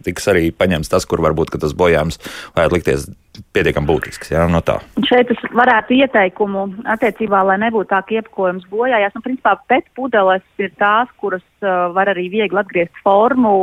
tiks 0.05 0.29
arī 0.31 0.49
paņemts 0.55 0.91
tas, 0.91 1.07
kur 1.09 1.23
varbūt 1.23 1.55
tas 1.59 1.75
bojājums 1.77 2.19
varētu 2.55 2.79
likties 2.79 3.09
pietiekami 3.53 3.89
būtisks. 3.89 4.31
Jā, 4.33 4.45
no 4.51 4.61
tā. 4.65 4.77
Šeit 5.07 5.31
es 5.33 5.41
varētu 5.57 5.95
ieteikumu 5.97 6.67
attiecībā, 6.93 7.41
lai 7.47 7.57
nebūtu 7.63 7.89
tā, 7.89 8.01
ka 8.05 8.17
iepakojums 8.19 8.67
bojājās. 8.69 9.15
Nu, 9.15 9.23
principā 9.25 9.55
pēc 9.71 9.87
pudeles 9.97 10.45
ir 10.61 10.69
tās, 10.81 11.09
kuras 11.21 11.43
uh, 11.65 11.89
var 11.95 12.11
arī 12.13 12.27
viegli 12.33 12.61
atgriezt 12.61 12.99
formu, 13.05 13.55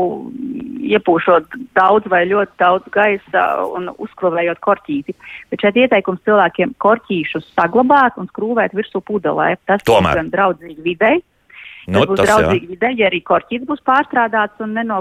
iepūšot 0.90 1.54
daudz 1.78 2.10
vai 2.10 2.24
ļoti 2.30 2.58
daudz 2.60 2.90
gaisa 2.94 3.46
un 3.68 3.92
uzkrāvējot 3.94 4.62
korķīti. 4.64 5.16
Bet 5.52 5.62
šeit 5.64 5.78
ieteikums 5.84 6.24
cilvēkiem 6.26 6.74
korķīšus 6.82 7.52
saglabāt 7.54 8.18
un 8.20 8.30
skrūvēt 8.32 8.74
virsū 8.76 9.02
pudelē. 9.06 9.52
Tas 9.70 9.86
Tomēr. 9.86 10.16
ir 10.16 10.24
gan 10.24 10.34
draudzīgi 10.34 10.82
videi. 10.86 11.20
Nu, 11.88 12.02
būs 12.08 12.20
draudzīgi 12.20 12.74
vidē, 12.74 12.90
ja 12.98 13.08
arī 13.08 13.22
korķis 13.24 13.64
būs 13.68 13.80
pārstrādāts 13.86 14.60
un 14.60 14.74
neno, 14.76 15.00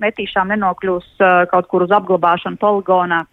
metīšām 0.00 0.52
nenokļūs 0.54 1.08
uh, 1.20 1.44
kaut 1.50 1.68
kur 1.68 1.84
uz 1.84 1.92
apglabāšanu 1.92 2.60
poligonā. 2.62 3.24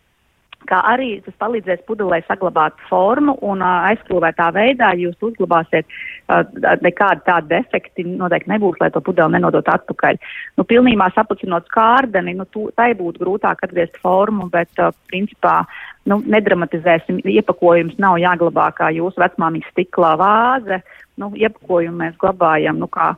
Kā 0.69 0.79
arī 0.91 1.15
tas 1.25 1.33
palīdzēs 1.41 1.81
pudelē 1.87 2.21
saglabāt 2.27 2.77
formu 2.89 3.33
un 3.47 3.63
uh, 3.65 3.87
aizkrūvētā 3.89 4.49
veidā, 4.55 4.91
jūs 4.99 5.17
uzglabāsiet, 5.25 5.87
uh, 6.29 6.43
nekādi 6.85 7.25
tādi 7.25 7.51
defekti 7.53 8.05
noteikti 8.05 8.51
nebūs, 8.53 8.77
lai 8.81 8.91
to 8.93 9.01
pudeli 9.03 9.35
nenodot 9.35 9.67
atpakaļ. 9.73 10.19
Nu, 10.59 10.65
pilnībā 10.69 11.09
saplacinot 11.15 11.69
skārdeni, 11.71 12.35
nu, 12.37 12.45
tū, 12.53 12.67
tai 12.77 12.91
būtu 12.99 13.23
grūtāk 13.23 13.65
atgriezt 13.65 13.97
formu, 14.03 14.49
bet 14.53 14.83
uh, 14.83 14.93
principā 15.09 15.61
nu, 16.09 16.21
nedramatizēsim, 16.29 17.23
iepakojums 17.25 17.97
nav 18.01 18.19
jāglabā 18.21 18.71
kā 18.77 18.91
jūsu 18.95 19.21
vecmāmiņas 19.21 19.73
stiklā 19.73 20.15
vāze. 20.21 20.81
Nu, 21.21 21.33
iepakojumu 21.37 22.05
mēs 22.05 22.17
glabājam, 22.21 22.79
nu, 22.81 22.89
kā, 22.91 23.13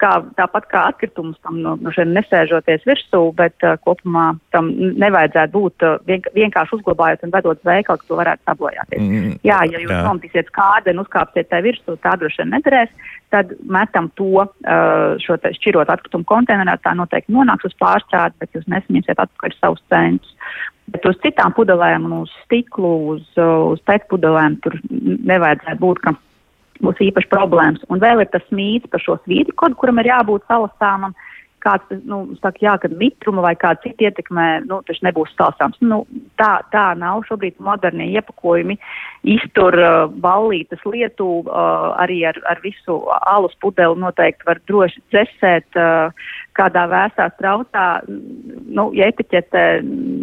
kā, 0.00 0.10
tāpat 0.38 0.66
kā 0.70 0.82
atkritumus 0.90 1.38
tam 1.44 1.60
no, 1.64 1.74
no 1.80 1.92
šeit 1.94 2.10
nesēžoties 2.10 2.86
virsū, 2.88 3.20
bet 3.36 3.66
uh, 3.66 3.76
kopumā 3.84 4.26
tam 4.54 4.70
nevajadzētu 4.76 5.52
būt 5.54 5.86
uh, 5.86 5.98
vien, 6.08 6.24
vienkārši 6.36 6.78
uzglabājot 6.78 7.26
un 7.26 7.34
vedot 7.34 7.62
veikalu, 7.66 8.00
ka 8.00 8.08
to 8.08 8.18
varētu 8.20 8.48
sabojāties. 8.48 9.04
Mm, 9.04 9.36
jā, 9.46 9.60
ja 9.70 9.82
jūs 9.82 9.92
nometīsiet 9.92 10.52
kādu 10.56 10.94
un 10.94 11.04
uzkāpsiet 11.04 11.50
tai 11.52 11.62
virsū, 11.66 11.96
tā 12.04 12.16
droši 12.20 12.42
vien 12.42 12.54
nederēs, 12.56 13.12
tad 13.34 13.52
metam 13.62 14.10
to 14.18 14.44
uh, 14.44 15.20
šo 15.22 15.38
šķirot 15.60 15.92
atkritumu 15.92 16.28
konteinerā, 16.28 16.78
tā 16.84 16.96
noteikti 16.98 17.36
nonāks 17.36 17.68
uz 17.68 17.76
pārstrādi, 17.80 18.38
bet 18.42 18.56
jūs 18.56 18.68
nesaņemsiet 18.72 19.22
atpakaļ 19.26 19.56
savus 19.58 19.84
centus. 19.92 20.34
Bet 20.90 21.04
uz 21.06 21.14
citām 21.22 21.52
pudelēm 21.54 22.08
uz 22.16 22.32
stiklu, 22.46 22.90
uz, 23.12 23.22
uz 23.38 23.82
pēcpudelēm 23.86 24.56
tur 24.64 24.74
nevajadzētu 24.90 25.78
būt, 25.78 26.02
ka 26.02 26.16
būs 26.84 27.02
īpaši 27.10 27.30
problēmas. 27.32 27.84
Un 27.92 28.02
vēl 28.02 28.24
ir 28.24 28.30
tas 28.32 28.46
mīts 28.54 28.90
par 28.90 29.02
šo 29.04 29.18
svīti 29.24 29.56
kodu, 29.56 29.78
kuram 29.80 30.00
ir 30.02 30.12
jābūt 30.12 30.48
salasāmam. 30.50 31.16
Kāds, 31.60 31.90
nu, 32.08 32.22
saka, 32.40 32.56
jā, 32.64 32.72
kad 32.80 32.94
mitruma 32.96 33.42
vai 33.44 33.52
kāda 33.52 33.82
cita 33.82 34.06
ietekmē, 34.06 34.44
nu, 34.64 34.78
tas 34.88 34.96
nebūs 35.04 35.28
stāstāms. 35.34 35.76
Nu, 35.84 35.98
tā, 36.40 36.54
tā 36.72 36.86
nav 36.96 37.26
šobrīd 37.28 37.58
modernie 37.60 38.06
iepakojumi. 38.14 38.78
Iztur 39.28 39.76
uh, 39.76 40.06
ballītes 40.24 40.80
lietu, 40.88 41.26
uh, 41.42 41.90
arī 42.00 42.22
ar, 42.32 42.40
ar 42.48 42.62
visu 42.64 43.02
alus 43.28 43.52
pudeli 43.60 44.00
noteikti 44.00 44.48
var 44.48 44.62
droši 44.72 45.04
dzesēt. 45.12 45.68
Uh, 45.76 46.32
kādā 46.56 46.86
vēsā 46.90 47.28
strautā, 47.36 47.84
nu, 48.06 48.88
ja 48.96 49.08
etiķete 49.10 49.64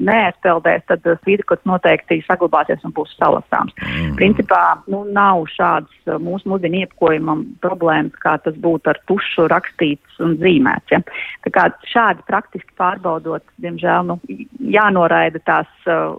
neaizpeldēs, 0.07 0.85
tad 0.89 1.05
svītrikots 1.23 1.65
noteikti 1.67 2.19
saglabāsies 2.27 2.83
un 2.87 2.93
būs 2.95 3.13
salasāms. 3.17 3.75
Mm. 3.81 4.15
Principā 4.19 4.61
nu, 4.91 5.03
nav 5.13 5.45
šādas 5.53 5.93
uh, 6.07 6.17
mūsu 6.21 6.51
mūsdienu 6.51 6.83
iepakojumam 6.83 7.43
problēmas, 7.63 8.15
kā 8.23 8.37
tas 8.43 8.57
būtu 8.63 8.91
ar 8.93 9.01
tušu 9.09 9.47
rakstīts 9.51 10.21
un 10.23 10.37
zīmēts. 10.41 10.93
Ja? 10.93 11.01
Tā 11.45 11.53
kā 11.53 11.67
šādi 11.91 12.25
praktiski 12.27 12.73
pārbaudot, 12.79 13.45
diemžēl, 13.63 14.07
nu, 14.11 14.19
jānoraida 14.77 15.41
tās 15.47 15.89
uh, 15.89 16.15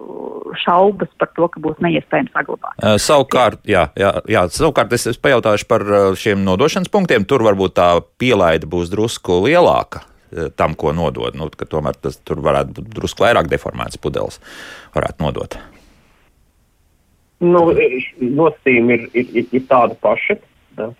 šaubas 0.64 1.12
par 1.20 1.32
to, 1.36 1.50
ka 1.52 1.62
būs 1.64 1.80
neiespējams 1.84 2.34
saglabāt. 2.34 2.76
Uh, 2.80 2.96
savukārt, 3.02 3.62
jā, 3.68 3.88
jā, 3.98 4.12
jā, 4.28 4.46
savukārt 4.54 4.94
es, 4.96 5.08
es 5.12 5.20
pajautāšu 5.20 5.68
par 5.70 5.86
uh, 5.86 6.12
šiem 6.18 6.44
nodošanas 6.46 6.92
punktiem. 6.92 7.26
Tur 7.28 7.44
varbūt 7.46 7.76
tā 7.78 7.90
pielaide 8.20 8.68
būs 8.70 8.92
drusku 8.92 9.42
lielāka. 9.46 10.07
Eh, 10.32 10.50
tam, 10.56 10.74
ko 10.76 10.92
nodod. 10.92 11.36
Nu, 11.38 11.48
tomēr 11.48 11.96
tas 11.96 12.18
tur 12.20 12.42
varētu 12.44 12.76
būt 12.76 12.92
drusku 12.98 13.24
vairāk 13.24 13.48
deformēts 13.48 14.00
pudeles, 14.02 14.36
varētu 14.92 15.24
nodot. 15.24 15.56
Nu, 17.40 17.62
nosacījumi 18.20 18.96
ir, 18.98 19.08
ir, 19.14 19.46
ir, 19.46 19.64
tādi 19.70 19.96
paši. 20.02 20.36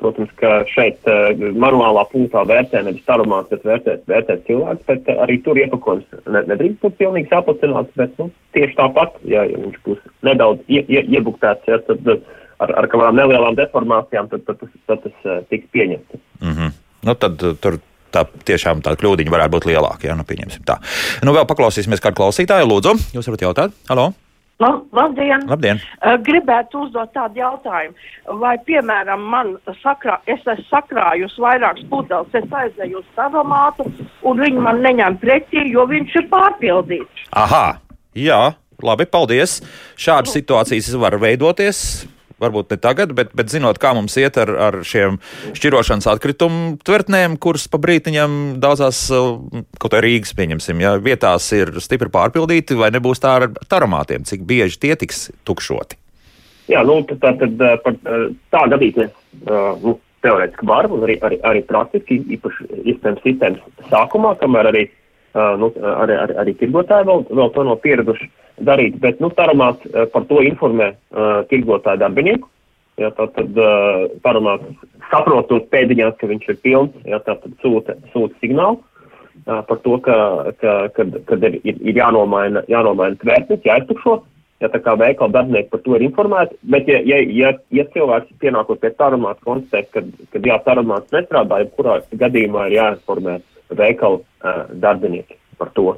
Protams, 0.00 0.30
ka 0.40 0.64
šeit 0.66 1.04
uh, 1.06 1.28
manuālā 1.54 2.02
punktā 2.10 2.40
vērtē 2.50 2.80
nevis 2.82 3.04
aromāts, 3.14 3.52
bet 3.52 3.62
vērtē, 3.68 3.92
vērtē 4.10 4.34
cilvēks, 4.48 4.80
bet 4.88 5.10
arī 5.12 5.36
tur 5.44 5.60
iepakojums 5.60 6.24
ne, 6.26 6.40
nedrīkst 6.50 6.80
būt 6.82 6.96
pilnīgi 6.98 7.30
saplicināts, 7.30 7.92
bet 8.00 8.16
nu, 8.18 8.26
tieši 8.58 8.74
tāpat, 8.80 9.20
ja, 9.30 9.44
ja 9.46 9.60
viņš 9.60 9.76
būs 9.84 10.00
nedaudz 10.26 10.64
ie, 10.66 10.82
ie, 10.82 11.04
iebuktēts, 11.14 11.70
ja, 11.70 11.78
tad 11.86 12.10
uh, 12.10 12.18
ar, 12.58 12.74
ar 12.80 12.90
kādām 12.90 13.20
nelielām 13.20 13.54
deformācijām, 13.60 14.32
tad, 14.32 14.42
tad, 14.48 14.64
tad, 14.64 14.74
tad 14.90 15.06
tas 15.06 15.46
tiks 15.52 15.70
pieņemts. 15.76 16.26
Mm 16.42 16.56
-hmm. 16.56 16.74
nu, 17.06 17.14
tad 17.14 17.46
tur 17.62 17.78
tā 18.14 18.24
tiešām 18.48 18.84
tā 18.84 18.94
kļūdiņa 18.98 19.34
varētu 19.34 19.54
būt 19.56 19.68
lielāka. 19.72 20.08
Ja? 20.08 20.16
Nu, 20.18 20.26
tā. 20.68 20.78
Nu, 21.26 21.34
vēl 21.36 21.46
paklausīsimies 21.48 22.02
kādu 22.04 22.22
klausītāju. 22.22 22.68
Lūdzu, 22.70 22.96
jūs 23.16 23.30
varat 23.30 23.46
jautāt? 23.48 23.76
Halo! 23.90 24.10
Labdien! 24.58 25.44
Labdien. 25.46 25.78
Gribētu 26.26 26.80
uzdot 26.82 27.12
tādu 27.14 27.38
jautājumu. 27.38 27.94
Vai, 28.40 28.56
piemēram, 28.66 29.22
man 29.30 29.52
sakrā, 29.84 30.16
es 30.26 30.42
esmu 30.42 30.66
sakrājusi 30.66 31.44
vairākas 31.44 31.86
pudeles, 31.90 32.34
es 32.34 32.56
aizēju 32.62 32.98
uz 32.98 33.22
aromātu, 33.22 33.86
un 34.26 34.42
viņi 34.42 34.64
man 34.66 34.82
neņem 34.82 35.20
pretī, 35.22 35.62
jo 35.70 35.86
viņš 35.86 36.18
ir 36.18 36.26
pārpildīts. 36.32 37.28
Aha, 37.38 37.78
jā, 38.18 38.42
labi, 38.82 39.06
paldies. 39.06 39.60
Šādas 39.94 40.34
situācijas 40.34 40.90
var 40.98 41.20
veidoties 41.22 42.08
varbūt 42.42 42.74
ne 42.74 42.78
tagad, 42.82 43.12
bet, 43.18 43.32
bet 43.36 43.52
zinot, 43.52 43.80
kā 43.82 43.92
mums 43.96 44.16
iet 44.20 44.38
ar, 44.40 44.52
ar 44.68 44.80
šiem 44.86 45.18
šķirošanas 45.56 46.08
atkritumu 46.14 46.76
tvertnēm, 46.86 47.36
kuras 47.42 47.68
pa 47.70 47.80
brītiņam 47.82 48.58
daudzās, 48.62 49.04
uh, 49.14 49.64
kaut 49.82 49.96
arī 49.98 50.14
Rīgas, 50.16 50.34
pieņemsim, 50.38 50.82
ja 50.82 50.96
vietās 51.02 51.50
ir 51.56 51.74
stipri 51.84 52.10
pārpildīti, 52.14 52.78
vai 52.78 52.92
nebūs 52.94 53.20
tā 53.22 53.34
ar 53.40 53.48
taramātiem, 53.68 54.26
cik 54.28 54.46
bieži 54.48 54.80
tie 54.86 54.94
tiks 54.98 55.28
tukšoti? 55.48 55.98
Jā, 56.68 56.82
nu, 56.84 57.00
tā 57.08 57.32
tad 57.40 57.56
uh, 57.60 57.78
par 57.84 57.96
uh, 57.98 58.28
tā 58.54 58.66
gadīties, 58.72 59.12
nu, 59.44 59.98
teorētiski 60.24 60.66
var, 60.66 60.88
un 60.90 61.04
arī, 61.06 61.18
arī, 61.24 61.38
arī 61.46 61.62
praktiski, 61.68 62.20
īpaši 62.36 62.68
iespējams 62.92 63.24
sistēmas 63.24 63.90
sākumā, 63.90 64.34
kamēr 64.40 64.70
arī, 64.72 64.84
nu, 65.60 65.70
arī, 65.76 66.16
arī, 66.18 66.36
arī 66.42 66.54
tirgotāji 66.58 67.08
vēl, 67.08 67.24
vēl 67.40 67.50
to 67.54 67.64
nav 67.68 67.80
pieraduši. 67.84 68.30
Darīt, 68.68 68.96
bet, 69.02 69.20
nu, 69.22 69.30
Taromāts 69.38 69.84
uh, 69.92 70.06
par 70.10 70.24
to 70.30 70.40
informē 70.42 70.90
uh, 70.94 71.44
tirgotāju 71.50 72.00
darbinieku. 72.02 72.48
Ja, 72.98 73.12
tā 73.14 73.28
tad 73.36 73.58
uh, 73.60 74.08
Taromāts 74.24 74.66
saprotot 75.12 75.68
pēdiņās, 75.70 76.16
ka 76.18 76.30
viņš 76.30 76.48
ir 76.48 76.58
pilns, 76.64 76.96
ja, 77.06 77.20
tā 77.22 77.36
tad 77.38 77.52
sūta, 77.62 77.94
sūta 78.14 78.34
signālu 78.42 78.80
uh, 78.80 79.60
par 79.68 79.78
to, 79.84 80.00
ka, 80.02 80.16
ka 80.58 80.74
kad, 80.96 81.14
kad 81.28 81.46
ir, 81.46 81.60
ir, 81.62 81.78
ir 81.92 82.00
jānomaina, 82.00 82.64
jānomaina 82.72 83.20
tvērtnis, 83.22 83.62
jāiztukšo. 83.68 84.18
Ja 84.58 84.66
tā 84.72 84.80
kā 84.82 84.96
veikala 84.98 85.30
darbinieki 85.36 85.70
par 85.70 85.84
to 85.84 85.94
ir 85.94 86.02
informēti, 86.02 86.56
bet 86.66 86.88
ja, 86.90 86.98
ja, 87.06 87.20
ja, 87.30 87.52
ja 87.70 87.84
cilvēks 87.94 88.40
pienākot 88.42 88.80
pie 88.82 88.90
taromāta 88.98 89.38
konstatē, 89.46 89.84
ka, 89.94 90.02
kad 90.34 90.48
jā, 90.50 90.56
taromāts 90.64 91.14
nestrādā, 91.14 91.60
jebkurā 91.62 92.00
gadījumā 92.18 92.64
ir 92.66 92.74
jāinformē 92.80 93.36
veikala 93.78 94.18
uh, 94.18 94.26
darbinieki 94.72 95.38
par 95.58 95.72
to. 95.74 95.92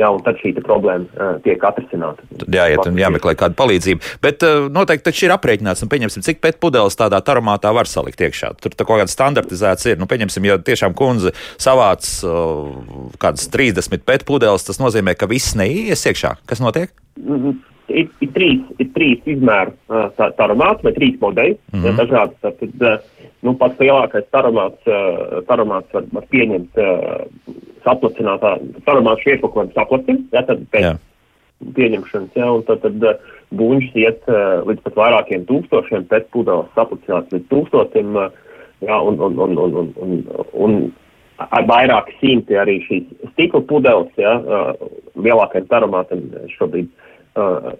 Jā, 0.00 0.08
un 0.08 0.22
tad 0.24 0.38
šī 0.40 0.54
problēma 0.64 1.04
uh, 1.04 1.34
tiek 1.44 1.60
atrisināta. 1.68 2.24
Tad 2.40 2.54
jāiet 2.56 2.80
un 2.88 2.96
jāmeklē 2.96 3.34
kāda 3.36 3.56
palīdzība. 3.58 4.14
Bet 4.24 4.44
uh, 4.46 4.70
noteikti 4.72 5.04
taču 5.10 5.26
ir 5.26 5.34
aprēķināts, 5.34 5.84
un 5.84 5.90
pieņemsim, 5.92 6.24
cik 6.24 6.40
pēc 6.40 6.56
pudeles 6.62 6.96
tādā 6.96 7.20
taromātā 7.24 7.74
var 7.76 7.90
salikt 7.90 8.22
iekšā. 8.24 8.54
Tur 8.62 8.72
kaut 8.78 9.02
kāds 9.02 9.12
standartizēts 9.12 9.90
ir. 9.90 10.00
Nu, 10.00 10.08
pieņemsim, 10.08 10.48
ja 10.48 10.56
tiešām 10.56 10.96
kundze 10.96 11.34
savāc 11.60 12.08
uh, 12.24 12.72
kādas 13.20 13.50
30 13.52 14.08
pēc 14.08 14.24
pudeles, 14.28 14.64
tas 14.64 14.80
nozīmē, 14.80 15.12
ka 15.18 15.28
viss 15.28 15.58
neies 15.60 16.08
iekšā. 16.08 16.38
Kas 16.48 16.64
notiek? 16.64 16.94
Mm 17.20 17.36
-hmm. 17.36 17.60
Ir, 17.90 18.06
ir, 18.22 18.28
trīs, 18.32 18.60
ir 18.78 18.88
trīs 18.94 19.26
izmēru 19.26 19.74
uh, 19.90 20.06
taromāti 20.38 20.86
vai 20.86 20.92
trīs 20.96 21.16
modeļi. 21.20 21.56
Mm 21.72 21.82
-hmm. 21.82 21.98
Dažādi. 21.98 22.34
Tad, 22.40 23.02
nu, 23.42 23.54
pats 23.58 23.80
lielākais 23.82 24.28
taromāts, 24.30 24.86
taromāts 25.48 25.92
var, 25.92 26.06
var 26.12 26.26
pieņemt 26.30 26.78
saplacinātā, 27.86 28.56
sarunāšu 28.86 29.34
iepakojums 29.34 29.74
saplacina, 29.76 30.22
ja, 30.34 30.44
tad 30.46 30.64
pēc 30.74 30.86
jā. 30.86 30.94
pieņemšanas, 31.76 32.38
ja, 32.38 32.48
un 32.54 32.64
tad, 32.68 32.84
tad 32.84 33.06
buņģis 33.58 33.98
iet 34.04 34.32
līdz 34.68 34.82
pat 34.86 34.98
vairākiem 35.02 35.46
tūkstošiem, 35.50 36.08
pēc 36.10 36.28
pudeles 36.34 36.70
saplacināts 36.78 37.34
līdz 37.34 37.48
tūkstotim, 37.50 38.18
ja, 38.86 38.98
un, 38.98 39.18
un, 39.18 39.38
un, 39.46 39.58
un, 39.66 39.78
un, 39.82 39.94
un, 40.06 40.18
un 40.52 40.78
ar 41.42 41.66
vairāki 41.66 42.14
simti 42.20 42.58
arī 42.58 42.78
šīs 42.86 43.32
stikla 43.32 43.64
pudeles, 43.66 44.12
ja, 44.20 44.38
lielākajiem 45.18 45.70
taromātiem 45.70 46.28
šobrīd. 46.54 46.86
Uh, 46.86 47.11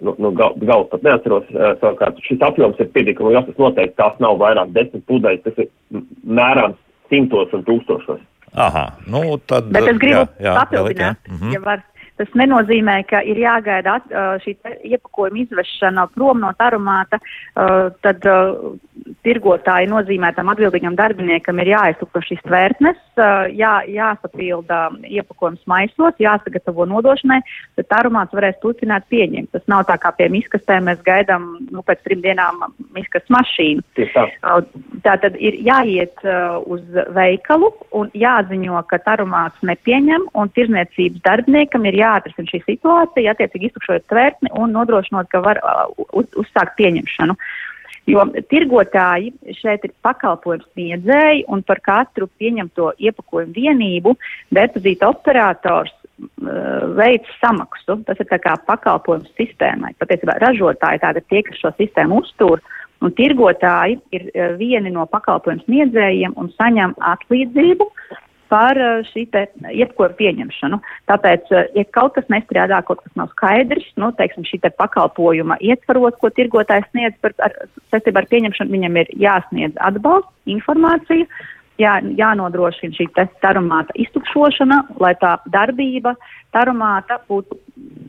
nu, 0.01 0.15
nu, 0.17 0.31
gal, 0.33 0.55
galvas 0.57 0.89
pat 0.89 1.03
neatceros, 1.05 1.49
uh, 1.53 1.73
savukārt 1.81 2.21
šis 2.25 2.41
apjoms 2.41 2.79
ir 2.81 2.89
pietiekami 2.95 3.33
liels, 3.33 3.45
tas 3.49 3.61
noteikti 3.61 3.99
tās 3.99 4.15
nav 4.23 4.39
vairāk 4.41 4.71
desmit 4.73 5.05
pudeļas, 5.09 5.43
tas 5.45 5.59
ir 5.61 6.03
mērāms 6.25 6.79
simtos 7.11 7.53
un 7.53 7.65
tūkstošos. 7.67 8.21
Aha, 8.53 8.85
nu 9.09 9.23
tad. 9.49 9.69
Bet 9.73 9.87
es 9.89 9.97
gribu 10.01 10.21
jā, 10.21 10.27
jā, 10.45 10.53
papildināt, 10.59 11.17
jā. 11.25 11.31
Mm 11.31 11.37
-hmm. 11.41 11.53
ja 11.53 11.59
var. 11.65 11.83
Tas 12.19 12.29
nenozīmē, 12.37 12.99
ka 13.09 13.23
ir 13.25 13.39
jāgaida 13.41 13.97
šī 14.43 14.55
iepakojuma 14.91 15.41
izvešana 15.43 16.05
prom 16.13 16.43
no 16.43 16.51
aromāta, 16.61 17.17
tad 18.05 18.27
tirgotāji 19.25 19.89
nozīmētam 19.89 20.51
atbildīgam 20.53 20.95
darbiniekam 20.99 21.59
ir 21.63 21.71
jāiztukro 21.73 22.21
šīs 22.23 22.43
tvērtnes, 22.45 22.99
jā, 23.57 23.71
jāsapilda 23.89 24.81
iepakojums 25.09 25.63
maisos, 25.69 26.13
jāsagatavo 26.21 26.85
nodošanai, 26.91 27.39
tad 27.79 27.97
aromāts 27.99 28.35
varēs 28.35 28.59
turpināt 28.61 29.07
pieņemt. 29.11 29.51
Tas 29.55 29.65
nav 29.71 29.87
tā 29.89 29.97
kā 30.01 30.13
pie 30.17 30.29
miskastēm 30.33 30.89
mēs 30.89 31.01
gaidām 31.05 31.49
nu, 31.71 31.83
pēc 31.87 32.03
trim 32.05 32.21
dienām 32.23 32.61
miskas 32.95 33.25
mašīnu. 33.33 33.83
Tā. 34.13 34.27
tā 35.05 35.15
tad 35.23 35.37
ir 35.41 35.57
jāiet 35.65 36.21
uz 36.69 36.83
veikalu 37.15 37.71
un 37.97 38.11
jāziņo, 38.17 38.83
ka 38.89 39.01
aromāts 39.13 39.65
nepieņem 39.65 40.29
un 40.37 40.51
tirzniecības 40.53 41.23
darbiniekam 41.25 41.85
ir 41.89 41.99
jāatrisina 42.13 42.49
šī 42.51 42.63
situācija, 42.67 43.33
attiecīgi 43.33 43.71
iztukšojot 43.71 44.07
tvērtni 44.11 44.53
un 44.59 44.73
nodrošinot, 44.77 45.29
ka 45.31 45.43
var 45.43 45.61
uz, 45.97 46.29
uzsākt 46.39 46.77
pieņemšanu. 46.79 47.37
Jo 48.11 48.25
tirgotāji 48.51 49.31
šeit 49.61 49.85
ir 49.87 49.93
pakalpojums 50.03 50.65
sniedzēji, 50.73 51.45
un 51.47 51.63
par 51.63 51.79
katru 51.83 52.27
pieņemto 52.39 52.91
iepakojumu 52.99 53.55
vienību 53.55 54.15
depozīta 54.51 55.07
operators 55.13 55.93
uh, 55.93 56.83
veids 56.99 57.31
samaksu. 57.39 58.01
Tas 58.07 58.19
ir 58.19 58.27
kā 58.27 58.57
pakalpojums 58.67 59.31
sistēmai. 59.39 59.93
Patiesībā 60.03 60.35
ražotāji 60.43 61.03
tādi 61.05 61.23
tie, 61.31 61.45
kas 61.47 61.63
šo 61.63 61.71
sistēmu 61.79 62.19
uztur, 62.25 62.59
un 62.99 63.15
tirgotāji 63.15 64.01
ir 64.11 64.27
uh, 64.33 64.51
vieni 64.59 64.91
no 64.91 65.07
pakalpojumu 65.07 65.63
sniedzējiem 65.63 66.35
un 66.35 66.51
saņem 66.59 66.99
atlīdzību 67.13 67.87
par 68.53 68.77
eh, 68.77 69.01
šī 69.09 69.25
iepakojuma 69.31 70.17
pieņemšanu. 70.19 70.79
Tāpēc, 71.09 71.49
eh, 71.51 71.71
ja 71.79 71.85
kaut 71.95 72.13
kas 72.17 72.29
nestrādā, 72.33 72.83
kaut 72.85 73.01
kas 73.01 73.15
nav 73.19 73.31
skaidrs, 73.33 73.87
nu, 74.01 74.11
teiksim, 74.19 74.45
šī 74.49 74.61
te 74.63 74.73
pakalpojuma 74.77 75.57
ietvaros, 75.61 76.19
ko 76.21 76.29
tirgotājs 76.29 76.85
sniedz 76.91 77.17
par, 77.23 77.33
ar, 77.47 77.57
saistībā 77.93 78.21
ar 78.23 78.29
pieņemšanu, 78.29 78.75
viņam 78.77 79.01
ir 79.01 79.11
jāsniedz 79.25 79.79
atbalsts, 79.89 80.31
informācija, 80.53 81.29
jā, 81.81 81.95
jānodrošina 82.19 82.97
šī 82.99 83.09
tarumāta 83.41 83.95
iztukšošana, 84.05 84.83
lai 85.01 85.15
tā 85.21 85.37
darbība 85.53 86.13
tarumāta 86.53 87.17
būtu 87.29 87.57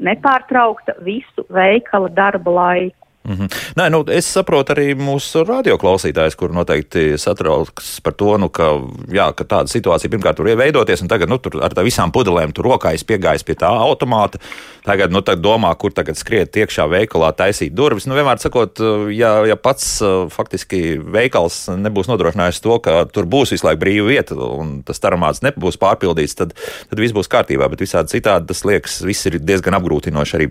nepārtraukta 0.05 0.99
visu 1.07 1.47
veikala 1.49 2.13
darba 2.13 2.59
laiku. 2.61 3.04
Mm 3.29 3.35
-hmm. 3.35 3.49
Nē, 3.77 3.91
nu, 3.91 4.05
es 4.09 4.27
saprotu 4.33 4.73
arī 4.73 4.93
mūsu 4.95 5.47
radioklausītājus, 5.49 6.37
kur 6.37 6.53
noteikti 6.53 7.19
satrauks 7.19 8.01
par 8.01 8.13
to, 8.13 8.37
nu, 8.39 8.49
ka, 8.49 8.81
jā, 9.09 9.33
ka 9.33 9.45
tāda 9.45 9.67
situācija 9.67 10.11
pirmkārt 10.11 10.37
tur 10.37 10.49
ir 10.49 10.57
veidoties, 10.57 11.03
un 11.03 11.09
tagad 11.09 11.29
nu, 11.29 11.41
ar 11.63 11.73
visām 11.85 12.13
pudelēm 12.13 12.53
tur 12.53 12.65
rokā 12.65 12.93
piegājis 13.07 13.45
pie 13.45 13.55
tā 13.55 13.69
automāta. 13.69 14.39
Tagad, 14.85 15.11
nu, 15.11 15.21
tagad 15.21 15.43
domā, 15.43 15.75
kur 15.77 15.93
tagad 15.93 16.17
skriet 16.17 16.57
iekšā 16.57 16.89
veikalā, 16.89 17.33
taisīt 17.33 17.73
durvis. 17.73 18.07
Nu, 18.07 18.15
vienmēr 18.15 18.39
sakot, 18.39 18.79
ja, 19.11 19.47
ja 19.47 19.57
pats 19.57 20.03
faktiski 20.29 20.99
veikals 20.99 21.69
nebūs 21.69 22.09
nodrošinājis 22.09 22.61
to, 22.61 22.79
ka 22.79 23.05
tur 23.05 23.25
būs 23.25 23.51
visu 23.51 23.67
laiku 23.67 23.81
brīva 23.81 24.09
vieta 24.09 24.35
un 24.35 24.83
tas 24.83 25.01
aromāts 25.01 25.41
nebūs 25.41 25.81
pārpildīts, 25.81 26.35
tad, 26.35 26.53
tad 26.91 26.99
viss 26.99 27.17
būs 27.17 27.29
kārtībā. 27.29 27.69
Bet 27.69 27.81
visādi 27.81 28.09
citādi 28.19 28.47
tas 28.47 28.65
liekas, 28.65 29.03
viss 29.03 29.27
ir 29.27 29.39
diezgan 29.41 29.75
apgrūtinoši 29.75 30.37
arī 30.37 30.51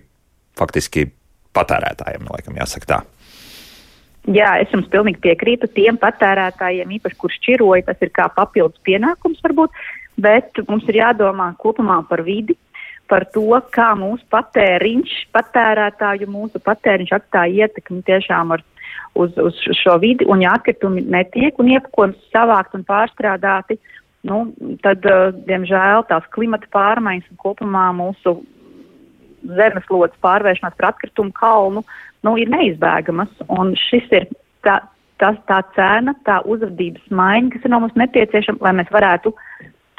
faktiski 0.57 1.11
patērētājiem, 1.57 2.29
laikam 2.33 2.57
jāsaka 2.59 2.89
tā. 2.89 2.99
Jā, 4.31 4.53
es 4.63 4.71
jums 4.71 4.87
pilnīgi 4.91 5.19
piekrītu. 5.25 5.67
Tiem 5.75 5.97
patērētājiem, 5.99 6.93
īpaši 6.97 7.17
kurš 7.19 7.39
šķiroja, 7.41 7.89
tas 7.89 8.05
ir 8.05 8.11
kā 8.15 8.29
papildus 8.31 8.79
pienākums 8.87 9.41
varbūt, 9.43 9.73
bet 10.23 10.61
mums 10.69 10.87
ir 10.87 11.01
jādomā 11.01 11.49
kopumā 11.59 11.99
par 12.07 12.23
vidi, 12.23 12.55
par 13.11 13.25
to, 13.35 13.49
kā 13.75 13.89
mūsu 13.99 14.23
patēriņš, 14.31 15.15
patērētāju 15.35 16.29
mūsu 16.31 16.61
patēriņš 16.63 17.11
atstāja 17.17 17.67
ietekmi 17.67 17.99
tiešām 18.07 18.55
ar, 18.55 18.63
uz, 19.19 19.35
uz 19.35 19.59
šo 19.81 19.97
vidi, 19.99 20.23
un 20.23 20.45
ja 20.45 20.55
atkritumi 20.55 21.03
netiek 21.03 21.59
un 21.59 21.73
iepakojums 21.75 22.31
savākt 22.31 22.79
un 22.79 22.87
pārstrādāti, 22.87 23.77
nu, 24.23 24.45
tad, 24.85 25.03
uh, 25.03 25.35
diemžēl, 25.49 26.07
tās 26.07 26.23
klimata 26.31 26.71
pārmaiņas 26.71 27.27
un 27.33 27.43
kopumā 27.43 27.89
mūsu 27.97 28.37
zemeslodes 29.43 30.17
pārvēršanās 30.23 30.75
par 30.79 30.91
atkritumu 30.93 31.33
kalnu 31.37 31.83
nu, 32.23 32.35
ir 32.39 32.51
neizbēgamas. 32.53 33.31
Un 33.51 33.73
šis 33.79 34.07
ir 34.15 34.27
tā, 34.65 34.79
tas, 35.21 35.37
tā 35.49 35.61
cena, 35.75 36.15
tā 36.27 36.39
uzvedības 36.49 37.05
maiņa, 37.11 37.53
kas 37.55 37.65
ir 37.65 37.73
no 37.73 37.83
mums 37.83 37.97
nepieciešama, 37.99 38.63
lai 38.63 38.75
mēs 38.79 38.91
varētu 38.93 39.33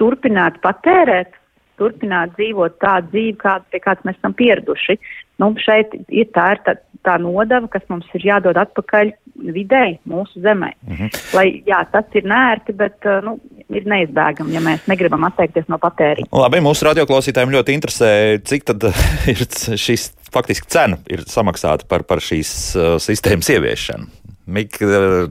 turpināt 0.01 0.59
patērēt, 0.65 1.37
turpināt 1.81 2.35
dzīvot 2.39 2.79
tādu 2.83 3.13
dzīvi, 3.13 3.37
kādu, 3.41 3.69
pie 3.73 3.81
kādas 3.85 4.07
mēs 4.07 4.19
esam 4.19 4.35
pieraduši. 4.39 4.99
Nu, 5.43 5.51
šeit 5.59 5.95
ir 6.09 6.29
tā, 6.35 6.53
ir 6.55 6.63
tā, 6.67 6.77
tā 7.07 7.17
nodeva, 7.19 7.67
kas 7.71 7.83
mums 7.91 8.07
ir 8.15 8.27
jādod 8.29 8.59
atpakaļ 8.61 9.11
videi, 9.55 9.99
mūsu 10.09 10.41
zemē. 10.45 10.71
Mm 10.87 10.97
-hmm. 10.97 11.21
Lai, 11.35 11.47
jā, 11.67 11.81
tas 11.93 12.05
ir 12.15 12.25
nērti, 12.31 12.73
bet 12.73 13.09
nu, 13.27 13.39
ir 13.69 13.87
neizbēgami, 13.91 14.55
ja 14.55 14.61
mēs 14.61 14.87
negribam 14.87 15.25
atteikties 15.25 15.69
no 15.69 15.79
patēriņa. 15.83 16.31
Labi, 16.33 16.61
mūsu 16.61 16.87
radioklausītājiem 16.89 17.55
ļoti 17.57 17.79
interesē, 17.79 18.11
cik 18.45 18.65
tad 18.65 18.85
ir 19.33 19.47
šis 19.87 20.13
faktiski 20.33 20.67
cena 20.69 20.99
ir 21.11 21.25
samaksāta 21.27 21.87
par, 21.89 22.03
par 22.03 22.23
šīs 22.23 22.51
uh, 22.77 22.95
sistēmas 23.03 23.51
ieviešanu. 23.51 24.07
Mik, 24.45 24.77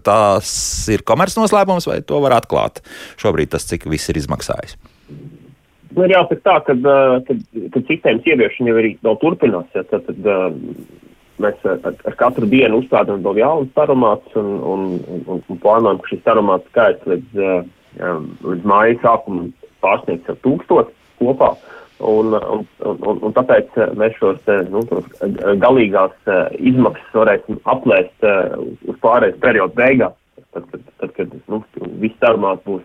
tās 0.01 0.49
ir 0.89 1.03
komercnoslēpums 1.05 1.85
vai 1.85 1.99
to 2.01 2.17
var 2.23 2.33
atklāt? 2.39 2.81
Šobrīd 3.21 3.51
tas, 3.53 3.67
cik 3.69 3.85
viss 3.85 4.09
ir 4.09 4.17
izmaksājis. 4.17 4.73
Nu, 5.93 6.05
ir 6.05 6.15
jāsaka 6.15 6.41
tā, 6.41 6.57
ka, 6.65 6.75
kad, 7.27 7.41
kad 7.75 7.89
sistēmas 7.89 8.27
ieviešana 8.29 8.71
jau 8.71 8.79
arī 8.81 8.93
vēl 9.05 9.17
turpinās, 9.21 9.67
ja, 9.77 9.83
tad, 9.91 10.07
tad 10.09 10.29
mēs 11.43 11.67
ar, 11.69 11.93
ar 11.93 12.17
katru 12.17 12.49
dienu 12.49 12.81
uzstādām 12.81 13.21
vēl 13.25 13.41
jaunus 13.41 13.79
aromātus 13.83 14.35
un, 14.39 14.51
un, 14.73 14.89
un, 15.27 15.41
un 15.41 15.61
plānojam, 15.61 16.01
ka 16.01 16.13
šis 16.13 16.29
aromāts 16.33 16.69
skaits 16.71 17.09
līdz 17.09 17.45
līdz 17.99 18.65
māja 18.65 18.97
sākuma 19.03 19.47
pārsniegt 19.83 20.29
jau 20.29 20.35
tūkstoši 20.45 20.93
kopā. 21.21 21.53
Un, 22.03 22.33
un, 22.35 22.63
un, 22.83 23.19
un 23.23 23.35
tāpēc 23.35 23.75
mēs 23.99 24.15
šos 24.17 24.41
nu, 24.73 24.81
galīgās 25.61 26.15
izmaksas 26.57 27.13
varēsim 27.15 27.61
aplēst 27.69 28.25
uz 28.89 28.97
pārējais 29.03 29.37
periodu 29.43 29.77
beigās, 29.77 30.17
tad, 30.55 30.65
kad, 30.71 30.81
tad, 30.99 31.13
kad 31.19 31.37
nu, 31.51 31.61
viss 32.01 32.17
sarunāt 32.19 32.65
būs, 32.67 32.83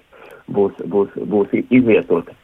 būs, 0.55 0.85
būs, 0.93 1.17
būs 1.33 1.57
izvietota. 1.65 2.37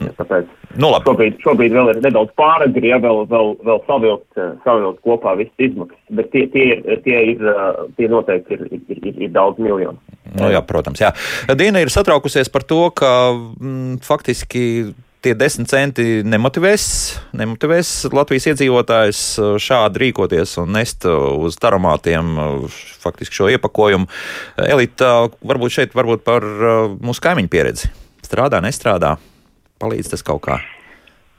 Ja, 0.00 0.10
tāpēc 0.18 0.48
nu, 0.76 0.90
labi. 0.90 1.06
šobrīd, 1.06 1.38
šobrīd 1.44 1.74
vēl 1.76 1.90
ir 1.92 2.00
nedaudz 2.04 2.34
pāragri, 2.36 2.90
ja 2.90 2.98
vēl, 3.00 3.22
vēl, 3.30 3.54
vēl 3.64 3.80
savilkt, 3.86 4.40
savilkt 4.64 5.00
kopā 5.06 5.36
visas 5.38 5.62
izmaksas, 5.68 6.00
bet 6.18 6.28
tie, 6.34 6.44
tie, 6.52 6.66
ir, 6.74 7.00
tie, 7.06 7.22
ir, 7.32 7.46
tie 7.96 8.10
noteikti 8.12 8.58
ir, 8.58 8.66
ir, 8.74 8.98
ir, 8.98 9.22
ir 9.28 9.32
daudz 9.32 9.62
miljonu. 9.62 9.96
Nu, 10.34 10.50
jā, 10.52 10.60
protams, 10.66 11.00
jā. 11.00 11.14
Dīna 11.56 11.80
ir 11.80 11.92
satraukusies 11.94 12.50
par 12.52 12.66
to, 12.68 12.82
ka 12.98 13.10
mm, 13.32 14.02
faktiski 14.04 14.66
tie 15.24 15.34
desmit 15.38 15.70
centi 15.70 16.20
nemotivēs, 16.26 16.88
nemotivēs 17.34 17.92
Latvijas 18.14 18.50
iedzīvotājus 18.52 19.22
šādi 19.62 20.02
rīkoties 20.04 20.56
un 20.62 20.74
nest 20.76 21.06
uz 21.08 21.56
taromātiem 21.62 22.36
faktiski 23.02 23.40
šo 23.40 23.48
iepakojumu. 23.54 24.10
Elita, 24.66 25.14
varbūt 25.46 25.78
šeit 25.78 25.96
varbūt 25.98 26.26
par 26.26 26.46
mūsu 27.00 27.24
kaimiņu 27.24 27.50
pieredzi. 27.50 27.90
Strādā, 28.26 28.60
nestrādā, 28.62 29.16
palīdz 29.82 30.14
tas 30.14 30.24
kaut 30.26 30.44
kā. 30.46 30.58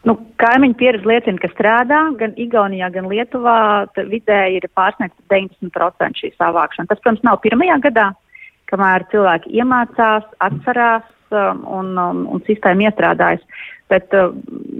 Nu, 0.08 0.14
kaimiņu 0.40 0.78
pieredze 0.80 1.10
liecina, 1.10 1.42
ka 1.42 1.50
strādā 1.52 2.00
gan 2.20 2.36
Igaunijā, 2.40 2.88
gan 2.94 3.10
Lietuvā. 3.12 3.58
Vidēji 3.98 4.62
ir 4.62 4.68
pārsniegts 4.78 5.18
90% 5.34 6.22
šī 6.22 6.32
savākšana. 6.38 6.88
Tas, 6.92 7.02
protams, 7.02 7.26
nav 7.28 7.42
pirmajā 7.44 7.80
gadā, 7.90 8.06
kamēr 8.72 9.08
cilvēki 9.12 9.52
iemācās, 9.58 10.28
atcerās 10.48 11.08
um, 11.34 11.66
un, 11.80 11.92
un, 11.98 12.24
un 12.38 12.46
sistēma 12.48 12.88
iestrādājas. 12.88 13.44
Bet 13.88 14.12
uh, 14.18 14.34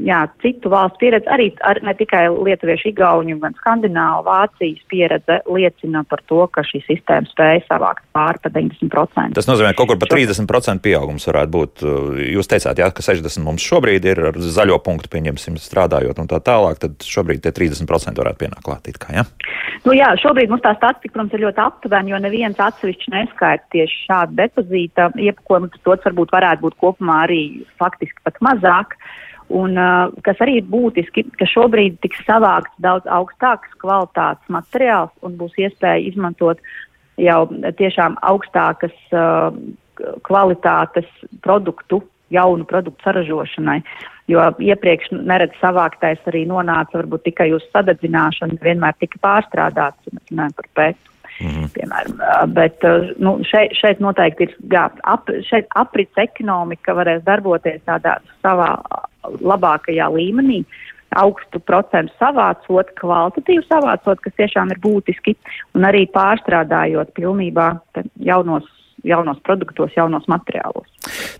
jā, 0.04 0.20
citu 0.44 0.72
valstu 0.72 1.00
pieredze, 1.06 1.30
arī 1.32 1.48
ar, 1.64 1.80
ne 1.86 1.94
tikai 1.96 2.26
lietuviešu, 2.34 2.90
igauņu, 2.92 3.38
gan 3.40 3.56
skandināvu, 3.62 4.26
Vācijas 4.28 4.82
pieredze 4.92 5.40
liecina 5.48 6.04
par 6.10 6.24
to, 6.28 6.42
ka 6.52 6.66
šī 6.68 6.82
sistēma 6.84 7.30
spēja 7.32 7.64
savākt 7.70 8.04
pāri 8.16 8.42
pa 8.44 8.52
90%. 8.52 9.38
Tas 9.38 9.48
nozīmē, 9.48 9.72
ka 9.72 9.80
kaut 9.80 9.94
kur 9.94 10.02
pa 10.02 10.10
30% 10.12 10.84
pieaugums 10.84 11.28
varētu 11.32 11.54
būt. 11.56 11.86
Uh, 11.86 12.20
jūs 12.36 12.52
teicāt, 12.52 12.84
jā, 12.84 12.90
ka 12.92 13.06
60% 13.06 13.46
mums 13.48 13.64
šobrīd 13.64 14.10
ir 14.12 14.24
ar 14.34 14.42
zaļo 14.44 14.82
punktu, 14.84 15.12
pieņemsim, 15.16 15.56
strādājot 15.62 16.20
un 16.20 16.28
tā 16.28 16.42
tālāk, 16.44 16.84
tad 16.84 17.08
šobrīd 17.08 17.46
tie 17.46 17.56
30% 17.56 18.20
varētu 18.20 18.44
pienākt 18.44 18.68
klāt. 18.68 18.92
Kā, 18.98 19.14
ja? 19.16 19.24
Nu 19.86 19.96
jā, 19.96 20.10
šobrīd 20.20 20.52
mums 20.52 20.64
tā 20.66 20.74
statistika, 20.76 21.14
protams, 21.16 21.36
ir 21.36 21.46
ļoti 21.46 21.64
aptuvena, 21.64 22.12
jo 22.12 22.20
neviens 22.24 22.60
atsevišķi 22.60 23.14
neskaita 23.14 23.72
tieši 23.76 24.04
šādu 24.08 24.38
depozīta 24.40 25.10
iepakojumu. 25.16 25.72
Tas 25.78 26.06
varbūt 26.10 26.34
varētu 26.36 26.66
būt 26.66 26.78
kopumā 26.84 27.22
arī 27.28 27.42
faktiski 27.80 28.24
pat 28.28 28.40
mazāk. 28.44 28.97
Un, 29.48 29.80
kas 30.28 30.42
arī 30.44 30.58
ir 30.60 30.66
būtiski, 30.68 31.24
ka 31.40 31.48
šobrīd 31.48 32.02
tiks 32.04 32.20
savākts 32.28 32.74
daudz 32.84 33.08
augstāks 33.08 33.72
kvalitātes 33.80 34.52
materiāls 34.52 35.14
un 35.24 35.38
būs 35.40 35.56
iespēja 35.56 36.04
izmantot 36.10 36.60
jau 37.16 37.46
tiešām 37.80 38.18
augstākas 38.28 38.96
uh, 39.16 39.56
kvalitātes 40.28 41.08
produktu, 41.42 42.02
jaunu 42.30 42.68
produktu 42.68 43.08
saražošanai. 43.08 43.80
Jo 44.28 44.50
iepriekš 44.60 45.14
neredz 45.16 45.56
savāktais 45.62 46.20
arī 46.28 46.44
nonāca 46.50 47.00
varbūt 47.00 47.30
tikai 47.30 47.54
uz 47.56 47.64
sadedzināšanu, 47.72 48.60
vienmēr 48.60 48.98
tika 49.00 49.22
pārstrādāts, 49.24 50.12
mēs 50.12 50.34
runājam 50.34 50.58
par 50.58 50.68
pētu. 50.76 51.14
Mm 51.40 51.48
-hmm. 51.48 51.70
Piemēram, 51.74 52.54
bet 52.54 52.82
nu, 53.18 53.38
šeit, 53.46 53.76
šeit 53.78 54.00
noteikti 54.00 54.44
ir 54.44 54.56
jā, 54.72 54.90
ap, 55.04 55.30
šeit 55.50 55.68
aprits 55.76 56.18
ekonomika 56.18 56.94
varēs 56.98 57.24
darboties 57.24 57.82
tādā 57.86 58.18
savā 58.42 58.78
labākajā 59.24 60.08
līmenī, 60.14 60.64
augstu 61.16 61.60
procentu 61.60 62.14
savācot, 62.20 62.90
kvalitatīvu 63.00 63.64
savācot, 63.68 64.20
kas 64.20 64.34
tiešām 64.34 64.72
ir 64.72 64.80
būtiski, 64.80 65.36
un 65.76 65.86
arī 65.88 66.08
pārstrādājot 66.14 67.14
pilnībā 67.14 67.68
jaunos, 68.20 68.64
jaunos 69.04 69.38
produktos, 69.44 69.92
jaunos 69.96 70.26
materiālos. 70.28 70.88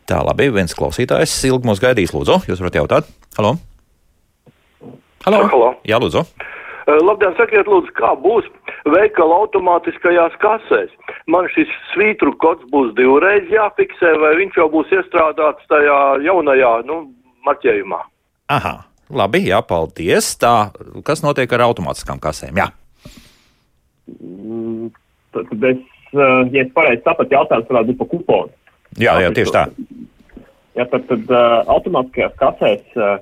Tā, 0.06 0.22
labi, 0.24 0.50
viens 0.54 0.76
klausītājs 0.78 1.46
ilgi 1.50 1.68
mūs 1.68 1.82
gaidīs, 1.82 2.14
lūdzu, 2.14 2.44
jūs 2.48 2.60
varat 2.60 2.76
jautāt? 2.76 3.10
Halo? 3.38 3.58
Halo? 5.26 5.44
Halo. 5.52 5.74
Jā, 5.84 6.00
lūdzu. 6.00 6.20
Uh, 6.20 6.58
labdien, 6.88 7.34
sakiet, 7.38 7.68
lūdzu, 7.68 7.92
kā 7.98 8.14
būs 8.22 8.48
veikala 8.88 9.42
automātiskajās 9.44 10.36
kasēs? 10.42 10.94
Man 11.28 11.50
šis 11.52 11.72
svītru 11.92 12.34
kods 12.40 12.64
būs 12.72 12.94
divreiz 12.98 13.50
jāfiksē, 13.52 14.14
vai 14.22 14.36
viņš 14.40 14.60
jau 14.62 14.68
būs 14.72 14.94
iestrādāts 14.96 15.68
tajā 15.72 16.00
jaunajā, 16.24 16.74
nu, 16.88 17.02
marķējumā? 17.48 18.00
Aha, 18.56 18.76
labi, 19.12 19.44
jā, 19.50 19.60
paldies. 19.68 20.32
Tā, 20.40 20.72
kas 21.08 21.24
notiek 21.26 21.52
ar 21.58 21.68
automātiskām 21.68 22.22
kasēm? 22.24 22.60
Jā. 22.64 22.72
Mm, 24.08 24.94
tad, 25.36 25.52
tad 25.52 25.70
es, 25.74 25.82
ja 26.16 26.64
es 26.64 26.72
pareizi 26.76 27.04
sapratu, 27.04 27.36
jautājums 27.36 27.72
varētu 27.72 27.92
būt 27.92 28.04
par 28.04 28.12
kuponu. 28.14 28.54
Jā, 28.98 29.18
jā, 29.22 29.34
tieši 29.36 29.54
tā. 29.54 29.66
Jā, 30.78 30.86
tad, 30.88 31.04
tad 31.10 31.32
uh, 31.34 31.66
automātiskajās 31.74 32.38
kasēs 32.40 33.00
uh, 33.02 33.18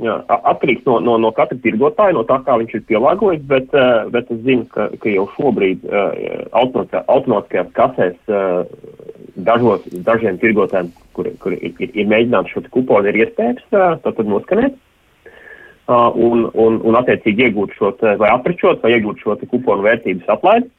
Jā, 0.00 0.14
atkarīgs 0.30 0.86
no, 0.86 0.96
no, 1.04 1.18
no 1.20 1.28
katra 1.36 1.58
tirgotāja, 1.60 2.14
no 2.16 2.22
tā, 2.24 2.38
kā 2.46 2.54
viņš 2.60 2.76
ir 2.78 2.84
pielāgojis, 2.88 3.42
bet, 3.50 3.72
uh, 3.76 4.06
bet 4.12 4.30
es 4.32 4.38
zinu, 4.46 4.64
ka, 4.72 4.86
ka 5.02 5.12
jau 5.12 5.26
šobrīd 5.34 5.82
uh, 5.84 6.46
automātiskajās 6.56 7.72
kasēs 7.76 8.32
uh, 8.32 8.62
dažos, 9.44 9.84
dažiem 10.06 10.38
tirgotājiem, 10.40 10.88
kur, 11.16 11.28
kur 11.42 11.56
ir, 11.56 11.74
ir, 11.76 11.92
ir 11.92 12.08
mēģināts 12.08 12.54
šo 12.54 12.62
kuponu, 12.72 13.10
ir 13.10 13.26
iespējams 13.26 13.66
tad 14.04 14.22
noskanēt. 14.24 14.78
un, 15.90 16.46
un, 16.54 16.80
un 16.86 16.96
attiecīgi 16.96 17.48
iegūt 17.48 17.74
šo, 17.76 17.92
vai 18.00 18.30
aprečot, 18.30 18.80
vai 18.82 18.94
iegūt 18.94 19.20
šo 19.20 19.36
kuponu 19.50 19.82
vērtības 19.84 20.32
aplaidi. 20.32 20.70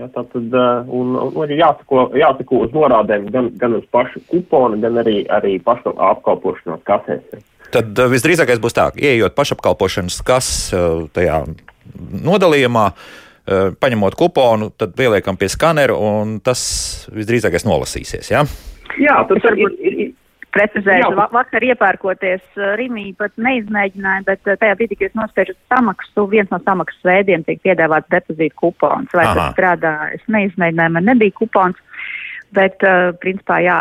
Ja, 0.00 0.08
tātad, 0.08 0.48
un, 0.88 1.12
un, 1.12 1.50
jāsako, 1.52 2.08
jāsako 2.16 2.64
uz 2.64 2.72
norādēm 2.72 3.28
gan, 3.30 3.50
gan 3.60 3.76
uz 3.76 3.84
pašu 3.92 4.22
kuponu, 4.32 4.80
gan 4.80 4.96
arī, 5.02 5.26
arī 5.28 5.58
pašu 5.60 5.92
apkalpošanos 5.92 6.80
kasēs. 6.88 7.44
Tad 7.74 7.98
uh, 7.98 8.10
visdrīzākais 8.12 8.62
būs 8.62 8.76
tā, 8.76 8.90
ka 8.94 9.02
ieejot 9.02 9.36
pašapkalpošanas 9.38 10.20
kas 10.26 10.48
uh, 10.74 11.06
tajā 11.14 11.42
nodalījumā, 12.26 12.86
uh, 12.90 13.68
paņemot 13.82 14.16
kuponu, 14.18 14.70
tad 14.76 14.96
pieliekam 14.98 15.38
pie 15.40 15.50
skanera, 15.52 15.96
un 15.96 16.38
tas 16.44 16.62
visdrīzākais 17.14 17.66
nolasīsies. 17.68 18.32
Ja? 18.32 18.44
Jā, 19.00 19.20
tas 19.28 19.44
varbūt 19.46 19.78
ir, 19.86 20.00
Precizēšu, 20.50 21.12
va 21.14 21.28
vakar 21.30 21.62
iepērkoties 21.62 22.58
Rīgā 22.78 23.04
pat 23.20 23.36
neizmēģināju, 23.38 24.24
bet 24.26 24.42
tajā 24.48 24.74
brīdī, 24.80 24.96
kad 24.98 25.12
es 25.12 25.18
nospiežu 25.18 25.54
samaksu, 25.70 26.24
viens 26.32 26.50
no 26.50 26.58
samaksas 26.64 27.06
veidiem 27.06 27.44
tiek 27.46 27.60
piedāvāts 27.62 28.10
depozīta 28.10 28.56
kupons. 28.58 29.14
Vai 29.14 29.28
Aha. 29.28 29.36
tas 29.36 29.54
strādā? 29.54 29.92
Es 30.16 30.24
neizmēģināju, 30.26 30.94
man 30.96 31.06
nebija 31.06 31.36
kupons. 31.38 31.78
Bet, 32.50 32.82
uh, 32.82 33.12
principā, 33.22 33.60
jā, 33.62 33.76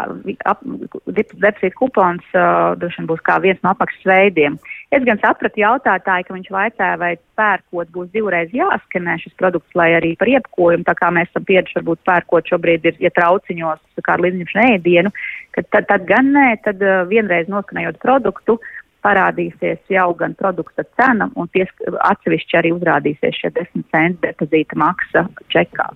depozīta 1.10 1.74
kupons 1.74 2.26
uh, 2.38 2.76
droši 2.78 3.00
vien 3.00 3.08
būs 3.10 3.24
kā 3.26 3.40
viens 3.42 3.58
no 3.66 3.72
apakšas 3.74 4.04
veidiem. 4.06 4.60
Es 4.94 5.02
gan 5.08 5.18
sapratu 5.24 5.64
jautātāju, 5.64 6.28
ka 6.28 6.36
viņš 6.36 6.52
vaicāja, 6.54 7.00
vai 7.02 7.16
pērkot 7.40 7.90
būs 7.96 8.12
divreiz 8.14 8.54
jāskanē 8.54 9.16
šis 9.24 9.34
produkts, 9.42 9.74
lai 9.74 9.88
arī 9.98 10.12
par 10.22 10.30
iepkojumu, 10.30 10.86
tā 10.86 10.94
kā 11.00 11.10
mēs 11.16 11.32
esam 11.32 11.48
pieraduši, 11.50 11.80
varbūt 11.80 12.04
pērkot 12.06 12.52
šobrīd 12.54 12.86
ir, 12.92 13.00
ja 13.02 13.12
trauciņos 13.16 14.04
kā 14.06 14.14
ar 14.14 14.24
līdzņemšanu 14.26 14.76
ēdienu, 14.76 15.14
tad, 15.58 15.88
tad 15.90 16.06
gan 16.10 16.30
nē, 16.36 16.50
tad 16.68 16.86
uh, 16.86 17.02
vienreiz 17.10 17.50
noskanējot 17.50 17.98
produktu, 18.06 18.60
parādīsies 19.06 19.82
jau 19.90 20.12
gan 20.20 20.36
produkta 20.38 20.86
cena, 21.00 21.30
un 21.40 21.50
ties, 21.56 21.72
atsevišķi 22.12 22.62
arī 22.62 22.74
uzrādīsies 22.76 23.42
šie 23.42 23.52
10 23.58 23.90
centi 23.90 24.28
depozīta 24.28 24.78
maksa 24.78 25.26
čekā. 25.54 25.90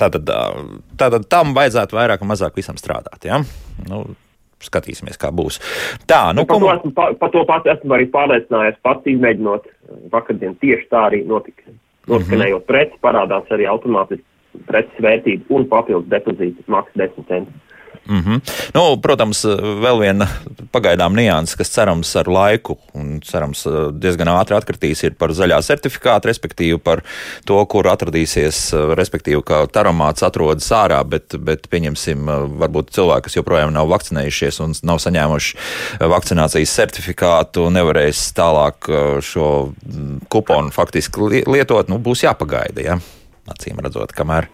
Tātad, 0.00 0.28
tātad 0.98 1.28
tam 1.30 1.54
vajadzētu 1.56 1.96
vairāk 1.96 2.22
un 2.24 2.30
mazāk 2.32 2.56
visam 2.56 2.78
strādāt. 2.80 3.26
Ja? 3.28 3.42
Nu, 3.88 4.02
skatīsimies, 4.62 5.18
kā 5.20 5.30
būs. 5.34 5.60
Tā, 6.08 6.32
nu, 6.36 6.46
par, 6.48 6.62
to 6.62 6.72
esmu, 6.72 6.92
par, 6.96 7.14
par 7.20 7.32
to 7.34 7.44
pats 7.48 7.70
esmu 7.74 7.96
arī 7.96 8.08
pārliecinājies, 8.14 8.80
pats 8.86 9.08
izmēģinot 9.12 9.68
vakardien 10.12 10.54
tieši 10.62 10.88
tā 10.92 11.06
arī 11.10 11.22
notika. 11.28 11.66
Noskanējot 12.10 12.58
mm 12.58 12.62
-hmm. 12.62 12.70
preci, 12.70 13.02
parādās 13.02 13.50
arī 13.54 13.68
automātiski 13.70 14.26
preces 14.66 15.04
vērtība 15.04 15.44
un 15.56 15.68
papildus 15.68 16.10
depozīta 16.10 16.62
maksa 16.66 16.98
10 17.04 17.28
centi. 17.28 17.52
Mm 18.06 18.18
-hmm. 18.18 18.40
nu, 18.74 19.00
protams, 19.00 19.44
vēl 19.84 20.00
viena 20.00 20.26
pagaidām 20.72 21.14
nianses, 21.14 21.56
kas 21.56 21.70
cerams 21.70 22.16
ar 22.16 22.28
laiku 22.28 22.78
un 22.94 23.20
cerams 23.20 23.62
diezgan 23.92 24.28
ātri 24.28 24.56
atkritīs, 24.56 25.04
ir 25.04 25.14
par 25.14 25.30
zaļā 25.30 25.60
certifikātu, 25.62 26.28
respektīvi 26.28 26.78
par 26.78 27.02
to, 27.44 27.66
kur 27.66 27.86
atradīsies, 27.86 28.72
respektīvi, 28.94 29.42
ka 29.42 29.66
taramāts 29.66 30.22
atrodas 30.22 30.70
ārā, 30.72 31.04
bet, 31.04 31.36
bet 31.38 31.68
pieņemsim, 31.70 32.26
varbūt 32.58 32.90
cilvēki, 32.90 33.22
kas 33.22 33.36
joprojām 33.36 33.72
nav 33.72 33.88
vakcinējušies 33.88 34.60
un 34.60 34.74
nav 34.82 34.98
saņēmuši 34.98 35.56
vakcinācijas 36.00 36.74
certifikātu, 36.74 37.70
nevarēs 37.70 38.32
tālāk 38.34 38.90
šo 39.20 39.72
kuponu 40.28 40.70
faktiski 40.70 41.44
lietot, 41.46 41.88
nu, 41.88 41.98
būs 41.98 42.24
jāpagaida, 42.26 42.82
ja? 42.82 42.98
acīm 43.50 43.80
redzot, 43.82 44.12
kamēr 44.14 44.48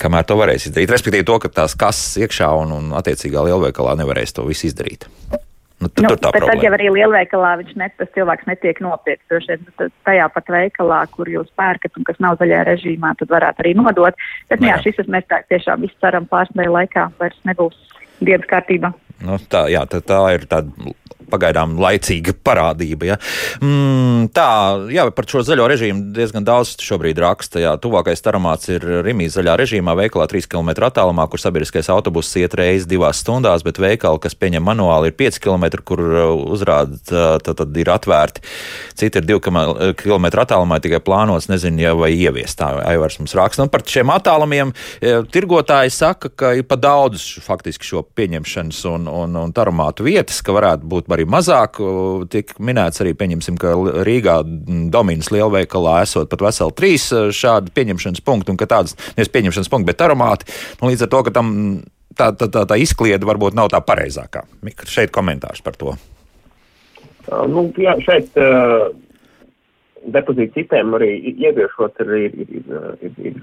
kamēr 0.00 0.26
to 0.28 0.36
varēs 0.38 0.68
izdarīt. 0.68 0.92
Respektīvi, 0.92 1.26
to, 1.26 1.38
ka 1.42 1.52
tās 1.62 1.76
kases 1.78 2.16
iekšā 2.24 2.52
un, 2.62 2.74
un 2.76 2.94
attiecīgā 2.98 3.44
lielveikalā 3.48 3.96
nevarēs 4.00 4.36
to 4.36 4.46
visu 4.48 4.70
izdarīt. 4.70 5.08
Nu, 5.76 5.90
tad, 5.92 6.06
nu, 6.06 6.16
tad, 6.16 6.36
tad 6.40 6.62
jau 6.64 6.70
arī 6.72 6.86
lielveikalā 6.88 7.50
viņš 7.60 7.74
net, 7.76 7.92
tas 8.00 8.08
cilvēks 8.14 8.46
netiek 8.48 8.78
nopirkts. 8.80 9.26
Droši 9.28 9.50
vien 9.52 9.66
nu, 9.66 9.88
tajā 10.08 10.28
pat 10.32 10.48
veikalā, 10.54 11.02
kur 11.12 11.28
jūs 11.28 11.50
pērkat 11.60 11.98
un 12.00 12.06
kas 12.08 12.20
nav 12.24 12.38
zaļajā 12.40 12.62
režīmā, 12.70 13.12
tad 13.20 13.34
varētu 13.34 13.64
arī 13.64 13.74
nodot. 13.76 14.16
Bet, 14.48 14.62
nu, 14.62 14.70
jā, 14.70 14.78
šis 14.84 15.02
mēs 15.12 15.28
tā, 15.28 15.42
tiešām 15.52 15.84
visu 15.84 15.96
ceram 16.00 16.28
pārsnēju 16.30 16.72
laikā 16.78 17.10
vairs 17.20 17.36
nebūs 17.48 17.76
dienas 18.24 18.48
kārtībā. 18.48 18.94
Nu, 19.26 19.36
tā, 19.52 19.66
jā, 19.72 19.84
tā, 19.92 20.00
tā 20.00 20.22
ir 20.38 20.48
tāda 20.48 20.94
pagaidām 21.30 21.76
laicīga 21.80 22.34
parādība. 22.46 23.10
Ja. 23.12 23.18
Mm, 23.60 24.28
tā, 24.36 24.48
jā, 24.92 25.06
par 25.14 25.28
šo 25.30 25.42
zaļo 25.46 25.68
režīmu 25.72 26.10
diezgan 26.16 26.46
daudz 26.46 26.76
šobrīd 26.84 27.20
raksta. 27.22 27.62
Jā, 27.62 27.74
tuvākais 27.82 28.22
taramāts 28.24 28.70
ir 28.72 28.84
Rimī 29.06 29.28
zaļā 29.32 29.56
režīmā, 29.60 29.96
veikalā 29.98 30.28
3 30.30 30.50
km 30.52 30.72
attālumā, 30.88 31.28
kur 31.30 31.42
sabiedriskais 31.42 31.90
autobuss 31.92 32.36
iet 32.40 32.56
reizes 32.58 32.88
divās 32.90 33.22
stundās, 33.22 33.64
bet 33.66 33.80
veikali, 33.82 34.22
kas 34.22 34.38
pieņem 34.38 34.64
manuāli, 34.66 35.12
ir 35.12 35.18
5 35.18 35.40
km, 35.42 35.66
kur 35.86 36.02
uh, 36.06 36.32
uzrāda, 36.56 36.98
tad, 37.42 37.52
tad 37.62 37.80
ir 37.80 37.90
atvērti. 37.92 38.44
Citi 38.96 39.20
ir 39.20 39.28
2 39.28 39.94
km 40.00 40.28
attālumā, 40.42 40.80
tikai 40.82 41.02
plānots, 41.04 41.50
nezinu, 41.52 41.82
ja 41.82 41.94
vai 41.98 42.12
ieviest. 42.14 42.58
Tā 42.60 42.72
Aivars 42.86 43.18
mums 43.20 43.34
raksta. 43.36 43.66
Un 43.66 43.72
par 43.72 43.84
šiem 43.86 44.10
attālumiem 44.14 44.72
tirgotāji 45.32 45.92
saka, 45.94 46.30
ka 46.30 46.52
ir 46.56 46.66
pa 46.68 46.78
daudz 46.80 47.24
faktiski 47.44 47.86
šo 47.86 48.02
pieņemšanas 48.16 48.82
un, 48.90 49.08
un, 49.10 49.36
un 49.40 49.54
taramātu 49.56 50.06
vietas, 50.06 50.40
ka 50.44 50.54
varētu 50.56 50.88
būt 50.88 51.10
arī 51.16 51.26
mazāk. 51.28 51.80
Tiek 52.32 52.52
minēts 52.62 53.02
arī, 53.02 53.14
pieņemsim, 53.18 53.58
ka 53.60 53.74
Rīgā 54.06 54.38
Dominas 54.92 55.32
lielveikalā 55.34 55.98
esot 56.04 56.30
pat 56.32 56.44
veseli 56.48 56.76
trīs 56.78 57.08
e, 57.12 57.26
šādi 57.34 57.72
pieņemšanas 57.76 58.24
punkti, 58.26 58.52
un 58.52 58.60
ka 58.60 58.68
tādas, 58.70 58.96
nevis 59.16 59.32
pieņemšanas 59.34 59.72
punkti, 59.72 59.90
bet 59.90 60.04
aromāti. 60.06 60.50
Nu, 60.80 60.90
līdz 60.90 61.06
ar 61.06 61.12
to, 61.14 61.22
ka 61.26 61.34
tam 61.38 61.54
tā, 62.16 62.30
tā, 62.36 62.48
tā, 62.52 62.66
tā 62.68 62.78
izkliede 62.80 63.28
varbūt 63.28 63.56
nav 63.56 63.72
tā 63.74 63.80
pareizākā. 63.84 64.46
Šeit 64.88 65.14
komentārs 65.14 65.64
par 65.64 65.78
to. 65.80 65.96
Uh, 67.26 67.44
nu, 67.50 67.66
jā, 67.80 67.96
šeit 68.06 68.36
uh, 68.38 68.88
depozīta 70.14 70.60
sistēma 70.60 71.00
arī 71.00 71.10
ieviešot 71.34 72.04
ir, 72.04 72.12
ir, 72.28 72.36
ir, 72.46 72.76
ir, 73.08 73.16
ir 73.32 73.40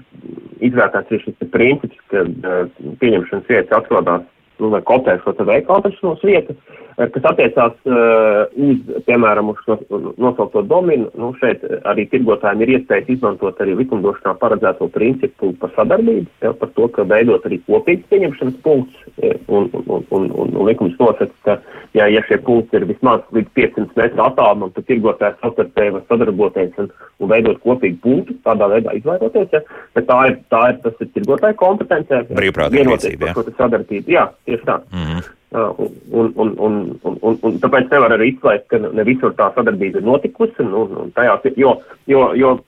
izvērtāts 0.70 1.12
šis 1.26 1.50
princips, 1.52 1.98
ka 2.12 2.24
uh, 2.24 2.62
pieņemšanas 3.02 3.50
vietas 3.50 3.76
atrodas 3.82 4.30
nu, 4.62 4.70
vai 4.74 4.82
kotē 4.86 5.18
šo 5.22 5.34
veikalu 5.38 5.80
atrašanos 5.80 6.22
vietu, 6.24 6.54
eh, 6.96 7.08
kas 7.10 7.26
attiecās 7.30 7.74
uh, 7.90 8.44
uz, 8.54 9.00
piemēram, 9.06 9.50
uz 9.50 9.62
šo 9.64 9.78
nosaukto 10.20 10.62
dominu. 10.70 11.10
Nu, 11.18 11.32
šeit 11.40 11.64
arī 11.90 12.06
tirgotājiem 12.12 12.62
ir 12.62 12.74
iespējas 12.76 13.10
izmantot 13.16 13.60
arī 13.60 13.74
likumdošanā 13.80 14.36
paredzēto 14.40 14.88
principu 14.94 15.52
par 15.60 15.74
sadarbību, 15.76 16.26
ja, 16.44 16.52
par 16.60 16.70
to, 16.78 16.88
ka 16.94 17.06
veidot 17.10 17.46
arī 17.48 17.60
kopīgs 17.66 18.06
pieņemšanas 18.12 18.60
punkts, 18.66 19.04
un, 19.48 19.70
un, 19.72 19.84
un, 19.86 20.04
un, 20.10 20.30
un, 20.54 20.60
likums 20.68 20.94
nosaka, 21.00 21.34
ka, 21.44 21.58
ja, 21.98 22.06
ja 22.10 22.22
šie 22.28 22.38
punkti 22.46 22.78
ir 22.78 22.86
vismaz 22.88 23.24
līdz 23.34 23.50
500 23.58 23.98
metru 23.98 24.24
attālumam, 24.24 24.72
tad 24.74 24.86
tirgotājs 24.88 25.40
savstarpēji 25.42 25.96
var 25.96 26.06
sadarboties 26.08 26.80
un, 26.82 26.90
un 27.22 27.30
veidot 27.30 27.60
kopīgu 27.66 28.00
punktu, 28.06 28.38
tādā 28.46 28.70
veidā 28.70 28.94
izvairoties, 28.98 29.50
ja, 29.54 29.62
bet 29.98 30.08
tā 30.10 30.20
ir, 30.30 30.38
tā 30.54 30.62
ir, 30.72 30.80
tas 30.86 31.02
ir 31.02 31.10
tirgotāja 31.16 31.58
kompetencija. 31.60 32.24
Brīvprātīga 32.30 32.88
rīcība, 32.90 33.30
jā. 33.30 33.46
Sadarbība, 33.58 34.14
jā. 34.14 34.26
Tieši 34.44 34.64
tā. 34.68 34.80
Mm 34.92 35.08
-hmm. 35.08 35.32
Uh, 35.54 35.70
un, 36.10 36.32
un, 36.34 36.48
un, 36.58 36.98
un, 37.02 37.18
un, 37.22 37.38
un 37.42 37.58
tāpēc 37.62 37.90
nevar 37.90 38.10
arī 38.10 38.32
izslēgt, 38.32 38.64
ka 38.68 38.78
ne 38.78 39.04
visur 39.06 39.30
tā 39.38 39.52
sadarbība 39.54 40.00
ir 40.00 40.04
notikusi. 40.04 40.62
Un, 40.62 40.96
un 40.98 41.12
tajās, 41.14 41.44
jo, 41.56 41.76
jo, 42.10 42.34
jo, 42.34 42.58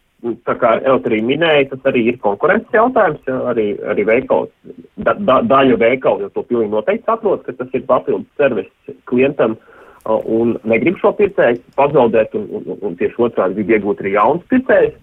tā 0.47 0.55
kā 0.61 0.71
Eltrī 0.87 1.19
minēja, 1.23 1.69
tas 1.71 1.89
arī 1.91 2.05
ir 2.07 2.19
konkurences 2.23 2.73
jautājums. 2.73 3.19
Ja, 3.27 3.41
arī, 3.51 3.67
arī 3.91 4.05
veikals, 4.07 4.53
da, 4.97 5.17
da, 5.19 5.41
daļa 5.43 5.77
veikalu 5.83 6.21
jau 6.21 6.31
to 6.31 6.43
pilnīgi 6.43 6.71
noteikti 6.71 7.11
saprot, 7.11 7.43
ka 7.43 7.53
tas 7.53 7.75
ir 7.75 7.83
papildus 7.91 8.29
servis 8.37 8.71
klientam. 9.05 9.57
Uh, 10.07 10.23
un 10.39 10.55
negrib 10.63 11.01
šo 11.03 11.11
pircēju 11.19 11.59
pazaudēt, 11.75 12.35
un, 12.39 12.47
un, 12.55 12.79
un 12.87 12.95
tieši 12.95 13.19
otrādi 13.27 13.59
grib 13.59 13.75
iegūt 13.75 14.05
arī 14.05 14.15
jaunus 14.15 14.47
pircējus. 14.53 14.95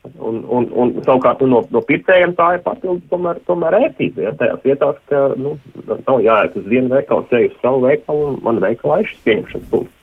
Un, 0.00 0.40
un, 0.48 0.66
un 0.80 0.92
savukārt 1.04 1.42
nu, 1.44 1.50
no, 1.50 1.58
no 1.74 1.80
pircējiem 1.84 2.32
tā 2.38 2.54
ir 2.56 2.62
papildus 2.64 3.04
tomēr, 3.12 3.40
tomēr 3.48 3.76
ērtība. 3.82 4.22
Ja, 4.24 4.34
tajās 4.40 4.62
vietās, 4.64 5.00
ka 5.12 5.26
nu, 5.36 5.54
nav 5.90 6.22
jāiet 6.24 6.56
uz 6.56 6.68
vienu 6.72 6.88
veikalu, 6.94 7.26
ceļu 7.28 7.50
uz 7.50 7.58
savu 7.60 7.82
veikalu, 7.84 8.28
un 8.30 8.38
man 8.46 8.60
veikalā 8.64 9.02
ir 9.02 9.10
šis 9.10 9.24
pieņemšanas 9.26 9.72
punkts. 9.72 9.96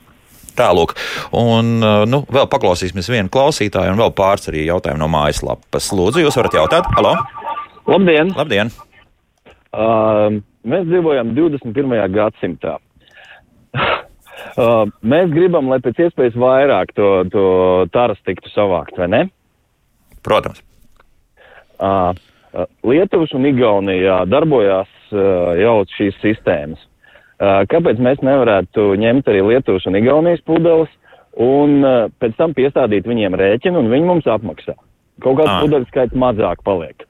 Tālāk, 0.58 0.94
un 1.38 1.76
nu, 2.10 2.22
vēl 2.34 2.48
paklausīsimies 2.50 3.10
vienu 3.12 3.30
klausītāju, 3.30 3.94
un 3.94 4.00
vēl 4.00 4.10
pāris 4.18 4.50
arī 4.50 4.64
jautājumu 4.66 5.02
no 5.04 5.10
mājaslapas. 5.12 5.90
Lūdzu, 5.94 6.24
jūs 6.24 6.38
varat 6.38 6.56
jautāt? 6.58 6.88
Halo! 6.98 7.14
Labdien! 7.88 8.34
Labdien. 8.36 8.72
Uh, 9.68 10.40
mēs 10.66 10.86
dzīvojam 10.88 11.30
21. 11.36 11.94
gadsimtā. 12.14 12.76
uh, 13.78 14.84
mēs 15.02 15.30
gribam, 15.34 15.70
lai 15.70 15.78
pēc 15.84 16.06
iespējas 16.08 16.38
vairāk 16.38 16.94
to, 16.96 17.10
to 17.32 17.48
taras 17.94 18.18
tiktu 18.26 18.50
savākt, 18.54 18.98
vai 18.98 19.10
ne? 19.14 19.22
Protams. 20.28 20.60
Uh, 21.78 22.12
Lietuvas 22.86 23.32
un 23.36 23.46
Igaunijā 23.48 24.20
darbojās 24.28 24.90
uh, 25.12 25.54
jau 25.58 25.80
šīs 25.96 26.16
sistēmas. 26.22 26.80
Uh, 27.38 27.62
kāpēc 27.70 28.00
mēs 28.02 28.22
nevarētu 28.26 28.92
ņemt 28.98 29.28
arī 29.30 29.44
Lietuvas 29.52 29.86
un 29.86 29.98
Igaunijas 30.00 30.42
pudeles 30.46 30.90
un 31.38 31.78
uh, 31.86 32.08
pēc 32.18 32.34
tam 32.38 32.54
piestādīt 32.56 33.06
viņiem 33.06 33.36
rēķinu 33.38 33.82
un 33.82 33.92
viņi 33.92 34.08
mums 34.08 34.26
apmaksā? 34.30 34.74
Kaut 35.22 35.38
kāds 35.38 35.52
ah. 35.52 35.62
pudeļu 35.62 35.88
skaits 35.90 36.18
mazāk 36.18 36.62
paliek. 36.66 37.06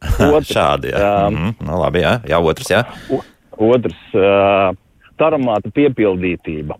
Otrs, 0.34 0.50
Šādi, 0.50 0.94
jā. 0.94 1.00
Um, 1.26 1.34
mm 1.34 1.40
-hmm. 1.40 1.66
nu, 1.68 1.80
labi, 1.80 2.02
jā. 2.02 2.14
jā, 2.26 2.38
otrs, 2.40 2.70
jā. 2.70 2.84
Otrs, 3.60 3.98
uh, 4.16 4.72
taramāta 5.20 5.70
piepildītība. 5.76 6.78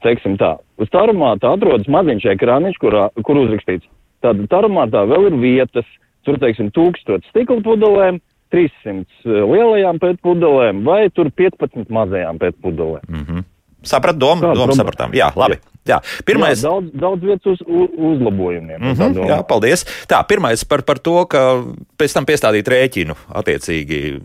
teiksim 0.00 0.38
tā, 0.40 0.54
uz 0.80 0.88
tarumāta 0.88 1.50
atrodas 1.52 1.88
maziņš 1.88 2.24
ekrāniņš, 2.24 2.76
kurā, 2.80 3.08
kur 3.22 3.36
uzrakstīts. 3.36 3.84
Tad 4.24 4.42
tarumātā 4.52 5.06
vēl 5.08 5.30
ir 5.30 5.38
vietas, 5.40 5.86
tur, 6.28 6.36
teiksim, 6.42 6.68
tūkstots 6.76 7.28
stikla 7.32 7.60
pudelēm, 7.64 8.20
300 8.50 9.46
lielajām 9.46 10.00
pētpudelēm 10.02 10.82
vai 10.86 11.04
tur 11.14 11.30
15 11.30 11.90
mazajām 11.94 12.38
pētpudelēm. 12.42 13.06
Mm 13.08 13.24
-hmm. 13.24 13.44
Saprat 13.82 14.16
domu, 14.16 14.42
domu 14.42 14.54
problēma? 14.54 14.76
sapratām. 14.76 15.14
Jā, 15.16 15.30
labi. 15.36 15.56
Jā, 15.88 16.00
pirmais. 16.28 16.60
Jā, 16.60 16.68
daudz, 16.68 16.90
daudz 16.92 17.24
vietas 17.24 17.46
uz, 17.46 17.62
uz 17.64 17.88
uzlabojumiem. 17.96 18.80
Mm 18.80 18.92
-hmm, 18.92 19.28
jā, 19.28 19.38
paldies. 19.48 19.84
Tā, 20.08 20.20
pirmais 20.28 20.64
par, 20.64 20.82
par 20.82 20.98
to, 20.98 21.24
ka 21.26 21.64
pēc 21.96 22.14
tam 22.14 22.26
piestādīt 22.28 22.68
rēķinu 22.68 23.16
attiecīgi 23.28 24.20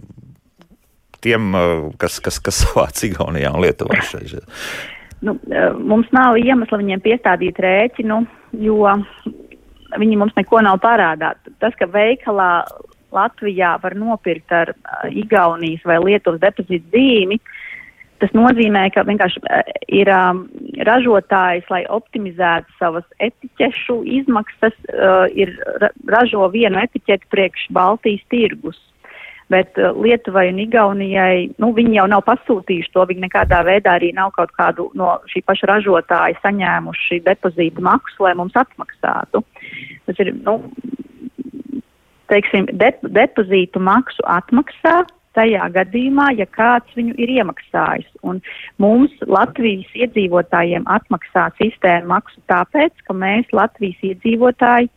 tiem, 1.22 1.54
kas, 1.98 2.20
kas, 2.20 2.40
kas 2.40 2.60
savāc 2.66 3.04
Igaunijā 3.08 3.54
un 3.56 3.64
Lietuvā. 3.64 4.02
Šeit. 4.04 4.36
Nu, 5.22 5.40
mums 5.80 6.12
nav 6.12 6.38
iemesla 6.38 6.78
viņiem 6.78 7.02
piestādīt 7.02 7.60
rēķinu, 7.60 8.26
jo 8.60 8.84
viņi 10.02 10.20
mums 10.22 10.36
neko 10.38 10.62
nav 10.66 10.82
parādā. 10.84 11.34
Tas, 11.64 11.76
ka 11.80 11.88
veikalā 11.92 12.66
Latvijā 13.16 13.76
var 13.84 13.96
nopirkt 13.98 14.52
ar 14.52 14.74
Igaunijas 15.12 15.86
vai 15.88 16.00
Lietuvas 16.04 16.42
depozītu 16.44 16.92
zīmi, 16.94 17.40
tas 18.24 18.32
nozīmē, 18.36 18.88
ka 18.96 19.04
vienkārši 19.08 19.42
ir 19.94 20.10
um, 20.12 20.46
ražotājs, 20.88 21.68
lai 21.72 21.84
optimizētu 21.92 22.78
savas 22.80 23.06
etiķešu 23.24 24.02
izmaksas, 24.22 24.76
uh, 24.94 25.26
ir 25.36 25.54
ra 25.82 25.92
ražo 26.16 26.48
vienu 26.54 26.80
etiķeti 26.84 27.32
priekš 27.32 27.70
Baltijas 27.76 28.24
tirgus. 28.32 28.80
Bet 29.52 29.78
uh, 29.78 29.92
Lietuvai 30.02 30.48
un 30.54 30.62
Igaunijai, 30.64 31.50
nu, 31.62 31.72
viņi 31.76 32.00
jau 32.00 32.08
nav 32.10 32.24
pasūtījuši 32.30 32.94
to, 32.96 33.04
viņi 33.12 33.28
nekādā 33.28 33.62
veidā 33.68 33.98
arī 34.00 34.14
nav 34.16 34.32
kaut 34.38 34.56
kādu 34.58 34.88
no 34.98 35.18
šī 35.32 35.44
paša 35.46 35.70
ražotāja 35.76 36.40
saņēmuši 36.42 37.22
depozītu 37.28 37.84
maksu, 37.86 38.26
lai 38.26 38.34
mums 38.40 38.56
atmaksātu. 38.58 39.44
Tas 40.06 40.22
ir, 40.22 40.32
nu, 40.46 40.60
teiksim, 42.32 42.70
de 42.72 42.92
depozītu 43.16 43.82
maksu 43.84 44.26
atmaksā 44.30 45.04
tajā 45.36 45.68
gadījumā, 45.76 46.30
ja 46.40 46.48
kāds 46.56 46.96
viņu 46.96 47.16
ir 47.20 47.34
iemaksājis. 47.40 48.08
Un 48.24 48.42
mums, 48.82 49.14
Latvijas 49.28 49.90
iedzīvotājiem, 49.98 50.86
atmaksā 50.88 51.50
sistēma 51.60 52.16
maksu 52.16 52.40
tāpēc, 52.52 52.96
ka 53.08 53.16
mēs, 53.18 53.50
Latvijas 53.56 54.00
iedzīvotāji, 54.14 54.92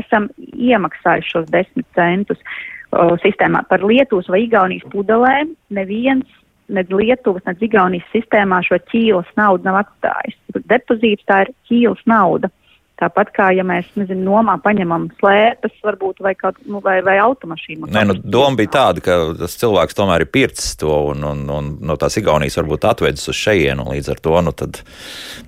esam 0.00 0.28
iemaksājuši 0.38 1.34
šos 1.36 1.50
desmit 1.54 1.86
centus 1.94 2.40
uh, 2.42 3.14
sistēmā. 3.22 3.62
Par 3.70 3.84
Lietuvas 3.86 4.30
vai 4.32 4.44
Igaunijas 4.48 4.86
pudelēm 4.90 5.54
neviens, 5.74 6.26
ne 6.68 6.82
Lietuvas, 6.90 7.44
ne 7.46 7.54
Igaunijas 7.62 8.10
sistēmā 8.14 8.64
šo 8.66 8.80
ķīlas 8.90 9.30
naudu 9.38 9.68
nav 9.68 9.84
atstājis. 9.84 10.38
Depozīts 10.70 11.26
tā 11.30 11.44
ir 11.46 11.54
ķīlas 11.70 12.02
nauda. 12.10 12.50
Tāpat 12.94 13.32
kā, 13.34 13.48
ja 13.50 13.64
mēs, 13.66 13.88
nezinu, 13.98 14.22
nomā 14.28 14.54
paņemam 14.62 15.08
slēpes, 15.18 15.72
varbūt, 15.82 16.20
vai, 16.22 16.36
kaut, 16.38 16.60
nu, 16.70 16.78
vai, 16.84 17.00
vai 17.02 17.16
automašīnu. 17.18 17.88
Nē, 17.90 18.04
nu, 18.06 18.14
doma 18.22 18.54
bija 18.60 18.70
tāda, 18.76 19.02
ka 19.02 19.16
tas 19.40 19.56
cilvēks 19.58 19.98
tomēr 19.98 20.22
ir 20.22 20.30
pircis 20.30 20.76
to 20.78 20.94
un, 21.10 21.26
un, 21.26 21.42
un 21.50 21.72
no 21.82 21.98
tās 21.98 22.20
Igaunijas 22.20 22.60
varbūt 22.60 22.86
atvedis 22.92 23.26
uz 23.32 23.40
šejienu, 23.40 23.82
un 23.82 23.96
līdz 23.96 24.12
ar 24.14 24.22
to, 24.22 24.36
nu, 24.46 24.54
tad, 24.54 24.78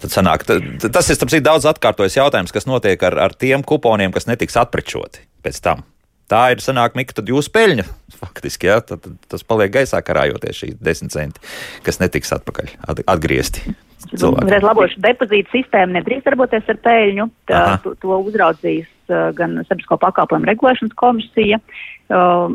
tad 0.02 0.16
sanāk, 0.16 0.42
tad, 0.48 0.66
tas 0.90 1.06
ir, 1.06 1.20
starp 1.20 1.36
citu, 1.36 1.46
daudz 1.46 1.70
atkārtojas 1.70 2.18
jautājums, 2.18 2.54
kas 2.54 2.66
notiek 2.66 3.06
ar, 3.06 3.20
ar 3.28 3.38
tiem 3.38 3.62
kuponiem, 3.62 4.10
kas 4.16 4.26
netiks 4.26 4.58
atprečoti 4.58 5.22
pēc 5.46 5.62
tam. 5.62 5.86
Tā 6.26 6.48
ir 6.50 6.62
sanāk, 6.62 6.98
Mika, 6.98 7.14
tad 7.20 7.30
jūsu 7.30 7.54
peļņa. 7.54 7.86
Faktiski, 8.20 8.72
jā, 8.72 8.80
tad, 8.82 9.06
tad 9.06 9.18
tas 9.30 9.46
paliek 9.46 9.70
gaisā 9.78 10.02
karājoties 10.02 10.64
šīs 10.64 10.78
desmit 10.82 11.14
centi, 11.14 11.50
kas 11.86 12.02
netiks 12.02 12.34
atpakaļ 12.34 12.74
atgriezti. 13.06 13.76
Uzreiz 14.14 14.64
labošu 14.64 15.00
depozītu 15.04 15.52
sistēmu 15.54 15.96
nedrīkst 15.98 16.28
darboties 16.28 16.68
ar 16.72 16.78
peļņu. 16.84 17.28
Tā, 17.50 17.62
to, 17.84 17.94
to 18.02 18.18
uzraudzīs 18.18 18.88
uh, 19.10 19.30
gan 19.36 19.58
Sabiedrisko 19.64 19.98
pakalpojumu 20.02 20.48
regulēšanas 20.50 20.96
komisija. 20.98 21.60
Uh, 22.06 22.52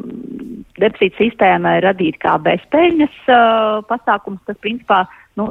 depozīta 0.79 1.19
sistēma 1.19 1.77
ir 1.79 1.87
radīta 1.89 2.21
kā 2.23 2.37
bezpeļņas 2.45 3.17
uh, 3.27 3.81
pasākums, 3.89 4.39
kas 4.47 4.59
principā 4.63 5.01
nu, 5.39 5.47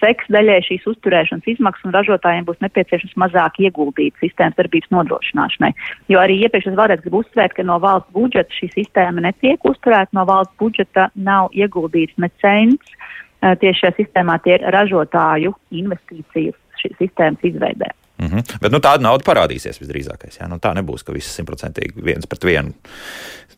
seks 0.00 0.28
daļai 0.32 0.58
šīs 0.66 0.84
uzturēšanas 0.92 1.48
izmaksas 1.54 1.88
un 1.88 1.96
ražotājiem 1.96 2.46
būs 2.48 2.60
nepieciešams 2.64 3.16
mazāk 3.24 3.60
ieguldīt 3.64 4.20
sistēmas 4.20 4.58
darbības 4.60 4.92
nodrošināšanai. 4.94 5.72
Jo 6.12 6.20
arī 6.22 6.38
iepriekš 6.44 6.70
es 6.72 6.78
vēlreiz 6.78 7.04
gribu 7.04 7.22
uzsvērt, 7.22 7.56
ka 7.56 7.66
no 7.66 7.78
valsts 7.82 8.12
budžeta 8.16 8.58
šī 8.58 8.70
sistēma 8.76 9.24
netiek 9.24 9.64
uzturēta, 9.68 10.12
no 10.16 10.26
valsts 10.28 10.56
budžeta 10.60 11.08
nav 11.16 11.52
ieguldīts 11.56 12.20
ne 12.20 12.32
cents 12.44 12.96
tieši 13.42 13.80
šajā 13.80 13.96
sistēmā 13.98 14.38
tie 14.44 14.56
ir 14.58 14.66
ražotāju 14.74 15.54
investīcijas 15.82 16.58
sistēmas 16.98 17.44
izveidē. 17.46 17.90
Mm 18.22 18.28
-hmm. 18.28 18.58
Bet 18.62 18.72
nu, 18.72 18.78
tāda 18.78 19.02
nauda 19.02 19.24
parādīsies 19.26 19.80
visdrīzākais. 19.82 20.38
Nu, 20.48 20.58
tā 20.62 20.74
nebūs, 20.74 21.02
ka 21.02 21.12
viss 21.12 21.34
simtprocentīgi 21.36 22.04
viens 22.04 22.26
pret 22.26 22.44
vienu 22.44 22.72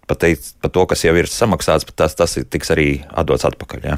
pateikt 0.09 0.55
par 0.63 0.71
to, 0.71 0.87
kas 0.87 1.05
jau 1.05 1.15
ir 1.17 1.27
samaksāts, 1.27 1.87
tas, 1.97 2.15
tas 2.15 2.39
tiks 2.51 2.71
arī 2.71 3.05
atdots 3.11 3.45
atpakaļ. 3.45 3.81
Jā? 3.85 3.97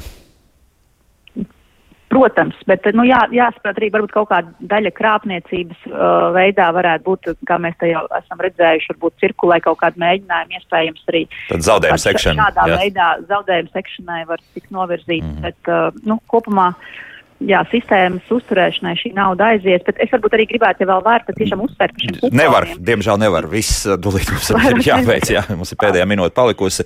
Protams, 2.17 2.59
bet 2.69 2.85
nu, 2.97 3.05
jā, 3.07 3.19
jāsaprot 3.35 3.77
arī 3.77 3.89
varbūt 3.93 4.13
kaut 4.15 4.29
kāda 4.31 4.69
daļa 4.73 4.91
krāpniecības 4.97 5.87
uh, 5.89 6.29
veidā 6.35 6.69
varētu 6.75 7.05
būt, 7.05 7.31
kā 7.47 7.59
mēs 7.61 7.77
te 7.81 7.91
jau 7.91 8.03
esam 8.17 8.41
redzējuši, 8.45 8.93
varbūt 8.93 9.19
cirkulē 9.23 9.59
kaut 9.65 9.81
kāda 9.83 10.01
mēģinājuma 10.01 10.59
iespējams 10.59 11.11
arī. 11.13 11.25
Tad 11.51 11.67
zaudējuma 11.67 12.03
sekšana. 12.05 12.47
Šādā 12.47 12.69
jā. 12.71 12.79
veidā 12.81 13.11
zaudējuma 13.29 13.75
sekšanai 13.75 14.23
var 14.31 14.41
tikt 14.57 14.73
novirzīt, 14.73 15.23
mm 15.23 15.35
-hmm. 15.35 15.45
bet 15.45 15.71
uh, 15.73 16.01
nu, 16.09 16.19
kopumā. 16.33 16.71
Uh, 16.73 17.05
jā, 17.43 17.61
sistēmas 17.71 18.25
uzturēšanai 18.33 18.95
šī 18.97 19.11
nauda 19.17 19.51
aizies, 19.53 19.83
bet 19.85 19.99
es 20.03 20.11
varbūt 20.13 20.35
arī 20.37 20.47
gribētu, 20.49 20.83
ja 20.83 20.89
vēl 20.89 21.03
var, 21.05 21.23
tad 21.27 21.37
tiešām 21.37 21.61
uzsvērt 21.65 21.93
par 21.93 22.03
šiem 22.03 22.15
kuponiem. 22.17 22.37
Nevar, 22.41 22.67
diemžēl 22.89 23.19
nevar. 23.21 23.47
Viss 23.51 23.85
dulīt 24.01 24.31
mums 24.33 24.49
ir 24.53 24.81
jāveic, 24.87 25.29
jā, 25.31 25.43
mums 25.53 25.73
ir 25.73 25.79
pēdējā 25.81 26.07
minūte 26.09 26.35
palikusi. 26.37 26.85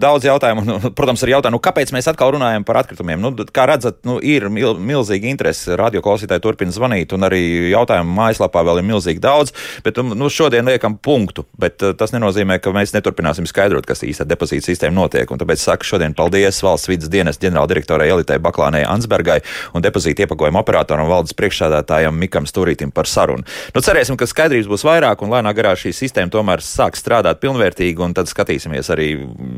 Daudz 0.00 0.26
jautājumu, 0.28 0.64
nu, 0.68 0.78
protams, 0.96 1.24
ir 1.26 1.34
jautājumu, 1.34 1.58
nu, 1.58 1.62
kāpēc 1.64 1.92
mēs 1.94 2.08
atkal 2.10 2.34
runājam 2.36 2.64
par 2.68 2.80
atkritumiem. 2.82 3.20
Nu, 3.22 3.32
kā 3.52 3.66
redzat, 3.70 4.00
nu, 4.08 4.18
ir 4.24 4.48
mil, 4.52 4.76
milzīga 4.80 5.28
interese, 5.30 5.76
radio 5.78 6.02
klausītāji 6.04 6.44
turpina 6.44 6.74
zvanīt, 6.74 7.12
un 7.16 7.28
arī 7.28 7.42
jautājumu 7.72 8.16
mājaslapā 8.16 8.64
vēl 8.66 8.80
ir 8.80 8.88
milzīgi 8.88 9.22
daudz, 9.22 9.54
bet 9.84 10.00
nu, 10.00 10.30
šodien 10.32 10.68
liekam 10.68 10.96
punktu, 10.96 11.44
bet 11.60 11.82
tas 11.98 12.14
nenozīmē, 12.14 12.58
ka 12.62 12.72
mēs 12.74 12.94
neturpināsim 12.96 13.46
skaidrot, 13.48 13.86
kas 13.88 14.04
īsta 14.06 14.26
depozīta 14.28 14.70
sistēma 14.70 15.02
notiek, 15.02 15.30
un 15.30 15.40
tāpēc 15.40 15.62
saku 15.62 15.86
šodien 15.86 16.16
paldies 16.16 16.62
valsts 16.64 16.90
vidas 16.90 17.12
dienas 17.12 17.40
ģenerāldirektorai 17.42 18.10
Elitai 18.12 18.38
Baklānei 18.42 18.84
Ansbergai 18.88 19.40
un 19.76 19.81
depozīta 19.84 20.26
iepakojuma 20.26 20.62
operatoram 20.62 21.08
valdes 21.10 21.36
priekšsādātājam 21.38 22.16
Mikam 22.18 22.46
Stūrītim 22.48 22.92
par 22.94 23.08
sarunu. 23.10 23.46
Nu, 23.74 23.82
cerēsim, 23.84 24.18
ka 24.20 24.28
skaidrības 24.28 24.70
būs 24.70 24.86
vairāk 24.86 25.24
un 25.24 25.32
lēnā 25.32 25.52
garā 25.56 25.74
šī 25.78 25.94
sistēma 25.96 26.32
tomēr 26.32 26.64
sāks 26.64 27.02
strādāt 27.02 27.40
pilnvērtīgi, 27.42 28.00
un 28.02 28.16
tad 28.16 28.30
skatīsimies 28.30 28.90
arī, 28.94 29.08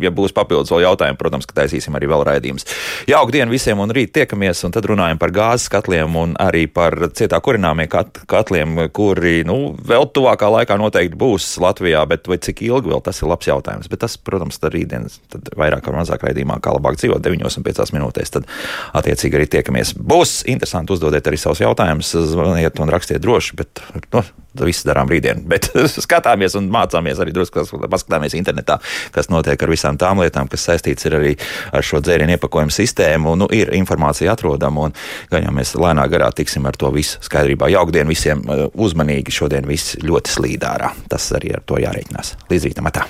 ja 0.02 0.12
būs 0.14 0.34
papildus 0.36 0.72
vēl 0.74 0.84
jautājumi, 0.86 1.20
protams, 1.20 1.48
ka 1.48 1.58
taisīsim 1.62 1.96
arī 1.98 2.10
vēl 2.10 2.24
raidījumus. 2.30 2.68
Jauka 3.10 3.34
diena 3.34 3.52
visiem 3.52 3.80
un 3.82 3.92
rīt 3.94 4.14
tiekamies, 4.16 4.64
un 4.66 4.74
tad 4.74 4.88
runājam 4.90 5.20
par 5.20 5.34
gāzes 5.34 5.70
katliem 5.72 6.16
un 6.20 6.36
arī 6.40 6.66
par 6.70 6.96
cietā 7.16 7.40
kurināmiem 7.44 7.90
kat 7.92 8.22
katliem, 8.30 8.86
kuri, 8.94 9.42
nu, 9.48 9.74
vēl 9.84 10.08
tuvākā 10.14 10.50
laikā 10.58 10.78
noteikti 10.80 11.18
būs 11.20 11.54
Latvijā, 11.62 12.04
bet 12.08 12.28
cik 12.44 12.64
ilgi 12.66 12.92
vēl 12.92 13.02
tas 13.04 13.20
ir 13.22 13.30
labs 13.30 13.48
jautājums. 13.48 13.88
Bet 13.90 14.02
tas, 14.04 14.16
protams, 14.20 14.58
tad 14.60 14.74
rītdienas, 14.74 15.18
tad 15.32 15.48
vairāk 15.58 15.88
vai 15.88 15.98
mazāk 16.00 16.24
raidījumā, 16.26 16.58
kā 16.64 16.74
labāk 16.74 16.98
dzīvot 17.00 17.24
9,5 17.24 17.94
minūtēs, 17.96 18.32
tad 18.34 18.48
attiecīgi 18.96 19.38
arī 19.38 19.48
tiekamies. 19.56 19.94
Būs 20.14 20.44
interesanti 20.46 20.94
uzdodiet 20.94 21.26
arī 21.26 21.38
savus 21.40 21.58
jautājumus, 21.64 22.12
zvaniet 22.30 22.78
un 22.82 22.90
rakstiet 22.92 23.22
droši, 23.24 23.56
bet 23.58 23.80
nu, 24.14 24.20
viss 24.62 24.86
darām 24.86 25.10
rītdien. 25.10 25.42
Bet 25.50 25.70
skatāmies 25.90 26.54
un 26.58 26.68
mācāmies 26.72 27.18
arī 27.22 27.34
drusku, 27.34 27.64
paskatāmies 27.90 28.36
internetā, 28.38 28.78
kas 29.14 29.30
notiek 29.32 29.58
ar 29.58 29.72
visām 29.72 29.98
tām 29.98 30.22
lietām, 30.22 30.50
kas 30.50 30.68
saistīts 30.68 31.08
ar 31.10 31.18
arī 31.18 31.34
ar 31.74 31.86
šo 31.86 31.98
dzērienu 32.04 32.36
iepakojumu 32.36 32.74
sistēmu. 32.74 33.34
Nu, 33.40 33.50
ir 33.50 33.74
informācija 33.74 34.36
atrodama 34.36 34.88
un 34.88 34.96
gan 35.32 35.48
jau 35.48 35.56
mēs 35.58 35.74
lēnā 35.80 36.06
garā 36.12 36.30
tiksim 36.36 36.70
ar 36.70 36.78
to 36.78 36.92
visu 36.94 37.18
skaidrībā. 37.26 37.72
Jaukdien 37.74 38.10
visiem 38.10 38.46
uzmanīgi, 38.46 39.34
šodien 39.34 39.66
viss 39.66 39.98
ļoti 40.04 40.38
slīdārā. 40.38 40.94
Tas 41.10 41.32
arī 41.34 41.56
ar 41.58 41.66
to 41.66 41.82
jārēķinās. 41.82 42.36
Līdz 42.54 42.70
rītam 42.70 42.92
atā! 42.92 43.08